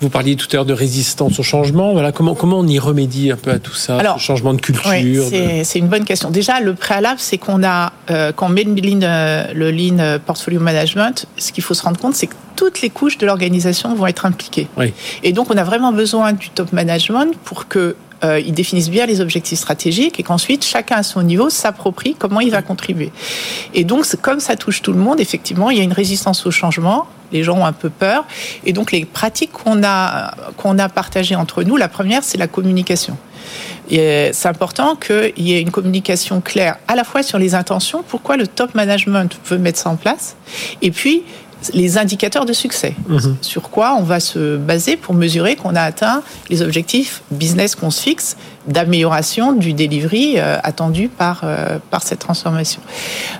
vous 0.00 0.10
parliez 0.10 0.36
tout 0.36 0.46
à 0.52 0.56
l'heure 0.56 0.64
de 0.66 0.72
résistance 0.74 1.38
au 1.38 1.42
changement. 1.42 1.92
Voilà, 1.92 2.12
comment, 2.12 2.34
comment 2.34 2.58
on 2.58 2.66
y 2.66 2.78
remédie 2.78 3.30
un 3.30 3.36
peu 3.36 3.50
à 3.50 3.58
tout 3.58 3.74
ça, 3.74 3.96
Alors, 3.98 4.18
ce 4.20 4.24
changement 4.24 4.52
de 4.54 4.60
culture 4.60 4.90
Oui, 4.90 5.14
de- 5.14 5.64
c'est 5.64 5.78
une 5.78 5.88
bonne 5.88 6.04
question. 6.04 6.30
Déjà, 6.30 6.60
le 6.60 6.74
préalable, 6.74 7.18
c'est 7.18 7.38
qu'on 7.38 7.64
a, 7.64 7.92
euh, 8.10 8.32
quand 8.34 8.46
on 8.46 8.50
met 8.50 8.64
le 8.64 8.74
lean, 8.74 9.00
euh, 9.02 9.44
le 9.54 9.70
lean 9.70 9.98
euh, 9.98 10.18
portfolio 10.18 10.60
management, 10.60 11.26
ce 11.38 11.50
qu'il 11.52 11.64
faut 11.64 11.74
se 11.74 11.82
rendre 11.82 11.98
compte, 11.98 12.14
c'est 12.14 12.26
que 12.26 12.34
toutes 12.56 12.80
les 12.82 12.90
couches 12.90 13.18
de 13.18 13.26
l'organisation 13.26 13.94
vont 13.94 14.06
être 14.06 14.26
impliquées. 14.26 14.68
Oui. 14.76 14.92
Et 15.22 15.32
donc, 15.32 15.50
on 15.50 15.56
a 15.56 15.64
vraiment 15.64 15.92
besoin 15.92 16.32
du 16.32 16.50
top 16.50 16.72
management 16.72 17.34
pour 17.44 17.68
que 17.68 17.96
euh, 18.24 18.40
ils 18.40 18.52
définissent 18.52 18.90
bien 18.90 19.06
les 19.06 19.20
objectifs 19.20 19.58
stratégiques 19.58 20.18
et 20.18 20.22
qu'ensuite 20.22 20.64
chacun 20.64 20.96
à 20.96 21.02
son 21.02 21.22
niveau 21.22 21.50
s'approprie 21.50 22.16
comment 22.18 22.40
il 22.40 22.50
va 22.50 22.62
contribuer. 22.62 23.12
Et 23.74 23.84
donc, 23.84 24.06
comme 24.22 24.40
ça 24.40 24.56
touche 24.56 24.82
tout 24.82 24.92
le 24.92 24.98
monde, 24.98 25.20
effectivement, 25.20 25.70
il 25.70 25.78
y 25.78 25.80
a 25.80 25.84
une 25.84 25.92
résistance 25.92 26.46
au 26.46 26.50
changement. 26.50 27.06
Les 27.32 27.42
gens 27.42 27.58
ont 27.58 27.66
un 27.66 27.72
peu 27.72 27.90
peur. 27.90 28.24
Et 28.64 28.72
donc, 28.72 28.92
les 28.92 29.04
pratiques 29.04 29.52
qu'on 29.52 29.82
a, 29.82 30.34
qu'on 30.56 30.78
a 30.78 30.88
partagées 30.88 31.36
entre 31.36 31.62
nous, 31.62 31.76
la 31.76 31.88
première, 31.88 32.22
c'est 32.22 32.38
la 32.38 32.46
communication. 32.46 33.16
C'est 33.88 34.46
important 34.46 34.96
qu'il 34.96 35.32
y 35.36 35.54
ait 35.54 35.60
une 35.60 35.70
communication 35.70 36.40
claire 36.40 36.76
à 36.88 36.96
la 36.96 37.04
fois 37.04 37.22
sur 37.22 37.38
les 37.38 37.54
intentions, 37.54 38.02
pourquoi 38.06 38.36
le 38.36 38.46
top 38.46 38.74
management 38.74 39.38
veut 39.46 39.58
mettre 39.58 39.78
ça 39.78 39.90
en 39.90 39.96
place, 39.96 40.36
et 40.82 40.90
puis 40.90 41.22
les 41.72 41.98
indicateurs 41.98 42.44
de 42.44 42.52
succès. 42.52 42.94
Mhm. 43.08 43.36
Sur 43.40 43.70
quoi 43.70 43.96
on 43.98 44.02
va 44.02 44.20
se 44.20 44.56
baser 44.56 44.96
pour 44.96 45.14
mesurer 45.14 45.56
qu'on 45.56 45.74
a 45.74 45.82
atteint 45.82 46.22
les 46.50 46.62
objectifs 46.62 47.22
business 47.30 47.74
qu'on 47.74 47.90
se 47.90 48.02
fixe 48.02 48.36
d'amélioration 48.66 49.52
du 49.52 49.72
delivery 49.72 50.34
euh, 50.36 50.58
attendu 50.62 51.08
par, 51.08 51.42
euh, 51.44 51.78
par 51.90 52.02
cette 52.02 52.18
transformation. 52.18 52.80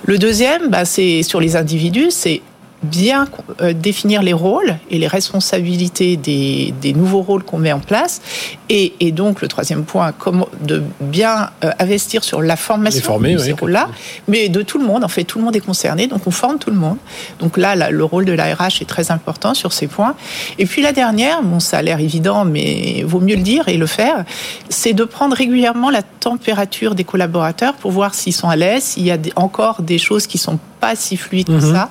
Le 0.05 0.17
deuxième, 0.17 0.69
bah, 0.69 0.85
c'est 0.85 1.23
sur 1.23 1.39
les 1.39 1.55
individus, 1.55 2.11
c'est 2.11 2.41
bien 2.83 3.27
euh, 3.61 3.73
définir 3.73 4.21
les 4.21 4.33
rôles 4.33 4.77
et 4.91 4.99
les 4.99 5.07
responsabilités 5.07 6.15
des, 6.15 6.73
des 6.79 6.93
nouveaux 6.93 7.21
rôles 7.21 7.43
qu'on 7.43 7.57
met 7.57 7.71
en 7.71 7.79
place. 7.79 8.21
Et, 8.69 8.93
et 8.99 9.11
donc, 9.11 9.41
le 9.41 9.47
troisième 9.47 9.83
point, 9.83 10.11
comment, 10.11 10.47
de 10.61 10.83
bien 10.99 11.49
euh, 11.63 11.71
investir 11.79 12.23
sur 12.23 12.41
la 12.41 12.55
formation 12.55 13.03
former, 13.03 13.33
de 13.33 13.39
oui, 13.39 13.45
ces 13.45 13.53
rôles-là, 13.53 13.89
mais 14.27 14.49
de 14.49 14.61
tout 14.61 14.77
le 14.77 14.85
monde. 14.85 15.03
En 15.03 15.07
fait, 15.07 15.23
tout 15.23 15.39
le 15.39 15.45
monde 15.45 15.55
est 15.55 15.61
concerné, 15.61 16.07
donc 16.07 16.27
on 16.27 16.31
forme 16.31 16.59
tout 16.59 16.69
le 16.69 16.75
monde. 16.75 16.97
Donc 17.39 17.57
là, 17.57 17.75
là, 17.75 17.89
le 17.89 18.03
rôle 18.03 18.25
de 18.25 18.33
la 18.33 18.53
RH 18.53 18.81
est 18.81 18.87
très 18.87 19.11
important 19.11 19.53
sur 19.53 19.73
ces 19.73 19.87
points. 19.87 20.15
Et 20.59 20.65
puis 20.65 20.81
la 20.81 20.91
dernière, 20.91 21.41
bon, 21.41 21.59
ça 21.59 21.77
a 21.77 21.81
l'air 21.81 21.99
évident, 21.99 22.45
mais 22.45 23.03
vaut 23.05 23.19
mieux 23.19 23.35
le 23.35 23.41
dire 23.41 23.67
et 23.67 23.77
le 23.77 23.87
faire, 23.87 24.23
c'est 24.69 24.93
de 24.93 25.03
prendre 25.03 25.35
régulièrement 25.35 25.89
la 25.89 26.03
température 26.03 26.93
des 26.93 27.03
collaborateurs 27.03 27.73
pour 27.73 27.91
voir 27.91 28.13
s'ils 28.13 28.33
sont 28.33 28.49
à 28.49 28.55
l'aise, 28.55 28.83
s'il 28.83 29.05
y 29.05 29.11
a 29.11 29.17
encore 29.35 29.81
des 29.81 29.97
choses 29.97 30.27
qui 30.27 30.37
sont 30.37 30.59
pas 30.79 30.95
si 30.95 31.17
fluides 31.17 31.47
que 31.47 31.51
Mhm. 31.65 31.73
ça, 31.73 31.89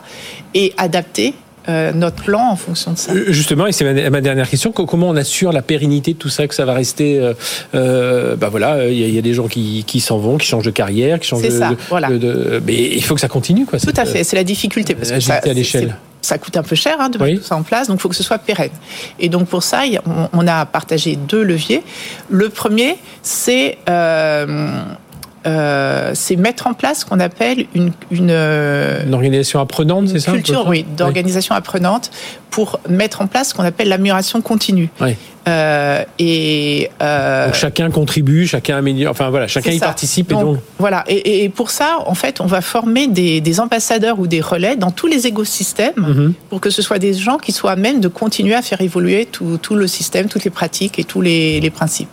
et 0.55 0.72
adapter 0.79 1.35
euh, 1.68 1.90
notre 1.92 2.22
plan 2.22 2.49
en 2.53 2.55
fonction 2.55 2.92
de 2.92 2.96
ça. 2.96 3.11
Euh, 3.12 3.25
Justement, 3.33 3.66
et 3.66 3.72
c'est 3.72 4.09
ma, 4.09 4.20
dernière 4.20 4.49
question, 4.49 4.70
co- 4.70 4.87
comment 4.87 5.09
on 5.09 5.16
assure 5.16 5.51
la 5.53 5.62
pérennité 5.62 6.12
de 6.12 6.16
tout 6.18 6.29
ça, 6.29 6.46
que 6.46 6.55
ça 6.55 6.64
va 6.64 6.72
rester 6.75 7.18
euh, 7.18 7.35
euh, 7.75 8.37
bah 8.37 8.49
voilà, 8.51 8.87
il 8.87 8.96
y, 8.96 9.03
a- 9.03 9.09
il 9.09 9.14
y 9.14 9.18
a 9.18 9.22
des 9.22 9.35
gens 9.35 9.49
qui, 9.49 9.83
qui 9.85 9.99
s'en 9.99 10.18
vont, 10.18 10.37
qui 10.38 10.46
changent 10.46 10.64
de 10.64 10.70
carrière, 10.70 11.18
qui 11.18 11.27
changent 11.27 11.42
de, 11.42 11.51
ça, 11.51 11.70
de- 11.70 11.77
voilà. 11.88 12.09
de- 12.11 12.62
mais 12.64 12.75
il 12.94 13.03
faut 13.03 13.16
que 13.16 13.20
ça 13.20 13.27
continue, 13.27 13.66
quoi. 13.66 13.81
Tout 13.81 13.87
cette- 13.87 13.99
à 13.99 14.05
fait, 14.05 14.22
c'est 14.22 14.37
la 14.37 14.44
difficulté 14.44 14.94
parce 14.94 15.11
que 15.11 15.18
ça, 15.18 15.40
à 15.42 15.53
l'échelle. 15.53 15.96
ça 16.22 16.38
coûte 16.38 16.57
un 16.57 16.62
peu 16.62 16.77
cher 16.77 16.99
hein, 17.01 17.09
de 17.09 17.18
Oui. 17.18 17.31
mettre 17.33 17.42
tout 17.42 17.49
ça 17.49 17.57
en 17.57 17.62
place, 17.64 17.88
donc 17.88 17.99
il 17.99 18.01
faut 18.01 18.09
que 18.11 18.14
ce 18.16 18.22
soit 18.22 18.38
pérenne. 18.38 18.70
Et 19.18 19.29
donc 19.29 19.49
pour 19.49 19.64
ça, 19.64 19.83
on, 20.07 20.29
on 20.33 20.46
a 20.46 20.66
partagé 20.66 21.16
deux 21.16 21.42
leviers. 21.42 21.83
Le 22.31 22.49
premier, 22.49 22.96
c'est 23.22 23.79
euh, 23.88 24.70
euh, 25.46 26.11
c'est 26.14 26.37
mettre 26.37 26.66
en 26.66 26.74
place 26.74 27.00
ce 27.00 27.04
qu'on 27.04 27.20
appelle 27.20 27.66
une, 27.74 27.92
une, 28.11 28.30
euh, 28.30 29.04
Une 29.04 29.14
organisation 29.14 29.61
apprenante, 29.61 30.09
c'est 30.09 30.18
ça 30.20 30.32
culture 30.32 30.64
oui, 30.66 30.85
d'organisation 30.96 31.54
apprenante 31.54 32.11
pour 32.50 32.80
mettre 32.88 33.20
en 33.20 33.26
place 33.26 33.50
ce 33.50 33.54
qu'on 33.54 33.64
appelle 33.64 33.88
l'amélioration 33.88 34.40
continue. 34.40 34.88
Oui. 35.00 35.14
Euh, 35.48 36.02
et 36.18 36.90
euh, 37.00 37.44
Donc 37.46 37.54
chacun 37.54 37.88
contribue, 37.92 38.48
chacun 38.48 38.78
améliore, 38.78 39.12
enfin 39.12 39.30
voilà, 39.30 39.46
chacun 39.46 39.70
y 39.70 39.78
participe 39.78 40.32
et 40.32 40.35
Donc, 40.35 40.44
donc. 40.44 40.59
voilà. 40.78 41.04
Et, 41.06 41.44
et 41.44 41.48
pour 41.48 41.70
ça, 41.70 41.98
en 42.04 42.14
fait, 42.16 42.40
on 42.40 42.46
va 42.46 42.61
former 42.61 43.06
des, 43.06 43.40
des 43.40 43.61
ambassadeurs 43.61 44.18
ou 44.18 44.26
des 44.26 44.40
relais 44.40 44.74
dans 44.74 44.90
tous 44.90 45.06
les 45.06 45.28
écosystèmes 45.28 45.92
Mhm. 45.96 46.35
pour 46.50 46.61
que 46.61 46.70
ce 46.70 46.82
soit 46.82 46.98
des 46.98 47.14
gens 47.14 47.38
qui 47.38 47.52
soient 47.52 47.72
à 47.72 47.76
même 47.76 48.00
de 48.00 48.09
continuer 48.09 48.54
à 48.56 48.62
faire 48.62 48.80
évoluer 48.80 49.26
tout, 49.26 49.56
tout 49.62 49.76
le 49.76 49.87
système, 49.87 50.26
toutes 50.28 50.42
les 50.44 50.50
pratiques 50.50 50.98
et 50.98 51.04
tous 51.04 51.20
les, 51.20 51.61
les 51.61 51.70
principes. 51.70 52.09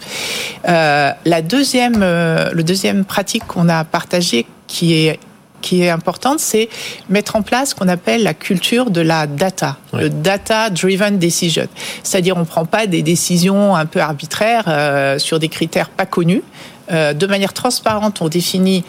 La 0.65 1.41
deuxième, 1.41 2.01
le 2.01 2.61
deuxième 2.61 3.03
pratique 3.23 3.47
qu'on 3.47 3.69
a 3.69 3.85
partagée 3.85 4.45
qui 4.67 4.95
est 4.95 5.17
qui 5.61 5.81
est 5.81 5.89
importante, 5.89 6.41
c'est 6.41 6.67
mettre 7.07 7.37
en 7.37 7.41
place 7.41 7.69
ce 7.69 7.75
qu'on 7.75 7.87
appelle 7.87 8.21
la 8.21 8.33
culture 8.33 8.91
de 8.91 8.99
la 8.99 9.27
data, 9.27 9.77
le 9.93 10.09
data-driven 10.09 11.17
decision. 11.17 11.69
C'est-à-dire, 12.03 12.35
on 12.35 12.43
prend 12.43 12.65
pas 12.65 12.85
des 12.85 13.01
décisions 13.01 13.73
un 13.73 13.85
peu 13.85 14.01
arbitraires 14.01 14.65
euh, 14.67 15.17
sur 15.19 15.39
des 15.39 15.47
critères 15.47 15.89
pas 15.89 16.05
connus. 16.05 16.43
Euh, 16.91 17.13
de 17.13 17.25
manière 17.27 17.53
transparente, 17.53 18.21
on 18.21 18.27
définit 18.27 18.83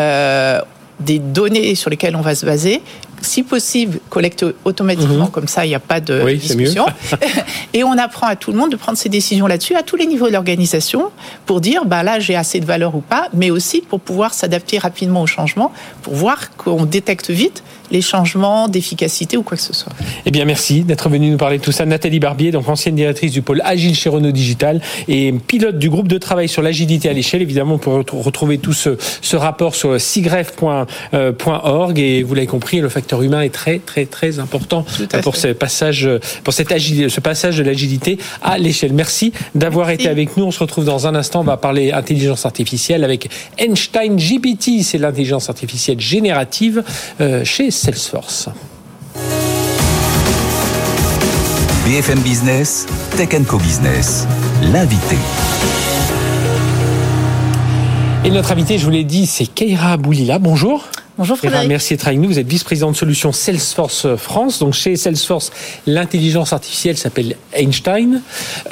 euh, 0.00 0.60
des 0.98 1.20
données 1.20 1.76
sur 1.76 1.88
lesquelles 1.88 2.16
on 2.16 2.22
va 2.22 2.34
se 2.34 2.44
baser. 2.44 2.82
Si 3.26 3.42
possible, 3.42 3.98
collecter 4.08 4.46
automatiquement, 4.64 5.24
Mhm. 5.24 5.30
comme 5.30 5.48
ça, 5.48 5.66
il 5.66 5.68
n'y 5.70 5.74
a 5.74 5.80
pas 5.80 6.00
de 6.00 6.22
Oui, 6.24 6.36
discussion. 6.36 6.86
Et 7.74 7.82
on 7.82 7.92
apprend 7.98 8.28
à 8.28 8.36
tout 8.36 8.52
le 8.52 8.56
monde 8.58 8.70
de 8.70 8.76
prendre 8.76 8.96
ses 8.96 9.08
décisions 9.08 9.46
là-dessus, 9.48 9.74
à 9.74 9.82
tous 9.82 9.96
les 9.96 10.06
niveaux 10.06 10.28
de 10.28 10.32
l'organisation, 10.32 11.10
pour 11.44 11.60
dire, 11.60 11.84
bah 11.84 12.04
là, 12.04 12.20
j'ai 12.20 12.36
assez 12.36 12.60
de 12.60 12.64
valeur 12.64 12.94
ou 12.94 13.00
pas, 13.00 13.28
mais 13.34 13.50
aussi 13.50 13.80
pour 13.80 14.00
pouvoir 14.00 14.32
s'adapter 14.32 14.78
rapidement 14.78 15.22
au 15.22 15.26
changement, 15.26 15.72
pour 16.02 16.14
voir 16.14 16.56
qu'on 16.56 16.84
détecte 16.84 17.30
vite 17.30 17.64
les 17.90 18.00
changements 18.02 18.68
d'efficacité 18.68 19.36
ou 19.36 19.42
quoi 19.42 19.56
que 19.56 19.62
ce 19.62 19.72
soit. 19.72 19.92
Eh 20.24 20.30
bien, 20.30 20.44
merci 20.44 20.82
d'être 20.82 21.08
venu 21.08 21.30
nous 21.30 21.36
parler 21.36 21.58
de 21.58 21.62
tout 21.62 21.72
ça. 21.72 21.84
Nathalie 21.86 22.20
Barbier, 22.20 22.50
donc 22.50 22.68
ancienne 22.68 22.94
directrice 22.96 23.32
du 23.32 23.42
pôle 23.42 23.60
Agile 23.64 23.94
chez 23.94 24.08
Renault 24.08 24.32
Digital 24.32 24.80
et 25.08 25.32
pilote 25.32 25.78
du 25.78 25.90
groupe 25.90 26.08
de 26.08 26.18
travail 26.18 26.48
sur 26.48 26.62
l'agilité 26.62 27.08
à 27.08 27.12
l'échelle. 27.12 27.42
Évidemment, 27.42 27.74
on 27.74 27.78
peut 27.78 27.90
retr- 27.90 28.20
retrouver 28.22 28.58
tout 28.58 28.72
ce, 28.72 28.96
ce 29.22 29.36
rapport 29.36 29.74
sur 29.74 30.00
sigref.org 30.00 31.98
et 31.98 32.22
vous 32.22 32.34
l'avez 32.34 32.46
compris, 32.46 32.80
le 32.80 32.88
facteur 32.88 33.22
humain 33.22 33.42
est 33.42 33.50
très, 33.52 33.78
très, 33.78 34.06
très 34.06 34.38
important 34.38 34.84
pour 35.22 35.36
ce 35.36 35.48
passage, 35.48 36.08
pour 36.44 36.52
cette 36.52 36.72
agilité, 36.72 37.08
ce 37.08 37.20
passage 37.20 37.58
de 37.58 37.62
l'agilité 37.62 38.18
à 38.42 38.58
l'échelle. 38.58 38.92
Merci 38.92 39.32
d'avoir 39.54 39.90
été 39.90 40.08
avec 40.08 40.36
nous. 40.36 40.44
On 40.44 40.50
se 40.50 40.60
retrouve 40.60 40.84
dans 40.84 41.06
un 41.06 41.14
instant. 41.14 41.40
On 41.40 41.44
va 41.44 41.56
parler 41.56 41.92
intelligence 41.92 42.46
artificielle 42.46 43.04
avec 43.04 43.28
Einstein 43.58 44.16
GPT. 44.16 44.82
C'est 44.82 44.98
l'intelligence 44.98 45.48
artificielle 45.48 46.00
générative 46.00 46.82
euh, 47.20 47.44
chez 47.44 47.70
Salesforce. 47.76 48.48
BFM 51.84 52.18
Business, 52.20 52.86
Tech 53.16 53.28
Co 53.46 53.58
Business, 53.58 54.26
l'invité. 54.62 55.16
Et 58.24 58.30
notre 58.30 58.50
invité, 58.52 58.78
je 58.78 58.84
vous 58.84 58.90
l'ai 58.90 59.04
dit, 59.04 59.26
c'est 59.26 59.46
Keira 59.46 59.98
Boulila. 59.98 60.38
Bonjour. 60.38 60.84
Bonjour 61.18 61.40
Keira, 61.40 61.52
Frédéric. 61.52 61.68
merci 61.70 61.94
d'être 61.94 62.06
avec 62.08 62.18
nous. 62.20 62.28
Vous 62.28 62.38
êtes 62.38 62.46
vice-présidente 62.46 62.92
de 62.92 62.98
solutions 62.98 63.32
Salesforce 63.32 64.06
France. 64.16 64.58
Donc 64.58 64.74
chez 64.74 64.96
Salesforce, 64.96 65.50
l'intelligence 65.86 66.52
artificielle 66.52 66.98
s'appelle 66.98 67.36
Einstein. 67.54 68.20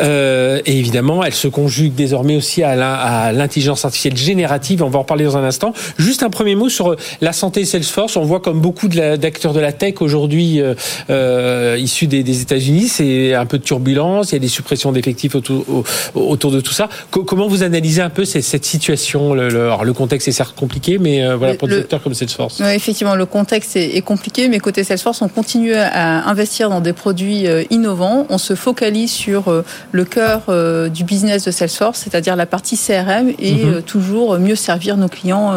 Euh, 0.01 0.61
et 0.67 0.79
évidemment, 0.79 1.25
elle 1.25 1.33
se 1.33 1.49
conjugue 1.49 1.95
désormais 1.95 2.37
aussi 2.37 2.63
à 2.63 3.33
l'intelligence 3.33 3.87
artificielle 3.87 4.19
générative. 4.19 4.83
On 4.83 4.91
va 4.91 4.99
en 4.99 5.03
reparler 5.03 5.25
dans 5.25 5.39
un 5.39 5.45
instant. 5.45 5.73
Juste 5.97 6.23
un 6.23 6.29
premier 6.29 6.55
mot 6.55 6.69
sur 6.69 6.97
la 7.23 7.33
santé 7.33 7.65
Salesforce. 7.65 8.15
On 8.19 8.25
voit 8.25 8.41
comme 8.41 8.61
beaucoup 8.61 8.89
d'acteurs 8.89 9.55
de 9.55 9.61
la 9.61 9.73
tech 9.73 9.95
aujourd'hui 10.03 10.61
euh, 10.61 10.75
euh, 11.09 11.79
issus 11.81 12.09
des, 12.09 12.23
des 12.23 12.43
États-Unis, 12.43 12.89
c'est 12.89 13.33
un 13.33 13.47
peu 13.47 13.57
de 13.57 13.63
turbulence. 13.65 14.33
Il 14.33 14.35
y 14.35 14.37
a 14.37 14.41
des 14.41 14.49
suppressions 14.49 14.93
d'effectifs 14.93 15.35
autour, 15.35 15.65
au- 15.71 15.85
autour 16.21 16.51
de 16.51 16.61
tout 16.61 16.73
ça. 16.75 16.91
Co- 17.11 17.25
comment 17.25 17.49
vous 17.49 17.63
analysez 17.63 18.03
un 18.03 18.11
peu 18.11 18.27
cette, 18.27 18.65
situation? 18.67 19.33
Le, 19.33 19.49
le- 19.49 19.63
alors, 19.63 19.85
le 19.87 19.95
contexte 19.95 20.29
est 20.29 20.33
certes 20.33 20.55
compliqué, 20.55 20.99
mais 20.99 21.25
euh, 21.25 21.37
voilà 21.37 21.53
Le- 21.55 21.59
pour 21.59 21.69
des 21.69 21.77
secteurs 21.77 22.03
comme 22.03 22.13
Salesforce. 22.13 22.34
Salesforce. 22.35 22.61
Oui, 22.61 22.75
effectivement, 22.75 23.15
le 23.15 23.27
contexte 23.27 23.77
est, 23.77 24.03
compliqué, 24.03 24.49
mais 24.49 24.59
côté 24.59 24.85
Salesforce, 24.85 25.23
on 25.23 25.29
continue 25.29 25.75
à 25.75 26.29
investir 26.29 26.69
dans 26.69 26.81
des 26.81 26.93
produits 26.93 27.47
euh, 27.47 27.65
innovants. 27.71 28.27
On 28.29 28.39
se 28.39 28.55
focalise 28.55 29.11
sur 29.11 29.49
euh, 29.49 29.65
le 29.93 30.05
cœur 30.05 30.43
euh, 30.49 30.89
du 30.89 31.05
business 31.05 31.45
de 31.45 31.51
Salesforce, 31.51 32.01
c'est-à-dire 32.01 32.37
la 32.37 32.47
partie 32.47 32.77
CRM, 32.77 33.33
et 33.39 33.65
mhm. 33.65 33.83
toujours 33.83 34.39
mieux 34.39 34.57
servir 34.57 34.97
nos 34.97 35.09
clients 35.09 35.55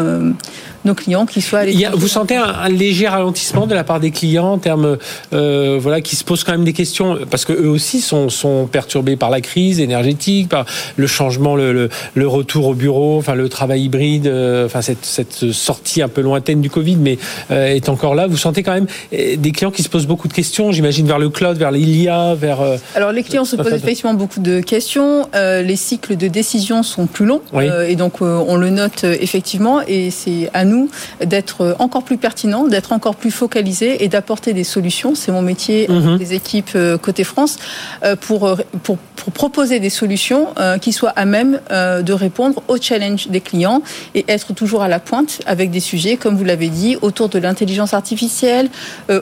nos 0.88 0.96
clients 0.96 1.26
qui 1.26 1.42
soient 1.42 1.60
à 1.60 1.66
Vous 1.94 2.08
sentez 2.08 2.36
un, 2.36 2.70
léger 2.70 3.08
ralentissement 3.08 3.68
de 3.68 3.76
la 3.76 3.84
part 3.84 4.00
des 4.00 4.12
clients 4.12 4.54
en 4.54 4.58
termes, 4.58 4.98
euh, 5.34 5.78
voilà, 5.80 6.02
qui 6.02 6.16
se 6.16 6.24
posent 6.24 6.44
quand 6.44 6.54
même 6.54 6.64
des 6.64 6.74
questions 6.74 7.20
parce 7.30 7.46
que 7.46 7.54
eux 7.54 7.70
aussi 7.70 8.02
sont, 8.02 8.30
sont 8.30 8.68
perturbés 8.68 9.16
par 9.16 9.30
la 9.30 9.42
crise 9.42 9.80
énergétique, 9.80 10.50
par 10.50 10.66
le 10.96 11.08
changement, 11.08 11.56
le, 11.56 11.90
le, 12.16 12.28
retour 12.28 12.68
au 12.68 12.74
bureau, 12.74 13.18
enfin 13.18 13.36
le 13.36 13.50
travail 13.50 13.84
hybride, 13.84 14.32
enfin 14.66 14.82
cette, 14.82 15.06
cette, 15.06 15.52
sortie 15.52 16.02
un 16.02 16.08
peu 16.08 16.22
lointaine 16.22 16.62
du 16.62 16.67
Covid, 16.70 16.98
mais 16.98 17.18
euh, 17.52 17.68
est 17.68 17.90
encore 17.90 18.16
là. 18.16 18.28
Vous 18.28 18.38
sentez 18.38 18.64
quand 18.64 18.74
même 18.74 18.88
des 19.12 19.52
clients 19.52 19.72
qui 19.72 19.84
se 19.84 19.90
posent 19.90 20.08
beaucoup 20.08 20.28
de 20.28 20.34
questions, 20.34 20.72
j'imagine 20.72 21.08
vers 21.08 21.20
le 21.20 21.30
cloud, 21.30 21.58
vers 21.58 21.72
l'IA, 21.72 22.36
vers. 22.36 22.60
Alors 22.96 23.12
les 23.12 23.24
clients 23.24 23.46
se 23.46 23.56
posent 23.56 23.74
effectivement 23.74 24.14
beaucoup 24.14 24.40
de 24.40 24.60
questions. 24.60 25.28
les 25.34 25.76
cycles 25.76 26.16
de 26.16 26.28
décision 26.28 26.84
sont 26.84 27.08
plus 27.08 27.26
longs 27.26 27.42
et 27.88 27.96
donc 27.96 28.22
on 28.22 28.56
le 28.56 28.70
note 28.70 29.04
effectivement 29.04 29.82
et 29.88 30.12
c'est 30.12 30.50
à 30.54 30.66
nous 30.66 30.90
d'être 31.24 31.76
encore 31.80 32.04
plus 32.04 32.18
pertinent, 32.18 32.68
d'être 32.68 32.92
encore 32.92 33.16
plus 33.16 33.32
focalisé 33.32 34.04
et 34.04 34.08
d'apporter 34.08 34.54
des 34.54 34.64
solutions. 34.64 35.16
C'est 35.16 35.32
mon 35.32 35.42
métier 35.42 35.88
mhm. 35.88 36.18
des 36.18 36.34
équipes 36.34 36.72
euh, 36.76 36.98
côté 36.98 37.24
France 37.24 37.58
euh, 38.04 38.16
pour, 38.16 38.58
pour, 38.84 38.98
pour 38.98 39.32
proposer 39.32 39.80
des 39.80 39.90
solutions 39.90 40.48
euh, 40.60 40.78
qui 40.78 40.94
soient 40.94 41.14
à 41.16 41.26
même 41.26 41.60
de 41.70 42.14
répondre 42.14 42.62
aux 42.68 42.78
challenges 42.78 43.28
des 43.28 43.42
clients 43.42 43.82
et 44.16 44.26
être 44.28 44.54
toujours 44.54 44.82
à 44.82 44.88
la 44.88 45.00
pointe 45.00 45.42
avec 45.46 45.72
des 45.72 45.80
sujets, 45.80 46.18
comme 46.18 46.36
vous 46.36 46.44
l'avez 46.44 46.57
dit, 46.58 46.98
autour 47.02 47.30
de 47.30 47.40
l'intelligence 47.40 47.94
artificielle, 47.94 48.70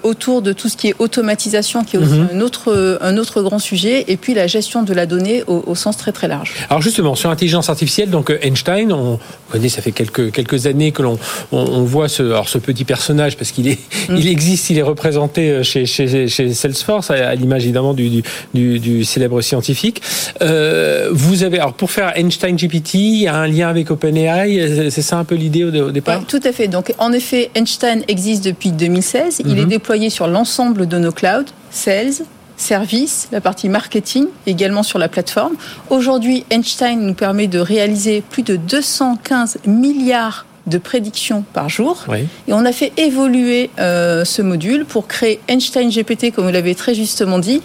autour 0.03 0.41
de 0.41 0.53
tout 0.53 0.69
ce 0.69 0.77
qui 0.77 0.87
est 0.87 0.95
automatisation, 0.99 1.83
qui 1.83 1.97
est 1.97 1.99
aussi 1.99 2.13
mhm. 2.13 2.29
un, 2.33 2.41
autre, 2.41 2.97
un 3.01 3.17
autre 3.17 3.41
grand 3.41 3.59
sujet, 3.59 4.05
et 4.07 4.17
puis 4.17 4.33
la 4.33 4.47
gestion 4.47 4.83
de 4.83 4.93
la 4.93 5.05
donnée 5.05 5.43
au, 5.47 5.63
au 5.67 5.75
sens 5.75 5.97
très 5.97 6.11
très 6.11 6.27
large. 6.27 6.53
Alors 6.69 6.81
justement, 6.81 7.15
sur 7.15 7.29
l'intelligence 7.29 7.69
artificielle, 7.69 8.09
donc 8.09 8.33
Einstein, 8.41 8.91
on 8.91 9.19
connaît, 9.51 9.69
ça 9.69 9.81
fait 9.81 9.91
quelques, 9.91 10.31
quelques 10.31 10.65
années 10.67 10.91
que 10.91 11.01
l'on 11.01 11.17
on, 11.51 11.83
voit 11.83 12.07
ce, 12.07 12.23
alors 12.23 12.49
ce 12.49 12.57
petit 12.57 12.85
personnage 12.85 13.37
parce 13.37 13.51
qu'il 13.51 13.67
est, 13.67 13.79
mm. 14.09 14.15
il 14.17 14.27
existe, 14.27 14.69
il 14.69 14.77
est 14.77 14.83
représenté 14.83 15.49
euh, 15.49 15.63
chez, 15.63 15.85
chez, 15.85 16.27
chez 16.27 16.53
Salesforce 16.53 17.11
à, 17.11 17.35
l'image 17.35 17.63
évidemment 17.63 17.93
du, 17.93 18.23
du, 18.53 18.79
du, 18.79 19.03
célèbre 19.03 19.41
scientifique. 19.41 20.01
Euh, 20.41 21.09
vous 21.11 21.43
avez, 21.43 21.59
alors 21.59 21.73
pour 21.73 21.91
faire 21.91 22.17
Einstein 22.17 22.55
GPT, 22.55 22.95
il 22.95 23.21
y 23.23 23.27
a 23.27 23.35
un 23.35 23.47
lien 23.47 23.67
avec 23.67 23.91
OpenAI, 23.91 24.59
euh, 24.59 24.89
c'est 24.89 25.01
ça 25.01 25.17
un 25.17 25.23
peu 25.23 25.35
l'idée 25.35 25.63
au, 25.63 25.91
départ? 25.91 26.23
Tout 26.27 26.39
à 26.43 26.51
fait. 26.51 26.67
Donc 26.67 26.93
en 26.97 27.11
effet, 27.11 27.24
Einstein 27.55 28.03
existe 28.07 28.43
depuis 28.43 28.71
2016. 28.71 29.41
Il 29.45 29.57
est 29.57 29.63
mm-hmm. 29.63 29.67
déployé 29.67 30.09
sur 30.09 30.27
l'ensemble 30.27 30.87
de 30.87 30.97
nos 30.97 31.11
clouds, 31.11 31.45
Sales, 31.71 32.25
service, 32.57 33.27
la 33.31 33.41
partie 33.41 33.69
marketing, 33.69 34.27
également 34.47 34.83
sur 34.83 34.99
la 34.99 35.07
plateforme. 35.07 35.55
Aujourd'hui, 35.89 36.45
Einstein 36.49 37.01
nous 37.01 37.13
permet 37.13 37.47
de 37.47 37.59
réaliser 37.59 38.21
plus 38.21 38.43
de 38.43 38.55
215 38.55 39.59
milliards 39.65 40.45
de 40.67 40.77
prédictions 40.77 41.43
par 41.53 41.69
jour. 41.69 42.05
Et 42.47 42.53
on 42.53 42.65
a 42.65 42.71
fait 42.71 42.91
évoluer 42.97 43.69
euh, 43.79 44.25
ce 44.25 44.41
module 44.41 44.85
pour 44.85 45.07
créer 45.07 45.39
Einstein 45.47 45.89
GPT, 45.89 46.33
comme 46.33 46.45
vous 46.45 46.51
l'avez 46.51 46.73
très 46.73 46.95
justement 46.95 47.37
dit, 47.37 47.61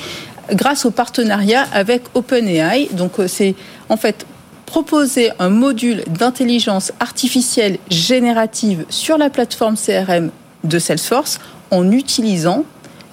grâce 0.53 0.85
au 0.85 0.91
partenariat 0.91 1.67
avec 1.73 2.03
OpenAI. 2.15 2.89
Donc 2.93 3.19
euh, 3.19 3.27
c'est 3.27 3.55
en 3.89 3.97
fait 3.97 4.27
proposer 4.71 5.33
un 5.41 5.49
module 5.49 6.05
d'intelligence 6.07 6.93
artificielle 7.01 7.79
générative 7.91 8.85
sur 8.89 9.19
la 9.19 9.29
plateforme 9.29 9.75
CRM 9.75 10.31
de 10.63 10.79
Salesforce 10.79 11.41
en 11.73 11.91
utilisant 11.91 12.65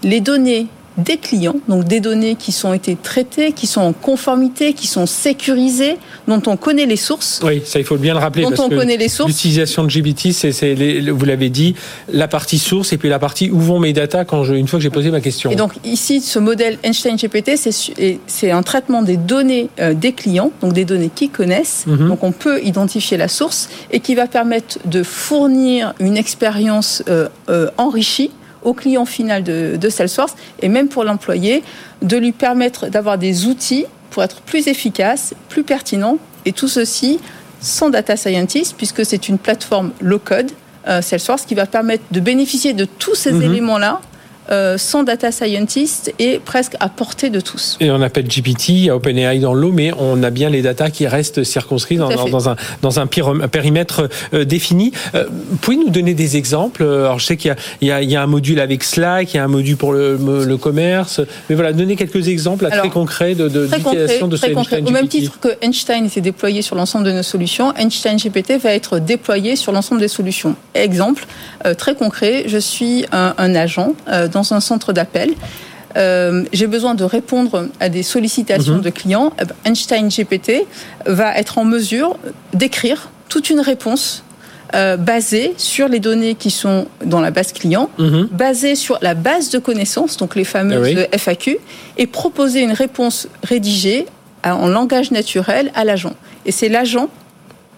les 0.03 0.21
données 0.21 0.67
des 0.97 1.17
clients, 1.17 1.55
donc 1.67 1.83
des 1.83 1.99
données 1.99 2.35
qui 2.35 2.51
sont 2.51 2.73
été 2.73 2.95
traitées, 2.95 3.51
qui 3.51 3.67
sont 3.67 3.81
en 3.81 3.93
conformité, 3.93 4.73
qui 4.73 4.87
sont 4.87 5.05
sécurisées, 5.05 5.97
dont 6.27 6.41
on 6.47 6.57
connaît 6.57 6.85
les 6.85 6.95
sources. 6.95 7.39
Oui, 7.43 7.61
ça 7.65 7.79
il 7.79 7.85
faut 7.85 7.97
bien 7.97 8.13
le 8.13 8.19
rappeler. 8.19 8.43
Dont 8.43 8.53
on 8.57 8.69
connaît 8.69 8.97
les 8.97 9.09
sources. 9.09 9.29
L'utilisation 9.29 9.83
de 9.83 9.89
GBT, 9.89 10.31
c'est, 10.31 10.51
vous 11.11 11.25
l'avez 11.25 11.49
dit, 11.49 11.75
la 12.11 12.27
partie 12.27 12.59
source 12.59 12.93
et 12.93 12.97
puis 12.97 13.09
la 13.09 13.19
partie 13.19 13.51
où 13.51 13.59
vont 13.59 13.79
mes 13.79 13.93
datas 13.93 14.25
quand 14.25 14.43
je, 14.43 14.53
une 14.53 14.67
fois 14.67 14.79
que 14.79 14.83
j'ai 14.83 14.89
posé 14.89 15.11
ma 15.11 15.21
question. 15.21 15.51
Et 15.51 15.55
donc 15.55 15.73
ici, 15.83 16.21
ce 16.21 16.39
modèle 16.39 16.79
Einstein 16.83 17.15
GPT, 17.15 17.51
c'est, 17.55 18.19
c'est 18.25 18.51
un 18.51 18.63
traitement 18.63 19.03
des 19.03 19.17
données 19.17 19.69
euh, 19.79 19.93
des 19.93 20.13
clients, 20.13 20.51
donc 20.61 20.73
des 20.73 20.85
données 20.85 21.11
qu'ils 21.13 21.29
connaissent. 21.29 21.85
Mhm. 21.87 22.09
Donc 22.09 22.23
on 22.23 22.31
peut 22.31 22.61
identifier 22.63 23.17
la 23.17 23.27
source 23.27 23.69
et 23.91 23.99
qui 23.99 24.15
va 24.15 24.27
permettre 24.27 24.79
de 24.85 25.03
fournir 25.03 25.93
une 25.99 26.17
expérience 26.17 27.03
euh, 27.09 27.27
euh, 27.49 27.69
enrichie 27.77 28.31
au 28.63 28.73
client 28.73 29.05
final 29.05 29.43
de, 29.43 29.77
de 29.79 29.89
Salesforce 29.89 30.35
et 30.61 30.69
même 30.69 30.87
pour 30.87 31.03
l'employé, 31.03 31.63
de 32.01 32.17
lui 32.17 32.31
permettre 32.31 32.87
d'avoir 32.87 33.17
des 33.17 33.45
outils 33.45 33.85
pour 34.09 34.23
être 34.23 34.41
plus 34.41 34.67
efficace, 34.67 35.33
plus 35.49 35.63
pertinent 35.63 36.17
et 36.45 36.51
tout 36.51 36.67
ceci 36.67 37.19
sans 37.59 37.89
data 37.89 38.15
scientist 38.15 38.75
puisque 38.77 39.05
c'est 39.05 39.29
une 39.29 39.37
plateforme 39.37 39.91
low 40.01 40.19
code 40.19 40.51
euh, 40.87 41.01
Salesforce 41.01 41.43
qui 41.43 41.55
va 41.55 41.65
permettre 41.65 42.03
de 42.11 42.19
bénéficier 42.19 42.73
de 42.73 42.85
tous 42.85 43.15
ces 43.15 43.31
mhm. 43.31 43.41
éléments-là 43.41 44.01
euh, 44.49 44.77
sans 44.77 45.03
data 45.03 45.31
scientist 45.31 46.13
et 46.19 46.39
presque 46.39 46.75
à 46.79 46.87
portée 46.87 47.29
de 47.29 47.39
tous. 47.39 47.77
Et 47.81 47.91
on 47.91 48.01
appelle 48.01 48.27
GPT, 48.27 48.69
il 48.69 48.85
y 48.85 48.89
a 48.89 48.95
OpenAI 48.95 49.39
dans 49.39 49.53
l'eau, 49.53 49.71
mais 49.71 49.91
on 49.99 50.23
a 50.23 50.29
bien 50.29 50.49
les 50.49 50.61
datas 50.61 50.89
qui 50.89 51.05
restent 51.05 51.43
circonscrits 51.43 51.97
dans, 51.97 52.49
un, 52.49 52.55
dans 52.81 52.99
un 52.99 53.07
périmètre 53.07 54.09
euh, 54.33 54.45
défini. 54.45 54.93
Euh, 55.15 55.25
pouvez 55.61 55.77
nous 55.77 55.89
donner 55.89 56.13
des 56.13 56.37
exemples? 56.37 56.83
Alors 56.83 57.19
je 57.19 57.25
sais 57.25 57.37
qu'il 57.37 57.55
y, 57.81 57.87
y, 57.87 57.89
y, 57.89 58.15
a 58.15 58.21
un 58.21 58.27
module 58.27 58.59
avec 58.59 58.83
Slack, 58.83 59.33
il 59.33 59.37
y 59.37 59.39
a 59.39 59.43
un 59.43 59.49
module 59.49 59.75
pour 59.75 59.91
le, 59.91 60.17
le 60.17 60.57
commerce, 60.57 61.19
mais 61.49 61.55
voilà, 61.55 61.73
donnez 61.73 61.95
quelques 61.95 62.27
exemples 62.29 62.69
très 62.69 62.89
concrets 62.89 63.35
de, 63.35 63.49
de 63.49 63.67
de, 63.67 64.37
ce 64.37 64.47
GPT. 64.47 64.87
Au 64.87 64.91
même 64.91 65.07
titre 65.07 65.39
que 65.39 65.49
Einstein 65.61 66.05
était 66.05 66.21
déployé 66.21 66.61
sur 66.61 66.75
l'ensemble 66.75 67.05
de 67.05 67.11
nos 67.11 67.23
solutions, 67.23 67.73
Einstein 67.75 68.17
GPT 68.17 68.61
va 68.61 68.71
être 68.71 68.99
déployé 68.99 69.55
sur 69.55 69.71
l'ensemble 69.71 69.99
des 69.99 70.07
solutions. 70.07 70.55
Exemple 70.73 71.25
très 71.77 71.95
concret, 71.95 72.45
je 72.47 72.57
suis 72.57 73.05
un, 73.11 73.33
un 73.37 73.55
agent 73.55 73.93
dans 74.31 74.36
un 74.51 74.59
centre 74.59 74.93
d'appel. 74.93 75.33
Euh, 75.95 76.43
j'ai 76.53 76.67
besoin 76.67 76.95
de 76.95 77.03
répondre 77.03 77.67
à 77.79 77.89
des 77.89 78.03
sollicitations 78.03 78.75
mhm. 78.75 78.81
de 78.81 78.89
clients. 78.89 79.33
Einstein 79.65 80.09
GPT 80.09 80.67
va 81.05 81.35
être 81.37 81.57
en 81.57 81.65
mesure 81.65 82.17
d'écrire 82.53 83.09
toute 83.29 83.49
une 83.49 83.59
réponse 83.59 84.23
euh, 84.75 84.97
basée 84.97 85.53
sur 85.57 85.87
les 85.87 85.99
données 85.99 86.35
qui 86.35 86.51
sont 86.51 86.87
dans 87.05 87.21
la 87.21 87.31
base 87.31 87.53
client, 87.53 87.89
mhm. 87.97 88.27
basée 88.31 88.75
sur 88.75 88.97
la 89.01 89.13
base 89.13 89.49
de 89.49 89.59
connaissances, 89.59 90.17
donc 90.17 90.35
les 90.35 90.43
fameuses 90.43 91.07
eh 91.11 91.17
FAQ, 91.17 91.57
et 91.97 92.05
proposer 92.05 92.61
une 92.61 92.73
réponse 92.73 93.27
rédigée 93.43 94.05
en 94.43 94.67
langage 94.67 95.11
naturel 95.11 95.71
à 95.73 95.83
l'agent. 95.83 96.13
Et 96.45 96.51
c'est 96.51 96.69
l'agent 96.69 97.09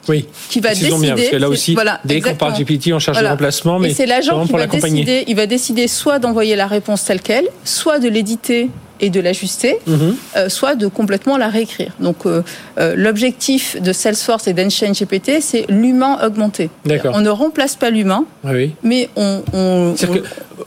oui. 0.09 0.25
qui 0.49 0.59
va 0.59 0.69
décider. 0.69 0.97
Bien, 0.99 1.15
parce 1.15 1.29
que 1.29 1.35
là 1.35 1.49
aussi, 1.49 1.75
dès 2.05 2.21
qu'on 2.21 2.35
parle 2.35 2.53
GPT, 2.53 2.91
on 2.93 2.99
cherche 2.99 3.17
voilà. 3.17 3.31
remplacement, 3.31 3.79
mais 3.79 3.93
c'est 3.93 4.05
l'agent 4.05 4.45
qui 4.45 4.51
va 4.51 4.67
décider. 4.67 5.23
Il 5.27 5.35
va 5.35 5.45
décider 5.45 5.87
soit 5.87 6.19
d'envoyer 6.19 6.55
la 6.55 6.67
réponse 6.67 7.05
telle 7.05 7.21
quelle, 7.21 7.47
soit 7.63 7.99
de 7.99 8.09
l'éditer 8.09 8.69
et 9.01 9.09
de 9.09 9.19
l'ajuster, 9.19 9.77
mhm. 9.87 10.15
euh, 10.35 10.49
soit 10.49 10.75
de 10.75 10.87
complètement 10.87 11.37
la 11.37 11.47
réécrire. 11.47 11.93
Donc 11.99 12.25
euh, 12.25 12.43
euh, 12.77 12.95
l'objectif 12.95 13.81
de 13.81 13.93
Salesforce 13.93 14.47
et 14.47 14.53
d'Einstein 14.53 14.93
GPT, 14.93 15.41
c'est 15.41 15.65
l'humain 15.69 16.19
augmenté. 16.25 16.69
On 17.13 17.21
ne 17.21 17.29
remplace 17.29 17.75
pas 17.75 17.89
l'humain, 17.89 18.25
ah 18.43 18.49
mais 18.83 19.09
on, 19.15 19.41
on, 19.53 19.95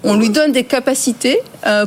on, 0.05 0.17
lui 0.17 0.31
donne 0.31 0.53
des 0.53 0.65
capacités 0.65 1.39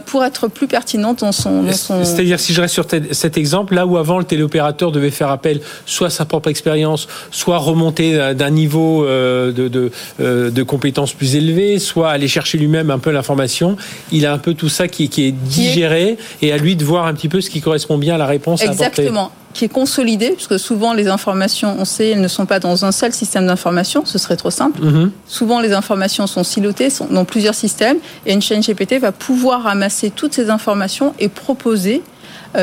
pour 0.05 0.23
être 0.23 0.47
plus 0.47 0.67
pertinente 0.67 1.19
dans 1.19 1.31
son... 1.31 1.63
C'est-à-dire, 1.71 2.39
si 2.39 2.53
je 2.53 2.61
reste 2.61 2.73
sur 2.73 2.85
cet 3.11 3.37
exemple, 3.37 3.75
là 3.75 3.85
où 3.85 3.97
avant 3.97 4.17
le 4.17 4.23
téléopérateur 4.25 4.91
devait 4.91 5.11
faire 5.11 5.29
appel 5.29 5.61
soit 5.85 6.07
à 6.07 6.09
sa 6.09 6.25
propre 6.25 6.49
expérience, 6.49 7.07
soit 7.31 7.57
remonter 7.57 8.33
d'un 8.33 8.49
niveau 8.49 9.05
de, 9.05 9.51
de, 9.51 9.91
de 10.19 10.63
compétences 10.63 11.13
plus 11.13 11.35
élevées, 11.35 11.79
soit 11.79 12.11
aller 12.11 12.27
chercher 12.27 12.57
lui-même 12.57 12.89
un 12.91 12.99
peu 12.99 13.11
l'information, 13.11 13.77
il 14.11 14.25
a 14.25 14.33
un 14.33 14.37
peu 14.37 14.53
tout 14.53 14.69
ça 14.69 14.87
qui, 14.87 15.09
qui 15.09 15.25
est 15.25 15.31
digéré 15.31 16.17
et 16.41 16.51
à 16.51 16.57
lui 16.57 16.75
de 16.75 16.83
voir 16.83 17.05
un 17.05 17.13
petit 17.13 17.29
peu 17.29 17.41
ce 17.41 17.49
qui 17.49 17.61
correspond 17.61 17.97
bien 17.97 18.15
à 18.15 18.17
la 18.17 18.25
réponse 18.25 18.61
Exactement. 18.61 19.31
Qui 19.55 19.63
est 19.63 19.69
consolidé, 19.69 20.31
puisque 20.31 20.59
souvent 20.59 20.93
les 20.93 21.07
informations, 21.07 21.77
on 21.79 21.85
sait, 21.85 22.09
elles 22.09 22.19
ne 22.19 22.27
sont 22.27 22.45
pas 22.45 22.59
dans 22.59 22.83
un 22.83 22.91
seul 22.91 23.13
système 23.13 23.47
d'information, 23.47 24.03
ce 24.05 24.17
serait 24.17 24.35
trop 24.35 24.51
simple. 24.51 24.81
Mhm. 24.81 25.11
Souvent 25.27 25.61
les 25.61 25.71
informations 25.71 26.27
sont 26.27 26.43
silotées, 26.43 26.89
sont 26.89 27.07
dans 27.09 27.23
plusieurs 27.23 27.55
systèmes, 27.55 27.97
et 28.25 28.33
une 28.33 28.41
chaîne 28.41 28.59
GPT 28.59 28.99
va 28.99 29.13
pouvoir 29.13 29.63
ramasser 29.63 30.11
toutes 30.11 30.33
ces 30.33 30.49
informations 30.49 31.13
et 31.19 31.29
proposer 31.29 32.03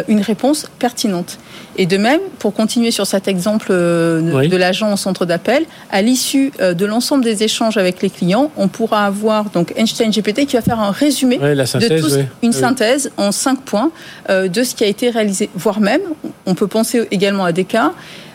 une 0.09 0.21
réponse 0.21 0.67
pertinente. 0.79 1.39
Et 1.77 1.87
de 1.87 1.97
même, 1.97 2.21
pour 2.39 2.53
continuer 2.53 2.91
sur 2.91 3.07
cet 3.07 3.29
exemple 3.29 3.69
euh, 3.71 4.21
de, 4.21 4.33
Oui. 4.37 4.49
de 4.49 4.57
l'agent 4.57 4.93
au 4.93 4.97
centre 4.97 5.25
d'appel, 5.25 5.65
à 5.91 6.03
l'issue 6.03 6.53
euh, 6.61 6.75
de 6.75 6.85
l'ensemble 6.85 7.25
des 7.25 7.43
échanges 7.43 7.77
avec 7.79 8.03
les 8.03 8.11
clients, 8.11 8.51
on 8.57 8.69
pourra 8.69 9.07
avoir 9.07 9.51
donc 9.51 9.73
Einstein 9.77 10.11
GPT 10.11 10.47
qui 10.47 10.57
va 10.57 10.63
faire 10.63 10.81
un 10.81 10.91
résumé 10.91 11.39
la 11.39 11.65
de 11.65 11.99
tous, 12.01 12.19
une 12.43 12.53
synthèse 12.53 13.11
en 13.17 13.33
cinq 13.33 13.61
points 13.63 13.91
euh, 14.29 14.49
de 14.49 14.63
ce 14.65 14.75
qui 14.75 14.85
a 14.85 14.87
été 14.87 15.09
réalisé, 15.11 15.49
voire 15.55 15.81
même, 15.81 16.03
on 16.47 16.55
peut 16.55 16.67
penser 16.67 17.07
également 17.11 17.45
à 17.45 17.53
des 17.53 17.65
cas, 17.65 17.93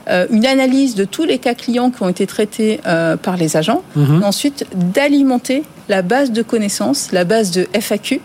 euh, 0.10 0.26
une 0.32 0.46
analyse 0.46 0.96
de 0.96 1.04
tous 1.04 1.26
les 1.26 1.38
cas 1.38 1.54
clients 1.54 1.92
qui 1.92 2.02
ont 2.02 2.10
été 2.10 2.26
traités 2.26 2.80
euh, 2.88 3.18
par 3.18 3.36
les 3.38 3.56
agents, 3.58 3.84
Mhm. 3.96 4.24
ensuite 4.24 4.66
d'alimenter 4.74 5.64
la 5.90 6.02
base 6.02 6.32
de 6.32 6.42
connaissances, 6.42 7.12
la 7.12 7.24
base 7.24 7.52
de 7.52 7.68
FAQ, 7.74 8.20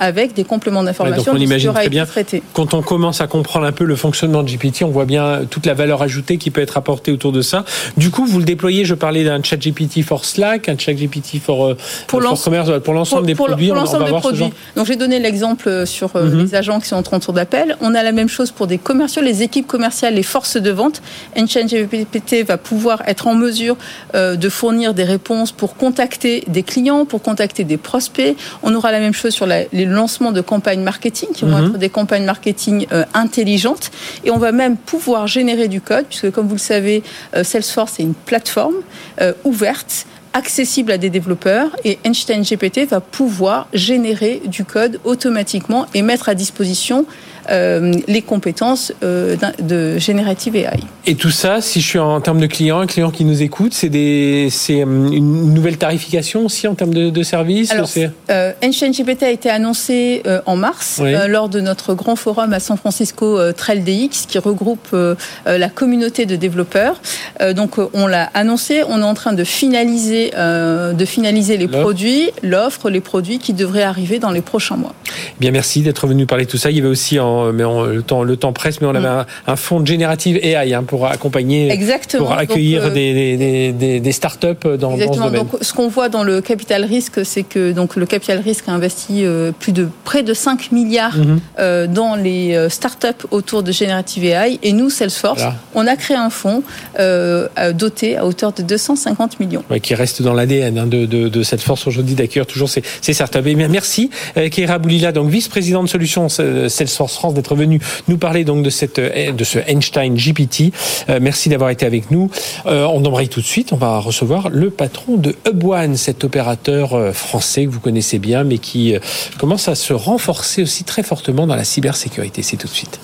avec 0.00 0.32
des 0.34 0.44
compléments 0.44 0.82
d'information 0.82 1.32
ce 1.36 1.56
qui 1.56 1.68
aura 1.68 1.74
très 1.74 1.84
été 1.86 1.90
bien. 1.90 2.06
traité. 2.06 2.42
Quand 2.54 2.74
on 2.74 2.82
commence 2.82 3.20
à 3.20 3.26
comprendre 3.26 3.66
un 3.66 3.72
peu 3.72 3.84
le 3.84 3.94
fonctionnement 3.96 4.42
de 4.42 4.50
GPT, 4.50 4.82
on 4.82 4.88
voit 4.88 5.04
bien 5.04 5.42
toute 5.48 5.66
la 5.66 5.74
valeur 5.74 6.02
ajoutée 6.02 6.38
qui 6.38 6.50
peut 6.50 6.62
être 6.62 6.76
apportée 6.78 7.12
autour 7.12 7.32
de 7.32 7.42
ça. 7.42 7.64
Du 7.96 8.10
coup, 8.10 8.24
vous 8.26 8.38
le 8.38 8.44
déployez, 8.44 8.84
je 8.84 8.94
parlais 8.94 9.22
d'un 9.24 9.42
chat 9.42 9.56
GPT 9.58 10.02
for 10.02 10.24
Slack, 10.24 10.68
un 10.68 10.76
chat 10.78 10.94
GPT 10.94 11.38
for, 11.38 11.66
euh, 11.66 11.74
Pour 12.06 12.20
for 12.22 12.30
l'ense- 12.30 12.42
commerce, 12.44 12.70
pour 12.82 12.94
l'ensemble 12.94 13.26
des 13.26 13.34
pour, 13.34 13.46
produits. 13.46 13.68
pour 13.68 13.76
l'ensemble 13.76 14.06
des 14.06 14.10
produits. 14.12 14.50
Donc 14.74 14.86
j'ai 14.86 14.96
donné 14.96 15.18
l'exemple 15.20 15.86
sur 15.86 16.16
euh, 16.16 16.24
Mhm. 16.24 16.38
les 16.44 16.54
agents 16.54 16.80
qui 16.80 16.88
sont 16.88 16.96
en 16.96 17.04
centre 17.04 17.32
d'appel. 17.32 17.76
On 17.82 17.94
a 17.94 18.02
la 18.02 18.12
même 18.12 18.28
chose 18.30 18.50
pour 18.50 18.66
des 18.66 18.78
commerciaux, 18.78 19.20
les 19.22 19.42
équipes 19.42 19.66
commerciales, 19.66 20.14
les 20.14 20.22
forces 20.22 20.56
de 20.56 20.70
vente. 20.70 21.02
Enchain 21.38 21.66
GPT 21.66 22.42
va 22.42 22.56
pouvoir 22.56 23.02
être 23.06 23.26
en 23.26 23.34
mesure 23.34 23.76
euh, 24.14 24.36
de 24.36 24.48
fournir 24.48 24.94
des 24.94 25.04
réponses 25.04 25.52
pour 25.52 25.76
contacter 25.76 26.44
des 26.48 26.62
clients, 26.62 27.04
pour 27.04 27.20
contacter 27.22 27.64
des 27.64 27.76
prospects. 27.76 28.34
On 28.62 28.74
aura 28.74 28.92
la 28.92 29.00
même 29.00 29.12
chose 29.14 29.32
sur 29.34 29.46
la- 29.46 29.64
les 29.72 29.84
lancements 29.90 30.32
de 30.32 30.40
campagnes 30.40 30.82
marketing 30.82 31.28
qui 31.34 31.44
vont 31.44 31.58
Mhm. 31.58 31.66
être 31.66 31.78
des 31.78 31.88
campagnes 31.90 32.24
marketing 32.24 32.86
euh, 32.92 33.04
intelligentes. 33.14 33.90
Et 34.24 34.30
on 34.30 34.38
va 34.38 34.52
même 34.52 34.76
pouvoir 34.76 35.26
générer 35.26 35.68
du 35.68 35.80
code, 35.80 36.06
puisque 36.06 36.30
comme 36.30 36.46
vous 36.48 36.54
le 36.54 36.60
savez, 36.60 37.02
euh, 37.36 37.44
Salesforce 37.44 37.98
est 38.00 38.02
une 38.04 38.14
plateforme 38.14 38.76
euh, 39.20 39.32
ouverte 39.44 40.06
accessible 40.32 40.92
à 40.92 40.98
des 40.98 41.10
développeurs 41.10 41.74
et 41.84 41.98
Einstein 42.04 42.42
GPT 42.42 42.84
va 42.88 43.00
pouvoir 43.00 43.66
générer 43.72 44.40
du 44.46 44.64
code 44.64 45.00
automatiquement 45.02 45.86
et 45.92 46.02
mettre 46.02 46.28
à 46.28 46.36
disposition 46.36 47.04
euh, 47.50 47.92
les 48.06 48.22
compétences 48.22 48.92
euh, 49.02 49.36
de 49.60 49.98
Generative 49.98 50.56
AI. 50.56 50.80
Et 51.06 51.14
tout 51.14 51.30
ça, 51.30 51.60
si 51.60 51.80
je 51.80 51.86
suis 51.86 51.98
en 51.98 52.20
termes 52.20 52.40
de 52.40 52.46
clients, 52.46 52.80
un 52.80 52.86
client 52.86 53.10
qui 53.10 53.24
nous 53.24 53.42
écoute, 53.42 53.72
c'est 53.74 53.88
des, 53.88 54.48
c'est 54.50 54.82
hum, 54.82 55.12
une 55.12 55.54
nouvelle 55.54 55.76
tarification 55.78 56.44
aussi 56.44 56.66
en 56.68 56.74
termes 56.74 56.94
de, 56.94 57.10
de 57.10 57.22
services. 57.22 57.70
Alors, 57.72 57.88
Euh, 58.30 58.52
GPT 58.60 59.22
a 59.22 59.30
été 59.30 59.50
annoncé 59.50 60.22
euh, 60.26 60.40
en 60.46 60.56
mars 60.56 60.98
Oui. 61.02 61.14
euh, 61.14 61.26
lors 61.26 61.48
de 61.48 61.60
notre 61.60 61.94
grand 61.94 62.16
forum 62.16 62.52
à 62.52 62.60
San 62.60 62.76
Francisco 62.76 63.38
euh, 63.38 63.52
Trail 63.52 63.80
DX 63.80 64.26
qui 64.28 64.38
regroupe 64.38 64.88
euh, 64.92 65.14
euh, 65.46 65.58
la 65.58 65.68
communauté 65.68 66.26
de 66.26 66.36
développeurs. 66.36 67.00
Euh, 67.40 67.52
donc 67.52 67.78
euh, 67.78 67.88
on 67.94 68.06
l'a 68.06 68.24
annoncé, 68.34 68.82
on 68.88 69.00
est 69.00 69.04
en 69.04 69.14
train 69.14 69.32
de 69.32 69.44
finaliser, 69.44 70.32
euh, 70.36 70.92
de 70.92 71.04
finaliser 71.04 71.56
les 71.56 71.66
L'offre. 71.66 71.80
produits, 71.82 72.30
l'offre, 72.42 72.90
les 72.90 73.00
produits 73.00 73.38
qui 73.38 73.52
devraient 73.52 73.82
arriver 73.82 74.18
dans 74.18 74.30
les 74.30 74.40
prochains 74.40 74.76
mois. 74.76 74.94
Bien, 75.38 75.50
merci 75.50 75.82
d'être 75.82 76.06
venu 76.06 76.26
parler 76.26 76.44
de 76.44 76.50
tout 76.50 76.56
ça. 76.58 76.70
Il 76.70 76.76
y 76.76 76.80
avait 76.80 76.88
aussi, 76.88 77.18
en, 77.18 77.39
mais 77.52 77.64
en- 77.64 77.84
le 77.84 78.02
temps, 78.02 78.22
le 78.22 78.36
temps 78.36 78.52
presse, 78.52 78.80
mais 78.80 78.86
on 78.86 78.94
avait 78.94 79.06
un, 79.08 79.26
un 79.46 79.56
fonds 79.56 79.80
de 79.80 79.86
générative 79.86 80.36
AI 80.42 80.74
hein, 80.74 80.82
pour 80.84 81.06
accompagner, 81.06 81.70
Exactement. 81.70 82.24
pour 82.26 82.32
accueillir 82.34 82.82
Donc, 82.82 82.90
euh, 82.92 82.94
des, 82.94 83.14
des, 83.14 83.36
des, 83.36 83.72
des, 83.72 84.00
des 84.00 84.12
startups 84.12 84.46
dans, 84.64 84.96
dans 84.96 85.12
ce 85.12 85.18
domaine. 85.18 85.32
Donc, 85.40 85.48
ce 85.60 85.72
qu'on 85.72 85.88
voit 85.88 86.08
dans 86.08 86.22
le 86.22 86.40
capital 86.40 86.84
risque, 86.84 87.24
c'est 87.24 87.42
que 87.42 87.72
donc 87.72 87.96
le 87.96 88.06
capital 88.06 88.38
risque 88.40 88.68
a 88.68 88.72
investi 88.72 89.24
euh, 89.24 89.52
plus 89.58 89.72
de 89.72 89.88
près 90.04 90.22
de 90.22 90.34
5 90.34 90.72
milliards 90.72 91.16
Mhm. 91.16 91.40
euh, 91.58 91.86
dans 91.86 92.14
les 92.14 92.54
euh, 92.54 92.68
startups 92.68 93.26
autour 93.30 93.62
de 93.62 93.72
Generative 93.72 94.24
AI. 94.24 94.58
Et 94.62 94.72
nous, 94.72 94.90
Salesforce, 94.90 95.40
Voilà. 95.40 95.56
on 95.74 95.86
a 95.86 95.96
créé 95.96 96.16
un 96.16 96.30
fonds 96.30 96.62
euh, 96.98 97.48
euh, 97.58 97.72
doté 97.72 98.16
à 98.16 98.26
hauteur 98.26 98.52
de 98.52 98.62
250 98.62 99.40
millions. 99.40 99.62
Ouais, 99.70 99.80
qui 99.80 99.94
reste 99.94 100.22
dans 100.22 100.34
l'ADN 100.34 100.78
hein, 100.78 100.86
de, 100.86 101.06
de, 101.06 101.28
de 101.28 101.42
cette 101.42 101.60
force 101.62 101.86
aujourd'hui 101.86 102.14
d'accueillir 102.14 102.46
toujours 102.46 102.68
ces, 102.68 102.82
ces 103.00 103.12
startups. 103.12 103.38
Et 103.46 103.54
bien, 103.54 103.68
merci, 103.68 104.10
euh, 104.36 104.48
Keira 104.48 104.78
Boulila, 104.78 105.12
donc 105.12 105.28
vice-présidente 105.30 105.84
de 105.84 105.90
Solutions 105.90 106.26
euh, 106.40 106.68
Salesforce 106.68 107.16
France, 107.20 107.34
d'être 107.34 107.54
venue 107.54 107.80
nous 108.08 108.16
parler 108.16 108.44
donc 108.44 108.62
de 108.62 108.70
cette 108.70 108.98
euh, 108.98 109.32
de 109.32 109.44
ce 109.44 109.58
Einstein 109.58 110.14
GPT. 110.14 110.72
Euh, 111.10 111.18
merci 111.20 111.50
d'avoir 111.50 111.68
été 111.68 111.84
avec 111.84 112.10
nous. 112.10 112.30
Euh, 112.64 112.86
on 112.86 113.04
embraye 113.04 113.28
tout 113.28 113.42
de 113.42 113.46
suite. 113.46 113.74
On 113.74 113.76
va 113.76 113.98
recevoir 113.98 114.48
le 114.48 114.70
patron 114.70 115.18
de 115.18 115.36
Hubone, 115.46 115.96
cet 115.96 116.24
opérateur 116.24 116.94
euh, 116.94 117.12
français 117.12 117.66
que 117.66 117.70
vous 117.70 117.80
connaissez 117.80 118.18
bien, 118.18 118.42
mais 118.42 118.56
qui 118.56 118.94
commence 119.38 119.68
à 119.68 119.74
se 119.74 119.92
renforcer 119.92 120.62
aussi 120.62 120.84
très 120.84 121.02
fortement 121.02 121.46
dans 121.46 121.56
la 121.56 121.64
cybersécurité. 121.64 122.42
C'est 122.42 122.56
tout 122.56 122.68
de 122.68 122.72
suite. 122.72 122.98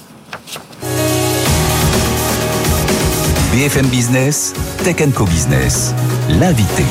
BFM 3.53 3.87
Business, 3.89 4.55
Tech 4.83 4.97
Co 5.15 5.27
Business, 5.27 5.95
l'invité. 6.41 6.85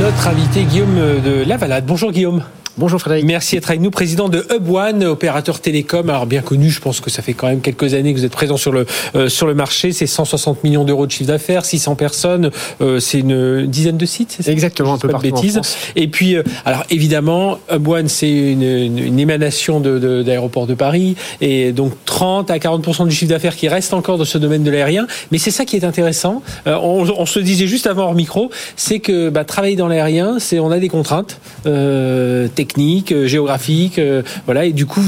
Notre 0.00 0.26
invité 0.26 0.64
Guillaume 0.64 1.20
de 1.24 1.44
Lavalade. 1.44 1.86
Bonjour 1.86 2.10
Guillaume. 2.10 2.42
Bonjour 2.78 3.00
Frédéric. 3.00 3.26
Merci 3.26 3.56
d'être 3.56 3.68
avec 3.68 3.80
nous, 3.80 3.90
président 3.90 4.28
de 4.28 4.46
Hub 4.54 4.70
One, 4.70 5.04
opérateur 5.04 5.60
télécom, 5.60 6.08
alors 6.08 6.26
bien 6.26 6.40
connu, 6.40 6.70
je 6.70 6.80
pense 6.80 7.00
que 7.00 7.10
ça 7.10 7.20
fait 7.20 7.34
quand 7.34 7.48
même 7.48 7.60
quelques 7.60 7.94
années 7.94 8.14
que 8.14 8.18
vous 8.18 8.24
êtes 8.24 8.32
présent 8.32 8.56
sur 8.56 8.72
le 8.72 8.86
euh, 9.16 9.28
sur 9.28 9.46
le 9.46 9.54
marché. 9.54 9.92
C'est 9.92 10.06
160 10.06 10.62
millions 10.64 10.84
d'euros 10.84 11.06
de 11.06 11.10
chiffre 11.10 11.28
d'affaires, 11.28 11.64
600 11.64 11.96
personnes, 11.96 12.50
euh, 12.80 13.00
c'est 13.00 13.18
une 13.18 13.66
dizaine 13.66 13.98
de 13.98 14.06
sites, 14.06 14.36
c'est 14.40 14.50
Exactement, 14.50 14.94
un 14.94 14.98
peu 14.98 15.08
de 15.08 15.12
partout 15.12 15.28
en 15.28 15.40
bêtises. 15.40 15.60
Et 15.96 16.08
puis, 16.08 16.36
euh, 16.36 16.42
alors 16.64 16.84
évidemment, 16.90 17.58
Hub 17.72 17.86
One, 17.86 18.08
c'est 18.08 18.30
une, 18.30 18.62
une, 18.62 18.98
une 18.98 19.18
émanation 19.18 19.80
de, 19.80 19.98
de, 19.98 20.22
d'aéroport 20.22 20.66
de 20.66 20.74
Paris, 20.74 21.16
et 21.40 21.72
donc 21.72 21.92
30 22.04 22.50
à 22.50 22.58
40 22.58 23.06
du 23.06 23.14
chiffre 23.14 23.30
d'affaires 23.30 23.56
qui 23.56 23.68
reste 23.68 23.94
encore 23.94 24.18
dans 24.18 24.24
ce 24.24 24.38
domaine 24.38 24.62
de 24.62 24.70
l'aérien. 24.70 25.06
Mais 25.32 25.38
c'est 25.38 25.50
ça 25.50 25.64
qui 25.64 25.76
est 25.76 25.84
intéressant. 25.84 26.42
Euh, 26.66 26.76
on, 26.82 27.08
on 27.08 27.26
se 27.26 27.40
disait 27.40 27.66
juste 27.66 27.86
avant 27.86 28.04
hors 28.04 28.14
micro, 28.14 28.50
c'est 28.76 29.00
que 29.00 29.28
bah, 29.28 29.44
travailler 29.44 29.76
dans 29.76 29.88
l'aérien, 29.88 30.38
c'est 30.38 30.58
on 30.58 30.70
a 30.70 30.78
des 30.78 30.88
contraintes 30.88 31.40
euh, 31.66 32.48
techniques, 32.48 32.69
euh, 32.78 33.26
géographiques, 33.26 33.98
euh, 33.98 34.22
voilà. 34.46 34.64
Et 34.64 34.72
du 34.72 34.86
coup, 34.86 35.00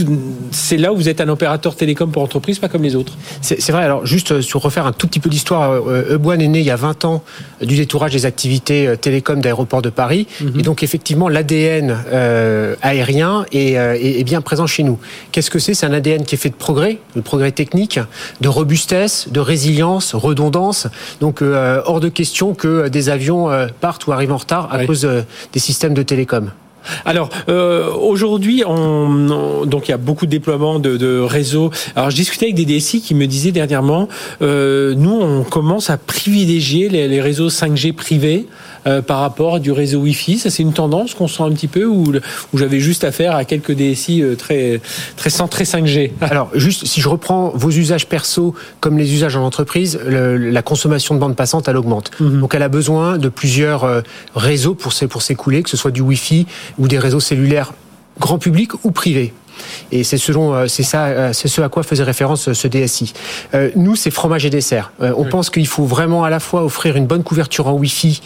c'est 0.50 0.76
là 0.76 0.92
où 0.92 0.96
vous 0.96 1.08
êtes 1.08 1.20
un 1.20 1.28
opérateur 1.28 1.74
télécom 1.76 2.10
pour 2.10 2.22
entreprise, 2.22 2.58
pas 2.58 2.68
comme 2.68 2.82
les 2.82 2.96
autres. 2.96 3.14
C'est 3.40 3.70
vrai, 3.70 3.82
alors 3.84 4.04
juste 4.06 4.32
euh, 4.32 4.42
sur 4.42 4.60
refaire 4.60 4.86
un 4.86 4.92
tout 4.92 5.06
petit 5.06 5.20
peu 5.20 5.30
d'histoire, 5.30 5.82
One 6.24 6.40
est 6.40 6.48
né 6.48 6.60
il 6.60 6.66
y 6.66 6.70
a 6.70 6.76
20 6.76 7.04
ans 7.04 7.22
du 7.60 7.76
détourage 7.76 8.12
des 8.12 8.26
activités 8.26 8.94
télécom 9.00 9.40
d'aéroport 9.40 9.82
de 9.82 9.90
Paris. 9.90 10.26
Et 10.58 10.62
donc 10.62 10.82
effectivement, 10.82 11.28
l'ADN 11.28 11.96
euh, 12.12 12.74
aérien 12.82 13.44
est, 13.52 13.72
est- 13.72 14.20
est 14.20 14.24
bien 14.24 14.40
présent 14.40 14.66
chez 14.66 14.82
nous. 14.82 14.98
Qu'est-ce 15.32 15.50
que 15.50 15.58
c'est? 15.58 15.74
C'est 15.74 15.86
un 15.86 15.92
ADN 15.92 16.24
qui 16.24 16.34
est 16.34 16.38
fait 16.38 16.50
de 16.50 16.54
progrès, 16.54 16.98
de 17.16 17.20
progrès 17.20 17.52
technique, 17.52 17.98
de 18.40 18.48
robustesse, 18.48 19.28
de 19.30 19.40
résilience, 19.40 20.14
redondance. 20.14 20.86
Donc 21.20 21.42
euh, 21.42 21.80
hors 21.86 22.00
de 22.00 22.08
question 22.08 22.54
que 22.54 22.88
des 22.88 23.08
avions 23.08 23.48
partent 23.80 24.06
ou 24.06 24.12
arrivent 24.12 24.32
en 24.32 24.36
retard 24.38 24.68
à 24.72 24.78
Oui. 24.78 24.86
cause 24.86 25.08
des 25.52 25.58
systèmes 25.60 25.94
de 25.94 26.02
télécom. 26.02 26.50
Alors 27.04 27.28
euh, 27.48 27.90
aujourd'hui, 27.92 28.64
on, 28.66 28.72
on- 29.30 29.66
donc 29.66 29.88
il 29.88 29.90
y 29.90 29.94
a 29.94 29.98
beaucoup 29.98 30.26
de 30.26 30.30
déploiements 30.30 30.78
de, 30.78 30.96
de 30.96 31.18
réseaux. 31.20 31.70
Alors 31.96 32.10
je 32.10 32.16
discutais 32.16 32.46
avec 32.46 32.54
des 32.56 32.64
DSI 32.64 33.00
qui 33.00 33.14
me 33.14 33.26
disaient 33.26 33.52
dernièrement, 33.52 34.08
euh, 34.42 34.94
nous 34.96 35.12
on 35.20 35.42
commence 35.44 35.90
à 35.90 35.96
privilégier 35.96 36.88
les, 36.88 37.08
les 37.08 37.20
réseaux 37.20 37.48
5G 37.48 37.92
privés 37.92 38.46
euh, 38.86 39.02
par 39.02 39.20
rapport 39.20 39.56
à 39.56 39.58
du 39.58 39.70
réseau 39.72 40.00
Wi-Fi. 40.00 40.38
Ça 40.38 40.50
c'est 40.50 40.62
une 40.62 40.72
tendance 40.72 41.14
qu'on 41.14 41.28
sent 41.28 41.42
un 41.42 41.50
petit 41.52 41.68
peu 41.68 41.84
où, 41.84 42.12
où 42.52 42.58
j'avais 42.58 42.80
juste 42.80 43.04
affaire 43.04 43.34
à 43.36 43.44
quelques 43.44 43.72
DSI 43.72 44.22
euh, 44.22 44.34
très 44.36 44.80
très 45.16 45.30
centrés 45.30 45.64
5G. 45.64 46.12
Alors, 46.20 46.50
juste, 46.54 46.86
si 46.86 47.00
je 47.00 47.08
reprends 47.08 47.50
vos 47.54 47.70
usages 47.70 48.06
perso 48.06 48.54
comme 48.80 48.98
les 48.98 49.12
usages 49.14 49.36
en 49.36 49.44
entreprise, 49.44 49.98
le- 50.06 50.36
la 50.36 50.62
consommation 50.62 51.14
de 51.14 51.20
bande 51.20 51.36
passante, 51.36 51.68
elle 51.68 51.76
augmente. 51.76 52.10
Donc, 52.20 52.54
elle 52.54 52.62
a 52.62 52.68
besoin 52.68 53.18
de 53.18 53.28
plusieurs 53.28 53.84
euh, 53.84 54.00
réseaux 54.34 54.74
pour 54.74 54.92
s'é- 54.92 55.06
pour 55.06 55.22
s'écouler, 55.22 55.62
que 55.62 55.70
ce 55.70 55.76
soit 55.76 55.90
du 55.90 56.00
Wi-Fi 56.00 56.46
ou 56.78 56.88
des 56.88 56.98
réseaux 56.98 57.20
cellulaires 57.20 57.72
grand 58.20 58.38
public 58.38 58.72
ou 58.84 58.90
privés. 58.90 59.32
Et 59.90 60.04
c'est 60.04 60.16
selon, 60.18 60.54
euh, 60.54 60.66
c'est 60.66 60.82
ça, 60.82 61.04
euh, 61.06 61.32
c'est 61.32 61.48
ce 61.48 61.60
à 61.60 61.68
quoi 61.68 61.82
faisait 61.82 62.02
référence 62.02 62.48
euh, 62.48 62.54
ce 62.54 62.68
DSI. 62.68 63.12
Nous, 63.76 63.96
c'est 63.96 64.10
fromage 64.10 64.46
et 64.46 64.50
dessert. 64.50 64.92
On 65.00 65.24
pense 65.24 65.50
qu'il 65.50 65.66
faut 65.66 65.84
vraiment 65.84 66.24
à 66.24 66.30
la 66.30 66.40
fois 66.40 66.64
offrir 66.64 66.96
une 66.96 67.06
bonne 67.06 67.22
couverture 67.22 67.66
en 67.68 67.72
Wi-Fi 67.72 68.20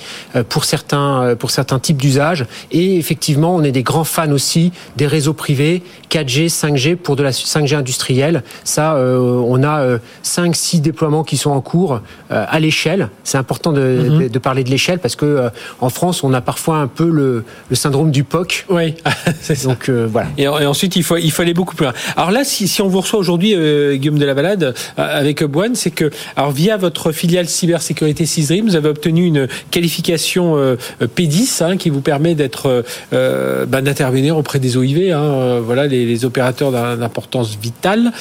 pour 0.49 0.65
certains, 0.65 1.35
pour 1.39 1.51
certains 1.51 1.79
types 1.79 1.97
d'usages, 1.97 2.47
et 2.71 2.97
effectivement, 2.97 3.55
on 3.55 3.63
est 3.63 3.73
des 3.73 3.83
grands 3.83 4.05
fans 4.05 4.31
aussi 4.31 4.73
des 4.97 5.07
réseaux 5.07 5.33
privés 5.33 5.83
4G, 6.11 6.49
5G 6.49 6.97
pour 6.97 7.17
de 7.17 7.23
la 7.23 7.31
5G 7.33 7.77
industrielle. 7.77 8.43
Ça, 8.65 8.97
on 8.97 9.63
a 9.65 9.99
5, 10.23 10.55
6 10.55 10.81
déploiements 10.81 11.25
qui 11.25 11.37
sont 11.37 11.51
en 11.51 11.61
cours 11.61 12.01
à 12.31 12.61
l'échelle. 12.61 13.09
C'est 13.25 13.39
important 13.39 13.73
de, 13.73 13.81
de- 14.21 14.29
de 14.29 14.39
parler 14.39 14.65
de 14.65 14.71
l'échelle 14.71 14.99
parce 14.99 15.17
que 15.17 15.51
en 15.81 15.89
France, 15.91 16.23
on 16.25 16.33
a 16.35 16.41
parfois 16.41 16.79
un 16.79 16.87
peu 16.89 17.09
le, 17.09 17.45
le 17.71 17.77
syndrome 17.77 18.11
du 18.11 18.25
POC. 18.25 18.67
Oui, 18.71 18.95
c'est 19.41 19.55
ça. 19.55 19.69
Donc 19.69 19.89
voilà. 19.91 20.29
Et 20.39 20.47
ensuite, 20.49 20.97
il 20.97 21.03
faut, 21.03 21.17
il 21.27 21.43
aller 21.43 21.55
beaucoup 21.55 21.75
plus 21.77 21.85
loin. 21.85 21.95
Alors 22.17 22.31
là, 22.31 22.45
si, 22.45 22.69
si 22.69 22.83
on 22.83 22.89
vous 22.89 23.01
reçoit 23.01 23.19
aujourd'hui, 23.19 23.55
euh, 23.55 23.97
Guillaume 23.97 24.19
de 24.19 24.25
la 24.25 24.35
Balade, 24.35 24.63
euh, 24.65 24.73
avec 24.97 25.43
Boine, 25.45 25.75
c'est 25.75 25.91
que, 25.91 26.11
alors 26.37 26.53
via 26.53 26.77
votre 26.77 27.13
filiale 27.13 27.49
cybersécurité 27.49 28.27
Cysdream, 28.27 28.67
vous 28.67 28.77
avez 28.77 28.89
obtenu 28.89 29.27
une 29.27 29.49
qualification 29.71 30.57
euh, 30.57 30.77
P10 31.03 31.63
hein, 31.63 31.77
qui 31.77 31.91
vous 31.91 32.01
permet 32.01 32.35
d'être, 32.35 32.85
ben, 33.13 33.83
d'intervenir 33.83 34.37
auprès 34.37 34.59
des 34.59 34.77
OIV, 34.77 35.13
hein, 35.13 35.61
voilà, 35.61 35.87
les, 35.87 36.07
les 36.07 36.25
opérateurs 36.25 36.71
d'importance 36.71 37.57
vitale, 37.61 38.13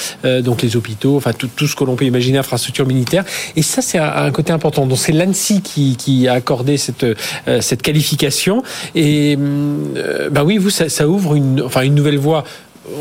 donc 0.44 0.62
les 0.62 0.76
hôpitaux, 0.76 1.18
enfin 1.18 1.34
tout, 1.34 1.50
tout 1.56 1.68
ce 1.68 1.76
que 1.76 1.84
l'on 1.84 1.96
peut 1.96 2.06
imaginer, 2.06 2.38
infrastructure 2.38 2.86
militaire. 2.86 3.24
Et 3.56 3.62
ça, 3.62 3.82
c'est 3.82 3.98
un, 3.98 4.12
un 4.16 4.32
côté 4.32 4.52
important. 4.52 4.86
Donc 4.86 4.98
c'est 4.98 5.12
l'ANSI 5.12 5.62
qui, 5.62 5.96
qui 5.96 6.28
a 6.28 6.34
accordé 6.34 6.78
cette, 6.78 7.06
cette 7.62 7.82
qualification. 7.82 8.64
Et 8.96 9.38
bah 10.32 10.44
oui, 10.44 10.58
vous, 10.58 10.70
ça, 10.70 10.90
ça 10.90 11.08
ouvre 11.08 11.36
une, 11.36 11.62
enfin 11.62 11.82
une 11.82 11.96
nouvelle 11.96 12.18
voie. 12.18 12.44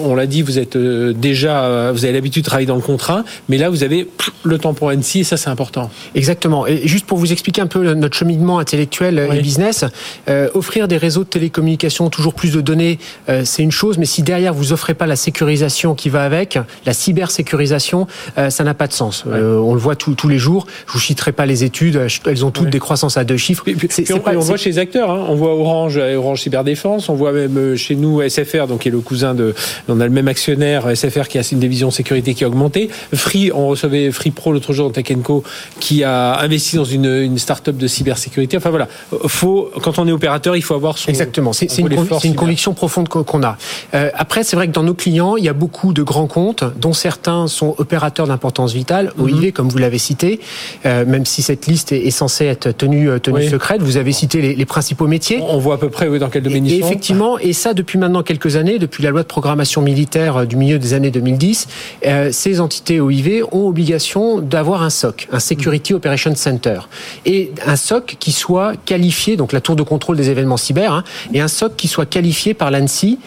On 0.02 0.14
l'a 0.14 0.26
dit, 0.26 0.42
vous 0.42 0.58
êtes 0.58 0.76
euh, 0.76 1.12
déjà, 1.12 1.64
euh, 1.64 1.92
vous 1.92 2.04
avez 2.04 2.14
l'habitude 2.14 2.42
de 2.42 2.48
travailler 2.48 2.66
dans 2.66 2.74
le 2.76 2.80
contrat, 2.80 3.24
mais 3.48 3.58
là, 3.58 3.68
vous 3.70 3.82
avez 3.84 4.08
le 4.44 4.58
temps 4.58 4.72
pour 4.74 4.88
ANSI 4.88 5.20
et 5.20 5.24
ça, 5.24 5.36
c'est 5.36 5.50
important. 5.50 5.90
Exactement. 6.14 6.66
Et 6.66 6.86
juste 6.88 7.06
pour 7.06 7.18
vous 7.18 7.32
expliquer 7.32 7.60
un 7.60 7.66
peu 7.66 7.92
notre 7.94 8.16
cheminement 8.16 8.58
intellectuel 8.58 9.26
Oui. 9.30 9.36
et 9.38 9.40
business, 9.42 9.84
euh, 10.28 10.48
offrir 10.54 10.88
des 10.88 10.96
réseaux 10.96 11.24
de 11.24 11.28
télécommunications, 11.28 12.08
toujours 12.10 12.34
plus 12.34 12.52
de 12.52 12.60
données, 12.60 12.98
euh, 13.28 13.42
c'est 13.44 13.62
une 13.62 13.72
chose, 13.72 13.98
mais 13.98 14.06
si 14.06 14.22
derrière 14.22 14.54
vous 14.54 14.72
offrez 14.72 14.94
pas 14.94 15.06
la 15.06 15.16
sécurisation 15.16 15.94
qui 15.94 16.08
va 16.08 16.24
avec, 16.24 16.58
la 16.86 16.92
cybersécurisation, 17.34 18.06
euh, 18.38 18.50
ça 18.50 18.64
n'a 18.64 18.74
pas 18.74 18.86
de 18.86 18.92
sens. 18.92 19.24
Euh, 19.26 19.58
on 19.58 19.74
le 19.74 19.80
voit 19.80 19.96
tous 19.96 20.14
tous 20.14 20.28
les 20.28 20.38
jours. 20.38 20.66
Je 20.86 20.92
vous 20.92 21.00
citerai 21.00 21.32
pas 21.32 21.46
les 21.46 21.64
études, 21.64 22.00
elles 22.26 22.44
ont 22.44 22.50
toutes 22.50 22.70
des 22.70 22.78
croissances 22.78 23.16
à 23.16 23.24
deux 23.24 23.36
chiffres. 23.36 23.64
Puis, 23.64 23.74
puis- 23.74 23.88
on, 24.12 24.18
pas- 24.20 24.32
et 24.32 24.36
on 24.36 24.40
c'est- 24.42 24.46
voit 24.48 24.56
chez 24.56 24.70
les 24.70 24.78
acteurs, 24.78 25.10
hein. 25.10 25.26
on 25.28 25.34
voit 25.34 25.54
Orange, 25.54 25.96
euh, 25.98 26.16
Orange 26.16 26.42
Cyberdéfense, 26.42 27.08
on 27.08 27.14
voit 27.14 27.32
même 27.32 27.56
euh, 27.56 27.76
chez 27.76 27.96
nous 27.96 28.22
SFR, 28.22 28.66
donc 28.66 28.80
qui 28.80 28.88
est 28.88 28.92
le 28.92 29.00
cousin 29.00 29.34
de, 29.34 29.54
on 29.88 30.00
a 30.00 30.04
le 30.04 30.10
même 30.10 30.28
actionnaire 30.28 30.94
SFR 30.96 31.28
qui 31.28 31.38
a 31.38 31.42
une 31.52 31.58
division 31.60 31.90
sécurité 31.90 32.34
qui 32.34 32.44
a 32.44 32.48
augmenté. 32.48 32.88
Free, 33.14 33.50
on 33.52 33.68
recevait 33.68 34.10
Free 34.10 34.30
Pro 34.30 34.52
l'autre 34.52 34.72
jour 34.72 34.86
dans 34.88 34.92
Tech 34.92 35.06
Co 35.22 35.42
qui 35.80 36.04
a 36.04 36.38
investi 36.40 36.76
dans 36.76 36.84
une, 36.84 37.04
une 37.06 37.38
start-up 37.38 37.76
de 37.76 37.86
cybersécurité. 37.86 38.56
Enfin 38.56 38.70
voilà, 38.70 38.88
faut 39.26 39.70
quand 39.82 39.98
on 39.98 40.06
est 40.08 40.12
opérateur, 40.12 40.56
il 40.56 40.62
faut 40.62 40.74
avoir 40.74 40.98
son 40.98 41.10
Exactement, 41.10 41.52
c'est 41.52 41.70
c'est 41.70 41.82
un 41.82 41.86
une, 41.86 42.34
conviction 42.34 42.74
profonde 42.74 43.08
qu'on- 43.08 43.42
a. 43.42 43.56
Euh, 43.94 44.10
après, 44.14 44.44
c'est 44.44 44.56
vrai 44.56 44.68
que 44.68 44.72
dans 44.72 44.82
nos 44.82 44.94
clients, 44.94 45.36
il 45.36 45.44
y 45.44 45.48
a 45.48 45.52
beaucoup 45.52 45.92
de 45.92 46.02
grands 46.02 46.26
comptes, 46.26 46.64
dont 46.80 46.92
certains 46.92 47.46
sont 47.48 47.74
opérateurs 47.78 48.26
d'importance 48.26 48.72
vitale, 48.72 49.12
Mhm. 49.16 49.24
OIV, 49.24 49.52
comme 49.52 49.68
vous 49.68 49.78
l'avez 49.78 49.98
cité, 49.98 50.40
euh, 50.86 51.04
même 51.04 51.24
si 51.26 51.42
cette 51.42 51.66
liste 51.66 51.92
est, 51.92 52.10
censée 52.10 52.44
être 52.46 52.70
tenue, 52.70 53.10
euh, 53.10 53.18
tenue 53.18 53.38
Oui. 53.38 53.48
secrète. 53.50 53.82
Vous 53.82 53.96
avez 53.96 54.12
cité 54.12 54.40
les, 54.40 54.54
les 54.54 54.64
principaux 54.66 55.06
métiers. 55.06 55.40
On 55.42 55.58
voit 55.58 55.74
à 55.74 55.78
peu 55.78 55.90
près 55.90 56.08
oui, 56.08 56.18
dans 56.18 56.28
quel 56.30 56.42
domaine 56.42 56.64
Et, 56.66 56.70
ils 56.70 56.74
et 56.76 56.80
sont. 56.80 56.86
effectivement, 56.86 57.38
et 57.38 57.52
ça 57.52 57.74
depuis 57.74 57.98
maintenant 57.98 58.22
quelques 58.22 58.56
années, 58.56 58.78
depuis 58.78 59.02
la 59.02 59.10
loi 59.10 59.22
de 59.22 59.26
programmation 59.26 59.63
militaire 59.82 60.38
euh, 60.38 60.44
du 60.44 60.56
milieu 60.56 60.78
des 60.78 60.94
années 60.94 61.10
2010, 61.10 61.68
euh, 62.06 62.28
ces 62.32 62.60
entités 62.60 63.00
OIV 63.00 63.44
ont 63.52 63.66
obligation 63.66 64.40
d'avoir 64.40 64.82
un 64.82 64.90
SOC, 64.90 65.28
un 65.32 65.40
Security 65.40 65.94
Operations 65.94 66.34
Center, 66.34 66.80
et 67.26 67.52
un 67.66 67.76
SOC 67.76 68.16
qui 68.18 68.32
soit 68.32 68.74
qualifié, 68.84 69.36
donc 69.36 69.52
la 69.52 69.60
tour 69.60 69.76
de 69.76 69.82
contrôle 69.82 70.16
des 70.16 70.30
événements 70.30 70.56
cyber, 70.56 70.92
hein, 70.92 71.04
et 71.32 71.40
un 71.40 71.48
SOC 71.48 71.76
qui 71.76 71.88
soit 71.88 72.06
qualifié 72.06 72.54
par 72.54 72.70
l'ANSI 72.70 73.18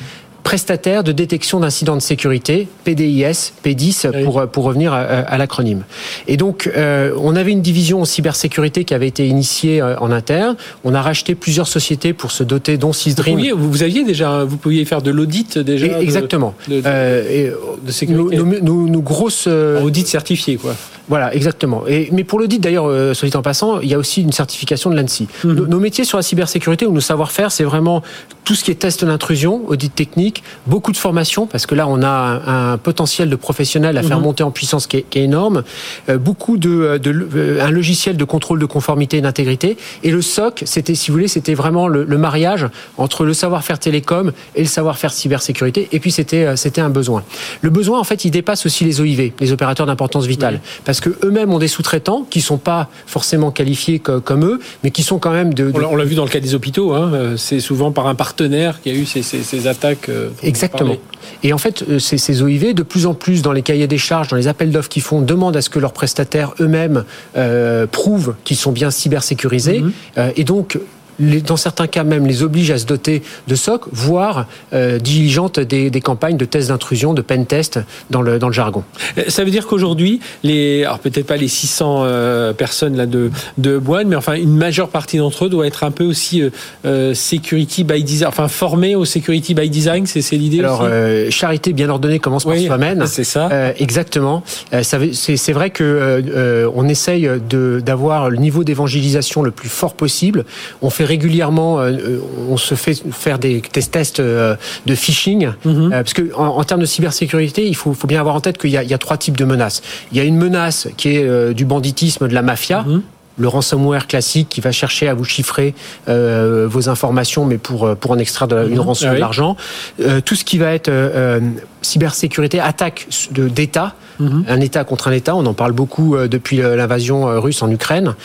prestataire 0.52 1.04
de 1.04 1.12
détection 1.12 1.60
d'incidents 1.60 1.98
de 1.98 2.02
sécurité, 2.02 2.70
PDIS, 2.86 3.52
P10 3.66 4.10
Oui. 4.16 4.24
pour, 4.24 4.48
pour 4.48 4.64
revenir 4.64 4.93
à, 4.93 5.00
à 5.02 5.38
l'acronyme. 5.38 5.84
Et 6.30 6.38
donc, 6.38 6.72
euh, 6.74 7.12
on 7.20 7.36
avait 7.36 7.52
une 7.52 7.62
division 7.62 8.00
en 8.00 8.06
cybersécurité 8.06 8.86
qui 8.86 8.93
avait 8.93 9.10
été 9.10 9.28
initiée 9.28 9.82
euh, 9.82 9.98
en 10.00 10.10
interne. 10.10 10.56
On 10.86 10.93
a 10.93 11.02
racheté 11.02 11.36
plusieurs 11.36 11.68
sociétés 11.68 12.14
pour 12.14 12.32
se 12.32 12.45
doter, 12.45 12.78
dont 12.78 12.88
vous, 12.88 12.93
Sysdream. 12.93 13.36
pouviez, 13.36 13.52
vous, 13.52 13.70
vous 13.70 13.84
aviez 13.84 14.06
déjà, 14.06 14.45
vous 14.45 14.56
pouviez 14.56 14.86
faire 14.86 15.02
de 15.02 15.12
l'audit 15.12 15.58
déjà. 15.58 15.86
Et- 15.88 15.89
de- 15.89 15.95
Exactement. 16.02 16.54
de- 16.70 16.76
de- 16.76 16.82
Euh, 16.86 17.30
et, 17.30 17.43
de 17.48 17.86
nos, 17.86 17.91
sécurité. 17.91 18.38
nos- 18.38 18.45
nos- 18.62 18.88
nos 18.88 19.02
grosses. 19.02 19.48
euh, 19.50 19.82
Audit 19.82 20.08
certifié 20.08 20.56
quoi. 20.56 20.76
voilà, 21.10 21.36
exactement. 21.36 21.84
Et, 21.89 22.08
mais 22.14 22.24
pour 22.24 22.39
l'audit, 22.39 22.60
d'ailleurs, 22.62 22.88
euh, 22.88 23.14
soit 23.14 23.28
dit 23.28 23.36
en 23.36 23.41
passant, 23.41 23.82
il 23.82 23.89
y 23.89 23.93
a 23.93 23.98
aussi 23.98 24.22
une 24.22 24.32
certification 24.32 24.89
de 24.91 24.95
l'ANSI. 24.95 25.28
Mhm. 25.43 25.54
Nos, 25.54 25.68
nos 25.68 25.80
métiers 25.82 26.06
sur 26.06 26.18
la 26.18 26.24
cybersécurité 26.24 26.86
ou 26.86 26.93
nos 26.93 27.02
savoir-faire, 27.02 27.52
c'est 27.52 27.66
vraiment 27.66 28.02
tout 28.45 28.56
ce 28.56 28.64
qui 28.64 28.72
est 28.72 28.76
test 28.76 29.04
d'intrusion, 29.04 29.64
audit 29.68 29.93
technique, 29.93 30.37
beaucoup 30.66 30.92
de 30.92 30.98
formation, 30.98 31.48
parce 31.48 31.66
que 31.66 31.76
là, 31.76 31.88
on 31.88 32.02
a 32.02 32.08
un, 32.08 32.74
un 32.74 32.78
potentiel 32.78 33.30
de 33.30 33.36
professionnels 33.36 33.98
à 33.98 34.04
faire 34.04 34.18
Mhm. 34.18 34.24
monter 34.24 34.44
en 34.44 34.52
puissance 34.52 34.88
qui 34.88 34.98
est, 34.98 35.02
qui 35.10 35.20
est 35.20 35.24
énorme, 35.24 35.64
euh, 36.10 36.18
beaucoup 36.18 36.58
de, 36.58 36.98
de, 36.98 37.28
euh, 37.36 37.66
un 37.66 37.72
logiciel 37.72 38.18
de 38.18 38.24
contrôle 38.24 38.60
de 38.60 38.66
conformité 38.66 39.18
et 39.18 39.22
d'intégrité. 39.22 39.78
Et 40.04 40.12
le 40.12 40.22
SOC, 40.22 40.64
c'était, 40.66 40.96
si 40.96 41.10
vous 41.12 41.16
voulez, 41.18 41.28
c'était 41.28 41.54
vraiment 41.54 41.88
le, 41.88 42.04
le 42.04 42.18
mariage 42.18 42.68
entre 42.98 43.26
le 43.26 43.34
savoir-faire 43.34 43.80
télécom 43.80 44.32
et 44.56 44.62
le 44.62 44.68
savoir-faire 44.68 45.12
cybersécurité. 45.12 45.88
Et 45.92 46.00
puis, 46.00 46.12
c'était, 46.12 46.46
euh, 46.46 46.56
c'était 46.56 46.82
un 46.82 46.90
besoin. 46.90 47.24
Le 47.62 47.70
besoin, 47.70 48.00
en 48.00 48.04
fait, 48.04 48.26
il 48.26 48.32
dépasse 48.32 48.66
aussi 48.66 48.84
les 48.86 49.02
OIV, 49.02 49.32
les 49.40 49.52
opérateurs 49.52 49.86
d'importance 49.86 50.26
vitale, 50.26 50.60
parce 50.86 51.00
que 51.00 51.10
eux-mêmes 51.24 51.52
ont 51.54 51.60
des 51.60 51.68
sous-traitants 51.68 52.26
qui 52.30 52.42
sont 52.42 52.58
pas 52.58 52.90
forcément 53.06 53.52
qualifiés 53.52 54.00
co- 54.00 54.22
comme 54.22 54.46
eux, 54.46 54.60
mais 54.84 54.92
qui 54.92 55.04
sont 55.04 55.20
quand 55.20 55.32
même 55.32 55.54
de, 55.54 55.72
de- 55.72 55.82
On 55.84 55.96
l'a- 55.96 56.06
vu 56.06 56.16
dans 56.16 56.24
le 56.24 56.30
cas 56.30 56.40
des 56.40 56.56
hôpitaux, 56.56 56.94
hein, 56.94 57.12
euh, 57.14 57.38
c'est 57.38 57.60
souvent 57.60 57.92
par 57.92 58.08
un 58.08 58.16
partenaire 58.16 58.82
qui 58.82 58.90
a 58.90 58.94
eu 58.94 59.06
ces, 59.06 59.22
ces- 59.22 59.44
ces 59.44 59.68
attaques. 59.68 60.10
Euh, 60.18 60.30
Exactement. 60.43 60.97
Et 61.43 61.53
en 61.53 61.57
fait, 61.57 61.84
euh, 61.89 61.99
ces, 61.99 62.18
ces 62.18 62.41
OIV, 62.41 62.74
de 62.74 62.84
plus 62.84 63.05
en 63.05 63.13
plus 63.13 63.41
dans 63.41 63.51
les 63.51 63.61
cahiers 63.61 63.88
des 63.88 63.97
charges, 63.97 64.28
dans 64.30 64.36
les 64.36 64.47
appels 64.47 64.72
d'offres 64.72 64.89
qu'ils 64.89 65.01
font, 65.01 65.22
demandent 65.22 65.57
à 65.57 65.61
ce 65.61 65.70
que 65.70 65.80
leurs 65.80 65.93
prestataires 65.93 66.53
eux-mêmes 66.59 67.03
euh, 67.36 67.88
prouvent 67.88 68.36
qu'ils 68.43 68.57
sont 68.57 68.72
bien 68.72 68.91
cybersécurisés. 68.91 69.82
Mhm. 69.82 69.91
Euh, 70.18 70.32
et 70.36 70.43
donc, 70.43 70.80
les- 71.20 71.41
dans 71.41 71.57
certains 71.57 71.88
cas 71.88 72.03
même, 72.03 72.26
les 72.28 72.43
obligent 72.43 72.72
à 72.72 72.78
se 72.78 72.86
doter 72.86 73.22
de 73.47 73.55
SOC, 73.55 73.86
voire 73.91 74.45
euh, 74.74 74.99
diligentent 74.99 75.59
des, 75.59 75.89
des 75.89 76.01
campagnes 76.01 76.38
de 76.38 76.45
tests 76.45 76.70
d'intrusion, 76.70 77.13
de 77.13 77.22
pen 77.22 77.45
test 77.45 77.80
dans 78.09 78.22
le, 78.22 78.39
dans 78.39 78.47
le 78.47 78.53
jargon. 78.53 78.84
Euh, 79.18 79.24
Ça 79.28 79.43
veut 79.43 79.51
dire 79.51 79.68
qu'aujourd'hui, 79.68 80.20
les, 80.43 80.84
alors 80.84 80.99
peut-être 80.99 81.26
pas 81.28 81.38
les 81.38 81.47
600 81.47 82.03
euh, 82.03 82.53
personnes 82.53 82.95
là 82.95 83.05
de 83.05 83.32
de 83.57 83.78
Boine, 83.78 84.07
mais 84.07 84.15
enfin 84.15 84.34
une 84.34 84.55
majeure 84.55 84.89
partie 84.89 85.18
d'entre 85.18 85.45
eux 85.45 85.49
doit 85.49 85.68
être 85.68 85.84
un 85.84 85.91
peu 85.91 86.03
aussi 86.03 86.41
euh, 86.41 86.49
euh, 86.86 87.13
security 87.13 87.84
by 87.84 88.03
design, 88.03 88.28
enfin 88.30 88.47
formés 88.47 88.95
au 88.95 89.05
security 89.05 89.53
by 89.53 89.70
design, 89.70 90.05
c'est 90.05 90.22
c'est 90.22 90.36
l'idée 90.38 90.59
Alors, 90.59 90.82
aussi. 90.82 91.32
charité 91.32 91.74
bien 91.74 91.89
ordonnée 91.89 92.20
commence 92.20 92.43
par 92.43 92.53
Oui, 92.53 92.65
soi-même. 92.65 93.05
c'est 93.07 93.24
ça. 93.24 93.49
Exactement. 93.80 94.43
Ça 94.84 94.97
c'est 95.13 95.38
c'est 95.38 95.53
vrai 95.53 95.70
que 95.70 96.70
on 96.76 96.88
essaye 96.88 97.30
de 97.49 97.82
d'avoir 97.84 98.30
le 98.30 98.38
niveau 98.38 98.63
d'évangélisation 98.63 99.41
le 99.41 99.51
plus 99.51 99.70
fort 99.70 99.93
possible. 99.93 100.45
On 100.82 100.89
fait 100.89 101.05
régulièrement, 101.08 101.80
euh, 101.80 101.89
euh, 101.91 102.20
on 102.49 102.58
se 102.58 102.76
fait 102.76 103.01
faire 103.12 103.39
des, 103.39 103.62
des 103.74 103.82
tests 103.84 104.20
euh, 104.20 104.55
de 104.86 104.93
phishing, 104.95 105.49
Mhm. 105.66 105.89
parce 105.89 106.14
que 106.14 106.34
en, 106.36 106.45
en 106.60 106.64
termes 106.64 106.82
de 106.82 106.86
cybersécurité, 106.86 107.68
il 107.68 107.76
faut, 107.76 107.93
faut 107.93 108.08
bien 108.08 108.20
avoir 108.20 108.36
en 108.36 108.41
tête 108.41 108.58
qu'il 108.58 108.70
y, 108.70 108.78
a- 108.78 108.84
il 108.84 108.89
y 108.89 108.93
a 108.93 108.97
trois 108.99 109.18
types 109.18 109.38
de 109.38 109.45
menaces. 109.45 109.82
Il 110.12 110.18
y 110.18 110.22
a 110.22 110.24
une 110.24 110.38
menace 110.38 110.88
qui 110.97 111.16
est 111.16 111.53
du 111.53 111.66
banditisme, 111.66 112.28
de 112.28 112.34
la 112.34 112.41
mafia. 112.41 112.84
Mhm. 112.84 113.01
Le 113.39 113.47
ransomware 113.47 114.08
classique 114.08 114.49
qui 114.49 114.62
va 114.62 114.72
chercher 114.72 115.08
à 115.08 115.14
vous 115.14 115.24
chiffrer 115.24 115.76
euh, 116.10 116.66
vos 116.68 116.89
informations, 116.89 117.45
mais 117.45 117.60
pour 117.60 117.95
pour 117.95 118.10
en 118.12 118.18
extraire 118.18 118.47
de 118.47 118.55
la- 118.55 118.64
une 118.66 118.74
Mhm. 118.74 118.80
rançon 118.80 119.08
Ah 119.10 119.14
oui. 119.14 119.20
l'argent. 119.20 119.55
Euh, 120.01 120.22
tout 120.26 120.34
ce 120.36 120.43
qui 120.43 120.58
va 120.58 120.72
être 120.74 120.89
euh, 120.89 121.39
cybersécurité, 121.88 122.60
attaque 122.60 123.08
d'État, 123.32 123.96
Mhm. 124.20 124.46
un 124.48 124.60
État 124.62 124.84
contre 124.84 125.10
un 125.10 125.12
État. 125.12 125.36
On 125.36 125.46
en 125.46 125.54
parle 125.54 125.74
beaucoup 125.74 126.16
euh, 126.16 126.28
depuis 126.28 126.60
euh, 126.60 126.76
l'invasion 126.76 127.28
euh, 127.30 127.40
russe 127.40 127.62
en 127.62 127.70
Ukraine. 127.70 128.16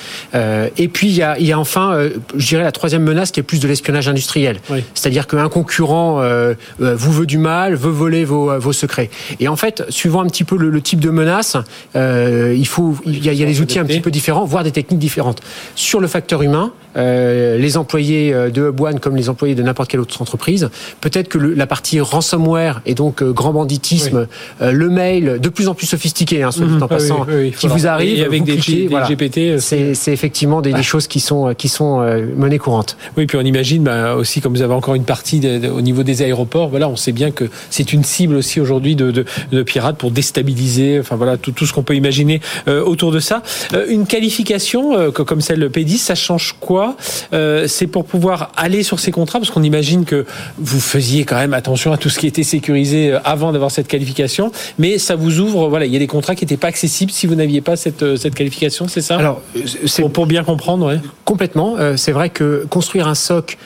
Et 0.79 0.89
puis 0.89 1.09
il 1.09 1.15
y 1.15 1.23
a, 1.23 1.39
il 1.39 1.45
y 1.47 1.53
a 1.53 1.59
enfin, 1.59 2.09
je 2.35 2.47
dirais 2.47 2.63
la 2.63 2.73
troisième 2.73 3.03
menace 3.03 3.31
qui 3.31 3.41
est 3.41 3.43
plus 3.43 3.61
de 3.61 3.69
l'espionnage 3.69 4.09
industriel. 4.09 4.59
Oui. 4.71 4.83
C'est-à-dire 4.95 5.27
qu'un 5.27 5.51
concurrent 5.51 6.23
vous 6.79 7.13
veut 7.13 7.27
du 7.27 7.39
mal, 7.39 7.75
veut 7.75 7.91
voler 7.91 8.25
vos, 8.25 8.59
vos 8.59 8.73
secrets. 8.73 9.11
Et 9.39 9.49
en 9.49 9.57
fait, 9.57 9.83
suivant 9.91 10.23
un 10.23 10.27
petit 10.27 10.45
peu 10.45 10.57
le, 10.57 10.71
le 10.71 10.81
type 10.81 11.01
de 11.01 11.11
menace, 11.11 11.57
il 11.95 12.67
faut, 12.67 12.97
il 13.05 13.25
y 13.25 13.29
a, 13.29 13.33
il 13.33 13.39
y 13.39 13.43
a 13.43 13.47
des 13.47 13.61
outils 13.61 13.79
un 13.79 13.85
petit 13.85 14.01
peu 14.01 14.11
différents, 14.11 14.45
voire 14.45 14.65
des 14.65 14.73
techniques 14.73 15.01
différentes. 15.01 15.41
Sur 15.75 16.01
le 16.01 16.07
facteur 16.07 16.43
humain, 16.43 16.73
euh, 16.97 17.59
les 17.59 17.77
employés 17.77 18.33
euh, 18.35 18.51
de 18.51 18.71
Boine 18.71 19.01
comme 19.01 19.17
les 19.17 19.29
employés 19.29 19.55
de 19.55 19.63
n'importe 19.63 19.91
quelle 19.91 20.01
autre 20.01 20.21
entreprise, 20.21 20.69
peut-être 21.01 21.29
que 21.29 21.39
le- 21.39 21.55
la 21.55 21.67
partie 21.67 22.01
ransomware 22.01 22.81
et 22.87 22.95
donc 22.95 23.23
euh, 23.23 23.33
grand 23.33 23.53
banditisme, 23.53 24.27
euh, 24.61 24.73
le 24.73 24.89
mail, 24.89 25.39
de 25.41 25.49
plus 25.49 25.69
en 25.69 25.75
plus 25.75 25.87
sophistiqué, 25.87 26.43
hein, 26.43 26.51
soit 26.51 26.67
Mhm. 26.67 26.83
en 26.83 26.87
Ah 26.87 26.89
passant, 26.89 27.27
oui, 27.29 27.35
oui, 27.37 27.51
qui 27.53 27.67
vous 27.69 27.87
arrive, 27.87 28.19
et 28.19 28.25
avec 28.25 28.41
vous 28.41 28.47
des, 28.47 28.57
cliquez, 28.57 28.83
des 28.83 28.89
voilà. 28.89 29.07
GPT. 29.07 29.39
euh, 29.39 29.59
C'est 29.59 29.95
c'est 29.95 30.13
effectivement 30.13 30.61
des, 30.61 30.73
des 30.73 30.83
choses 30.83 31.07
qui 31.07 31.21
sont 31.21 31.55
qui 31.55 31.69
sont 31.69 32.01
euh, 32.01 32.27
monnaie 32.37 32.59
courante. 32.59 32.97
Oui, 33.17 33.27
puis 33.27 33.37
on 33.39 33.43
imagine 33.43 33.83
bah, 33.85 34.15
aussi, 34.17 34.41
comme 34.41 34.55
vous 34.55 34.63
avez 34.63 34.75
encore 34.75 34.95
une 34.95 35.05
partie 35.05 35.41
de- 35.41 35.59
de- 35.59 35.69
au 35.69 35.81
niveau 35.81 36.03
des 36.03 36.23
aéroports, 36.23 36.69
voilà, 36.69 36.89
on 36.89 36.97
sait 36.97 37.13
bien 37.13 37.31
que 37.31 37.45
c'est 37.71 37.93
une 37.93 38.05
cible 38.05 38.37
aussi 38.37 38.61
aujourd'hui 38.61 38.97
de, 38.97 39.11
de, 39.11 39.25
de 39.51 39.63
pirates 39.63 39.97
pour 39.97 40.11
déstabiliser, 40.11 40.99
enfin 41.01 41.17
voilà, 41.17 41.37
tout, 41.37 41.53
tout 41.53 41.67
ce 41.67 41.73
qu'on 41.73 41.83
peut 41.83 41.95
imaginer 41.97 42.41
euh, 42.69 42.83
autour 42.85 43.13
de 43.13 43.21
ça. 43.21 43.43
Euh, 43.75 43.87
une 43.89 44.07
qualification 44.07 44.97
euh, 44.99 45.11
co- 45.11 45.25
comme 45.25 45.41
celle 45.41 45.65
P10, 45.69 45.99
ça 45.99 46.15
change 46.15 46.55
quoi 46.61 46.82
pourquoi 46.83 46.97
euh, 47.33 47.67
C'est 47.69 47.87
pour 47.87 48.05
pouvoir 48.05 48.53
aller 48.57 48.83
sur 48.83 49.01
ces 49.01 49.11
contrats, 49.11 49.39
parce 49.39 49.51
qu'on 49.51 49.63
imagine 49.63 50.05
que 50.05 50.25
vous 50.59 50.81
faisiez 50.81 51.25
quand 51.25 51.37
même 51.37 51.55
attention 51.55 51.93
à 51.93 51.97
tout 51.97 52.09
ce 52.09 52.19
qui 52.19 52.27
était 52.27 52.43
sécurisé 52.43 53.13
euh, 53.13 53.19
avant 53.25 53.53
d'avoir 53.53 53.71
cette 53.71 53.89
qualification, 53.89 54.53
mais 54.79 54.99
ça 54.99 55.17
vous 55.17 55.41
ouvre, 55.41 55.69
voilà, 55.69 55.87
il 55.87 55.93
y 55.93 55.97
a 55.97 55.99
des 55.99 56.07
contrats 56.07 56.35
qui 56.35 56.45
n'étaient 56.45 56.57
pas 56.57 56.69
accessibles 56.69 57.13
si 57.13 57.27
vous 57.27 57.35
n'aviez 57.35 57.61
pas 57.61 57.77
cette, 57.77 58.03
euh, 58.03 58.17
cette 58.17 58.35
qualification, 58.35 58.89
c'est 58.89 59.01
ça? 59.01 59.17
Alors, 59.17 59.43
c'est 59.87 60.03
pour, 60.03 60.13
pour 60.13 60.27
bien 60.27 60.45
comprendre, 60.45 60.87
ouais. 60.87 61.01
Complètement. 61.25 61.77
Euh, 61.79 61.97
C'est 61.97 62.13
vrai 62.13 62.31
que 62.31 62.67
construire 62.69 63.07
un 63.07 63.15
SOC 63.15 63.57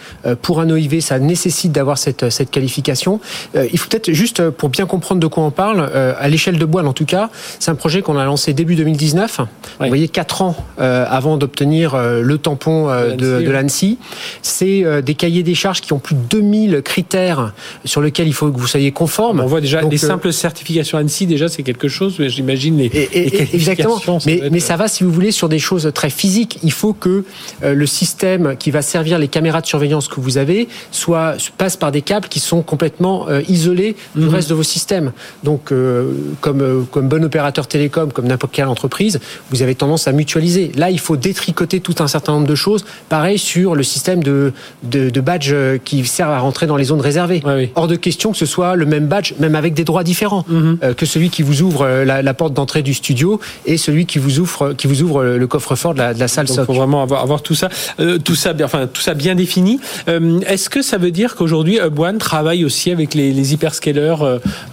pour 0.42 0.60
un 0.60 0.68
OIV, 0.70 1.00
ça 1.00 1.18
nécessite 1.18 1.72
d'avoir 1.72 1.98
cette, 1.98 2.30
cette 2.30 2.50
qualification. 2.50 3.20
Euh, 3.54 3.66
Il 3.72 3.78
faut 3.78 3.88
peut-être 3.88 4.12
juste, 4.12 4.50
pour 4.50 4.68
bien 4.68 4.86
comprendre 4.86 5.20
de 5.20 5.26
quoi 5.26 5.44
on 5.44 5.50
parle, 5.50 5.90
à 6.18 6.28
l'échelle 6.28 6.58
de 6.58 6.64
Boile 6.64 6.86
en 6.86 6.92
tout 6.92 7.04
cas, 7.04 7.30
c'est 7.58 7.70
un 7.70 7.74
projet 7.74 8.02
qu'on 8.02 8.18
a 8.18 8.24
lancé 8.24 8.52
début 8.52 8.74
2019. 8.74 9.38
Oui. 9.40 9.46
Vous 9.80 9.88
voyez, 9.88 10.08
quatre 10.08 10.42
ans 10.42 10.56
avant 10.78 11.36
d'obtenir 11.36 11.96
le 11.96 12.38
tampon 12.38 12.88
De 13.12 13.40
de, 13.40 13.46
de 13.46 13.50
l'ANSI. 13.50 13.98
C'est 14.42 14.84
euh, 14.84 15.00
des 15.02 15.14
cahiers 15.14 15.42
des 15.42 15.54
charges 15.54 15.80
qui 15.80 15.92
ont 15.92 15.98
plus 15.98 16.14
de 16.14 16.20
2000 16.30 16.82
critères 16.82 17.52
sur 17.84 18.00
lesquels 18.00 18.26
il 18.28 18.32
faut 18.34 18.50
que 18.50 18.58
vous 18.58 18.66
soyez 18.66 18.92
conforme. 18.92 19.40
On 19.40 19.46
voit 19.46 19.60
déjà 19.60 19.80
Donc, 19.82 19.92
les 19.92 20.04
euh, 20.04 20.08
simples 20.08 20.32
certifications 20.32 20.98
ANSI, 20.98 21.26
déjà 21.26 21.48
c'est 21.48 21.62
quelque 21.62 21.88
chose, 21.88 22.16
mais 22.18 22.28
j'imagine 22.28 22.76
les, 22.78 22.86
et, 22.86 23.08
et- 23.26 23.30
les 23.30 23.54
exactement. 23.54 23.98
ça 23.98 24.18
Mais, 24.26 24.36
doit 24.36 24.46
être- 24.46 24.52
mais 24.52 24.60
ça 24.60 24.76
va, 24.76 24.88
si 24.88 25.04
vous 25.04 25.10
voulez, 25.12 25.30
sur 25.32 25.48
des 25.48 25.58
choses 25.58 25.90
très 25.94 26.10
physiques. 26.10 26.58
Il 26.62 26.72
faut 26.72 26.92
que 26.92 27.24
euh, 27.62 27.74
le 27.74 27.86
système 27.86 28.56
qui 28.58 28.70
va 28.70 28.82
servir 28.82 29.18
les 29.18 29.28
caméras 29.28 29.60
de 29.60 29.66
surveillance 29.66 30.08
que 30.08 30.20
vous 30.20 30.38
avez 30.38 30.68
soit 30.90 31.36
passe 31.58 31.76
par 31.76 31.92
des 31.92 32.02
câbles 32.02 32.28
qui 32.28 32.40
sont 32.40 32.62
complètement 32.62 33.26
euh, 33.28 33.42
isolés 33.48 33.96
du 34.14 34.22
Mhm. 34.26 34.28
reste 34.34 34.48
de 34.50 34.54
vos 34.54 34.62
systèmes. 34.62 35.12
Donc, 35.44 35.72
euh, 35.72 36.12
comme 36.40 36.60
euh, 36.60 36.82
comme 36.90 37.08
bon 37.08 37.24
opérateur 37.24 37.66
télécom, 37.66 38.12
comme 38.12 38.26
n'importe 38.26 38.52
quelle 38.54 38.66
entreprise, 38.68 39.20
vous 39.50 39.62
avez 39.62 39.74
tendance 39.74 40.08
à 40.08 40.12
mutualiser. 40.12 40.72
Là, 40.76 40.90
il 40.90 40.98
faut 41.00 41.16
détricoter 41.16 41.80
tout 41.80 41.94
un 42.00 42.08
certain 42.08 42.32
nombre 42.32 42.46
de 42.46 42.54
choses. 42.54 42.84
Pareil 43.08 43.38
sur 43.38 43.74
le 43.74 43.82
système 43.82 44.22
de 44.22 44.52
de, 44.82 45.10
de 45.10 45.20
badge 45.20 45.50
euh, 45.52 45.78
qui 45.84 46.04
sert 46.04 46.28
à 46.28 46.38
rentrer 46.38 46.66
dans 46.66 46.76
les 46.76 46.84
zones 46.84 47.00
réservées. 47.00 47.42
Ouais, 47.44 47.54
oui. 47.56 47.70
Hors 47.74 47.88
de 47.88 47.96
question 47.96 48.32
que 48.32 48.38
ce 48.38 48.46
soit 48.46 48.76
le 48.76 48.86
même 48.86 49.06
badge, 49.06 49.32
même 49.38 49.54
avec 49.54 49.74
des 49.74 49.84
droits 49.84 50.04
différents, 50.04 50.44
Mhm. 50.48 50.78
euh, 50.82 50.94
que 50.94 51.06
celui 51.06 51.30
qui 51.30 51.42
vous 51.42 51.62
ouvre 51.62 51.82
euh, 51.82 52.04
la, 52.04 52.22
la 52.22 52.34
porte 52.34 52.52
d'entrée 52.54 52.82
du 52.82 52.94
studio 52.94 53.40
et 53.66 53.76
celui 53.76 54.06
qui 54.06 54.18
vous 54.18 54.38
ouvre, 54.40 54.72
qui 54.72 54.86
vous 54.86 55.02
ouvre 55.02 55.24
le 55.24 55.46
coffre-fort 55.46 55.94
de 55.94 55.98
la, 55.98 56.14
de 56.14 56.20
la 56.20 56.28
salle 56.28 56.48
SOC. 56.48 56.66
faut 56.66 56.72
vraiment 56.72 57.02
avoir, 57.02 57.22
avoir 57.22 57.42
tout 57.42 57.54
ça, 57.54 57.68
euh, 58.00 58.18
tout 58.18 58.34
ça, 58.34 58.52
bien, 58.52 58.66
enfin 58.66 58.86
tout 58.92 59.02
ça 59.02 59.14
bien 59.14 59.34
défini. 59.34 59.78
Euh, 60.08 60.40
Est-ce 60.46 60.68
que 60.70 60.82
ça 60.82 60.98
veut 60.98 61.10
dire 61.10 61.34
qu'aujourd'hui 61.36 61.78
Hub 61.84 61.98
One 61.98 62.18
travaille 62.18 62.64
aussi 62.64 62.90
avec 62.90 63.14
les, 63.14 63.32
les 63.32 63.52
hyperscalers 63.54 64.16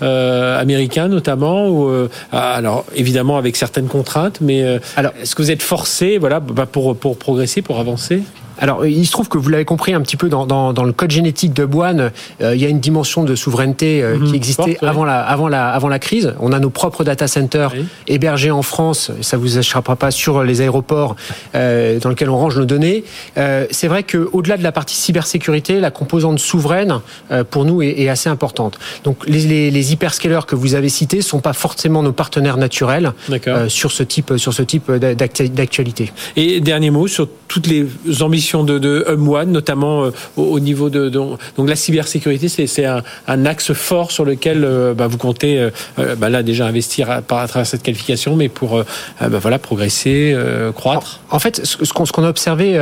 euh, 0.02 0.60
américains 0.60 1.08
notamment, 1.08 1.68
ou, 1.70 1.88
euh, 1.90 2.10
alors 2.32 2.86
évidemment 2.96 3.38
avec 3.38 3.56
certaines 3.56 3.88
contraintes, 3.88 4.40
mais 4.42 4.80
Alors- 4.96 5.14
est-ce 5.22 5.36
que 5.36 5.42
vous 5.42 5.52
êtes 5.52 5.62
forcé, 5.64 6.18
voilà, 6.18 6.40
bah, 6.40 6.66
pour 6.72 6.96
pour 6.96 7.18
progresser, 7.18 7.62
pour 7.62 7.80
avancer 7.80 8.12
passé 8.14 8.43
Alors, 8.64 8.86
il 8.86 9.05
se 9.05 9.11
trouve 9.11 9.28
que 9.28 9.38
vous 9.38 9.49
l'avez 9.49 9.66
compris 9.66 9.93
un 9.93 9.99
petit 9.99 10.16
peu 10.16 10.30
dans, 10.30 10.45
dans, 10.45 10.72
dans 10.72 10.86
le 10.86 10.93
code 10.93 11.11
génétique 11.11 11.51
de 11.51 11.66
Boine, 11.66 12.11
euh, 12.41 12.55
il 12.55 12.61
y 12.61 12.66
a 12.66 12.70
une 12.70 12.80
dimension 12.80 13.26
de 13.26 13.36
souveraineté 13.36 14.01
euh, 14.01 14.16
Mhm. 14.18 14.28
qui 14.30 14.36
existait 14.38 14.64
Forte, 14.64 14.82
ouais. 14.84 14.88
avant, 14.88 15.03
la, 15.03 15.22
avant, 15.22 15.49
la, 15.49 15.68
avant 15.72 15.89
la 15.89 15.99
crise. 15.99 16.34
On 16.39 16.53
a 16.53 16.59
nos 16.59 16.70
propres 16.70 17.03
data 17.03 17.28
centers 17.28 17.72
Oui. 17.76 17.84
hébergés 18.07 18.51
en 18.51 18.61
France, 18.61 19.11
ça 19.20 19.36
vous 19.36 19.57
échappera 19.57 19.97
pas 19.97 20.11
sur 20.11 20.43
les 20.45 20.61
aéroports 20.61 21.18
euh, 21.55 21.99
dans 21.99 22.07
lesquels 22.07 22.30
on 22.30 22.38
range 22.38 22.57
nos 22.57 22.64
données. 22.64 23.03
Euh, 23.38 23.66
C'est 23.72 23.89
vrai 23.89 24.03
qu'au-delà 24.03 24.55
de 24.55 24.64
la 24.64 24.72
partie 24.72 24.95
cybersécurité, 24.95 25.82
la 25.82 25.91
composante 25.91 26.39
souveraine, 26.39 27.01
euh, 27.32 27.43
pour 27.43 27.66
nous, 27.66 27.82
est, 27.82 27.99
est 27.99 28.07
assez 28.07 28.30
importante. 28.30 28.80
Donc, 29.03 29.18
les, 29.28 29.39
les, 29.41 29.72
les 29.72 29.91
hyperscalers 29.91 30.45
que 30.47 30.55
vous 30.55 30.76
avez 30.76 30.88
cités 30.88 31.22
sont 31.22 31.41
pas 31.41 31.51
forcément 31.53 32.01
nos 32.01 32.14
partenaires 32.14 32.55
naturels 32.57 33.11
euh, 33.47 33.68
sur 33.68 33.91
ce 33.91 34.03
type, 34.03 34.34
sur 34.38 34.53
ce 34.53 34.61
type 34.64 34.89
d'actu- 34.89 35.49
d'actualité. 35.49 36.14
Et 36.38 36.61
dernier 36.61 36.91
mot 36.91 37.07
sur 37.07 37.28
toutes 37.49 37.68
les 37.68 37.88
ambitions 38.22 38.53
de, 38.64 38.78
de 38.78 39.04
Hub 39.10 39.28
One, 39.28 39.51
notamment 39.51 40.04
euh, 40.04 40.12
au, 40.38 40.43
au 40.43 40.60
niveau 40.60 40.91
de, 40.91 41.10
de- 41.10 41.18
donc 41.58 41.68
la 41.70 41.76
cybersécurité, 41.76 42.47
c'est 42.49 42.86
un, 42.86 43.01
un 43.28 43.45
axe 43.47 43.74
fort 43.74 44.12
sur 44.12 44.26
lequel 44.26 44.64
euh, 44.64 44.93
bah, 44.93 45.08
vous 45.08 45.18
comptez 45.18 45.58
euh, 45.97 46.16
bah, 46.16 46.30
là 46.30 46.43
déjà 46.43 46.68
investir 46.68 47.10
à, 47.10 47.16
à 47.18 47.47
travers 47.47 47.66
cette 47.66 47.82
qualification, 47.82 48.36
mais 48.36 48.49
pour 48.49 48.84
bah, 49.22 49.39
voilà 49.41 49.58
progresser, 49.58 50.36
croître. 50.76 51.22
En 51.32 51.39
fait, 51.39 51.66
ce 51.66 51.84
ce 51.86 51.93
qu'on 51.93 52.24
a 52.24 52.30
observé 52.30 52.78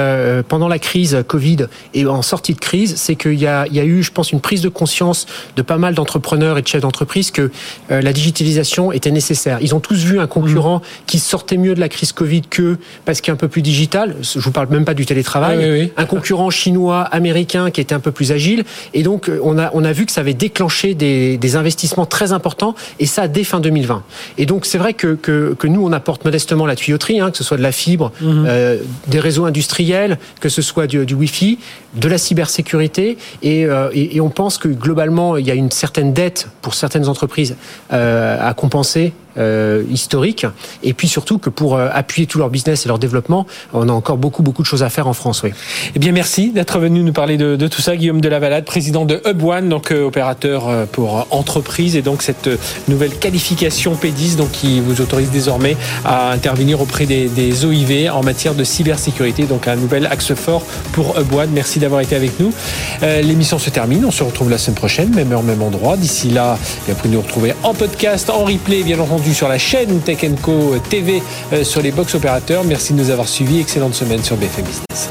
pendant 0.48 0.68
la 0.68 0.80
crise 0.80 1.24
Covid 1.28 1.68
et 1.94 2.06
en 2.06 2.22
sortie 2.22 2.54
de 2.54 2.60
crise, 2.60 2.96
c'est 2.98 3.16
qu'il 3.16 3.40
y 3.40 3.46
a, 3.48 3.68
il 3.68 3.76
y 3.76 3.80
a 3.80 3.86
eu, 3.86 4.02
je 4.04 4.12
pense, 4.12 4.32
une 4.32 4.42
prise 4.42 4.62
de 4.62 4.70
conscience 4.70 5.28
de 5.56 5.62
pas 5.62 5.78
mal 5.78 5.94
d'entrepreneurs 5.94 6.58
et 6.58 6.62
de 6.64 6.68
chefs 6.68 6.82
d'entreprise 6.82 7.30
que 7.32 7.52
la 7.90 8.14
digitalisation 8.14 8.92
était 8.92 9.12
nécessaire. 9.12 9.60
Ils 9.62 9.76
ont 9.76 9.80
tous 9.80 10.04
vu 10.04 10.20
un 10.20 10.28
concurrent 10.28 10.62
Mmh. 10.72 10.82
qui 11.08 11.20
sortait 11.20 11.58
mieux 11.58 11.76
de 11.76 11.80
la 11.80 11.90
crise 11.90 12.12
Covid 12.14 12.42
que 12.50 12.78
parce 13.06 13.20
qu'il 13.22 13.32
est 13.32 13.34
un 13.34 13.38
peu 13.38 13.48
plus 13.48 13.62
digital. 13.62 14.16
Je 14.22 14.40
vous 14.40 14.52
parle 14.52 14.68
même 14.70 14.86
pas 14.86 14.94
du 14.94 15.06
télétravail. 15.06 15.51
Oui, 15.56 15.64
oui, 15.64 15.80
oui. 15.82 15.92
Un 15.98 16.06
concurrent 16.06 16.50
chinois, 16.50 17.02
américain 17.02 17.72
qui 17.72 17.82
était 17.82 17.96
un 17.96 18.00
peu 18.00 18.12
plus 18.12 18.32
agile. 18.32 18.64
Et 18.94 19.04
donc, 19.04 19.30
euh, 19.30 19.40
on 19.44 19.58
a, 19.58 19.72
on 19.74 19.84
a 19.84 19.92
vu 19.92 20.06
que 20.06 20.12
ça 20.12 20.22
avait 20.22 20.34
déclenché 20.34 20.94
des, 20.94 21.38
des 21.38 21.56
investissements 21.56 22.06
très 22.06 22.32
importants 22.32 22.76
et 23.00 23.06
ça 23.06 23.28
dès 23.28 23.44
fin 23.44 23.60
2020. 23.60 24.04
Et 24.38 24.46
donc, 24.46 24.66
c'est 24.66 24.78
vrai 24.78 24.94
que, 24.94 25.16
que, 25.16 25.56
que 25.58 25.68
nous, 25.68 25.86
on 25.86 25.92
apporte 25.92 26.26
modestement 26.26 26.66
la 26.66 26.76
tuyauterie, 26.76 27.20
hein, 27.20 27.32
que 27.32 27.38
ce 27.38 27.44
soit 27.44 27.58
de 27.58 27.64
la 27.64 27.72
fibre, 27.72 28.12
euh, 28.22 28.78
des 29.08 29.20
réseaux 29.20 29.46
industriels, 29.46 30.18
que 30.40 30.50
ce 30.50 30.62
soit 30.62 30.88
du, 30.88 31.06
du 31.06 31.14
Wi-Fi, 31.14 31.60
de 31.96 32.08
la 32.08 32.18
cybersécurité. 32.18 33.18
Et, 33.42 33.66
euh, 33.66 33.90
et, 33.94 34.18
et 34.18 34.22
on 34.22 34.30
pense 34.30 34.58
que 34.58 34.68
globalement, 34.68 35.38
il 35.38 35.46
y 35.46 35.52
a 35.52 35.56
une 35.56 35.72
certaine 35.72 36.14
dette 36.14 36.48
pour 36.62 36.74
certaines 36.74 37.08
entreprises 37.08 37.56
euh, 37.94 38.38
à 38.40 38.54
compenser. 38.54 39.14
Euh, 39.38 39.84
historique 39.90 40.46
et 40.84 40.94
puis 40.94 41.08
surtout 41.08 41.38
que 41.38 41.50
pour 41.50 41.76
euh, 41.76 41.90
appuyer 41.92 42.28
tout 42.28 42.38
leur 42.38 42.50
business 42.50 42.86
et 42.86 42.88
leur 42.88 43.00
développement 43.00 43.46
on 43.74 43.90
a 43.90 43.92
encore 43.92 44.18
beaucoup 44.18 44.44
beaucoup 44.44 44.62
de 44.62 44.68
choses 44.68 44.84
à 44.84 44.90
faire 44.90 45.08
en 45.08 45.14
France 45.14 45.44
oui. 45.44 45.52
Eh 45.96 46.00
bien, 46.00 46.12
merci 46.12 46.52
d'être 46.52 46.80
venu 46.80 47.04
nous 47.04 47.14
parler 47.14 47.38
de, 47.38 47.56
de 47.56 47.68
tout 47.68 47.82
ça, 47.82 47.96
Guillaume 47.96 48.22
Delavalade, 48.22 48.66
président 48.66 49.06
de 49.06 49.22
Hub 49.26 49.44
One, 49.44 49.70
donc 49.70 49.92
euh, 49.92 50.06
opérateur 50.06 50.68
euh, 50.68 50.86
pour 50.92 51.28
entreprise, 51.32 51.96
et 51.96 52.02
donc 52.02 52.22
cette 52.22 52.50
nouvelle 52.88 53.12
qualification 53.12 53.94
P10, 53.94 54.36
donc 54.36 54.52
qui 54.52 54.80
vous 54.80 55.02
autorise 55.02 55.32
désormais 55.32 55.76
à 56.06 56.32
intervenir 56.32 56.82
auprès 56.82 57.06
des, 57.06 57.28
des 57.28 57.66
OIV 57.66 58.10
en 58.12 58.24
matière 58.24 58.56
de 58.56 58.64
cybersécurité, 58.64 59.44
donc 59.44 59.68
un 59.68 59.76
nouvel 59.76 60.06
axe 60.08 60.34
fort 60.34 60.64
pour 60.92 61.18
Hub 61.20 61.34
One. 61.34 61.50
Merci 61.54 61.80
d'avoir 61.80 62.02
été 62.02 62.16
avec 62.16 62.40
nous. 62.40 62.54
L'émission 63.02 63.60
se 63.60 63.70
termine, 63.70 64.06
on 64.06 64.12
se 64.12 64.24
retrouve 64.24 64.50
la 64.50 64.58
semaine 64.58 64.76
prochaine, 64.76 65.14
même 65.14 65.32
heure, 65.32 65.44
même 65.44 65.62
endroit. 65.62 65.98
D'ici 65.98 66.30
là, 66.30 66.58
eh 66.62 66.92
bien, 66.92 67.02
vous 67.02 67.10
nous 67.10 67.22
retrouver 67.22 67.54
en 67.64 67.74
podcast, 67.74 68.30
en 68.30 68.44
replay, 68.44 68.84
bien 68.84 69.00
entendu 69.00 69.21
sur 69.30 69.48
la 69.48 69.58
chaîne 69.58 70.00
Tech 70.00 70.20
Co 70.42 70.76
TV, 70.90 71.22
euh, 71.54 71.64
sur 71.64 71.82
les 71.82 71.92
box 71.92 72.16
opérateurs. 72.16 72.64
Merci 72.64 72.94
de 72.94 73.00
nous 73.00 73.10
avoir 73.10 73.28
suivis. 73.28 73.60
Excellente 73.60 73.94
semaine 73.94 74.24
sur 74.24 74.36
BFM 74.38 74.66
Business. 74.66 75.10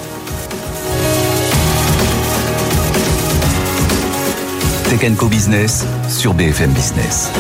Tech 4.89 5.17
Co 5.17 5.27
Business 5.27 5.85
sur 6.09 6.35
BFM 6.35 6.71
Business. 6.73 7.31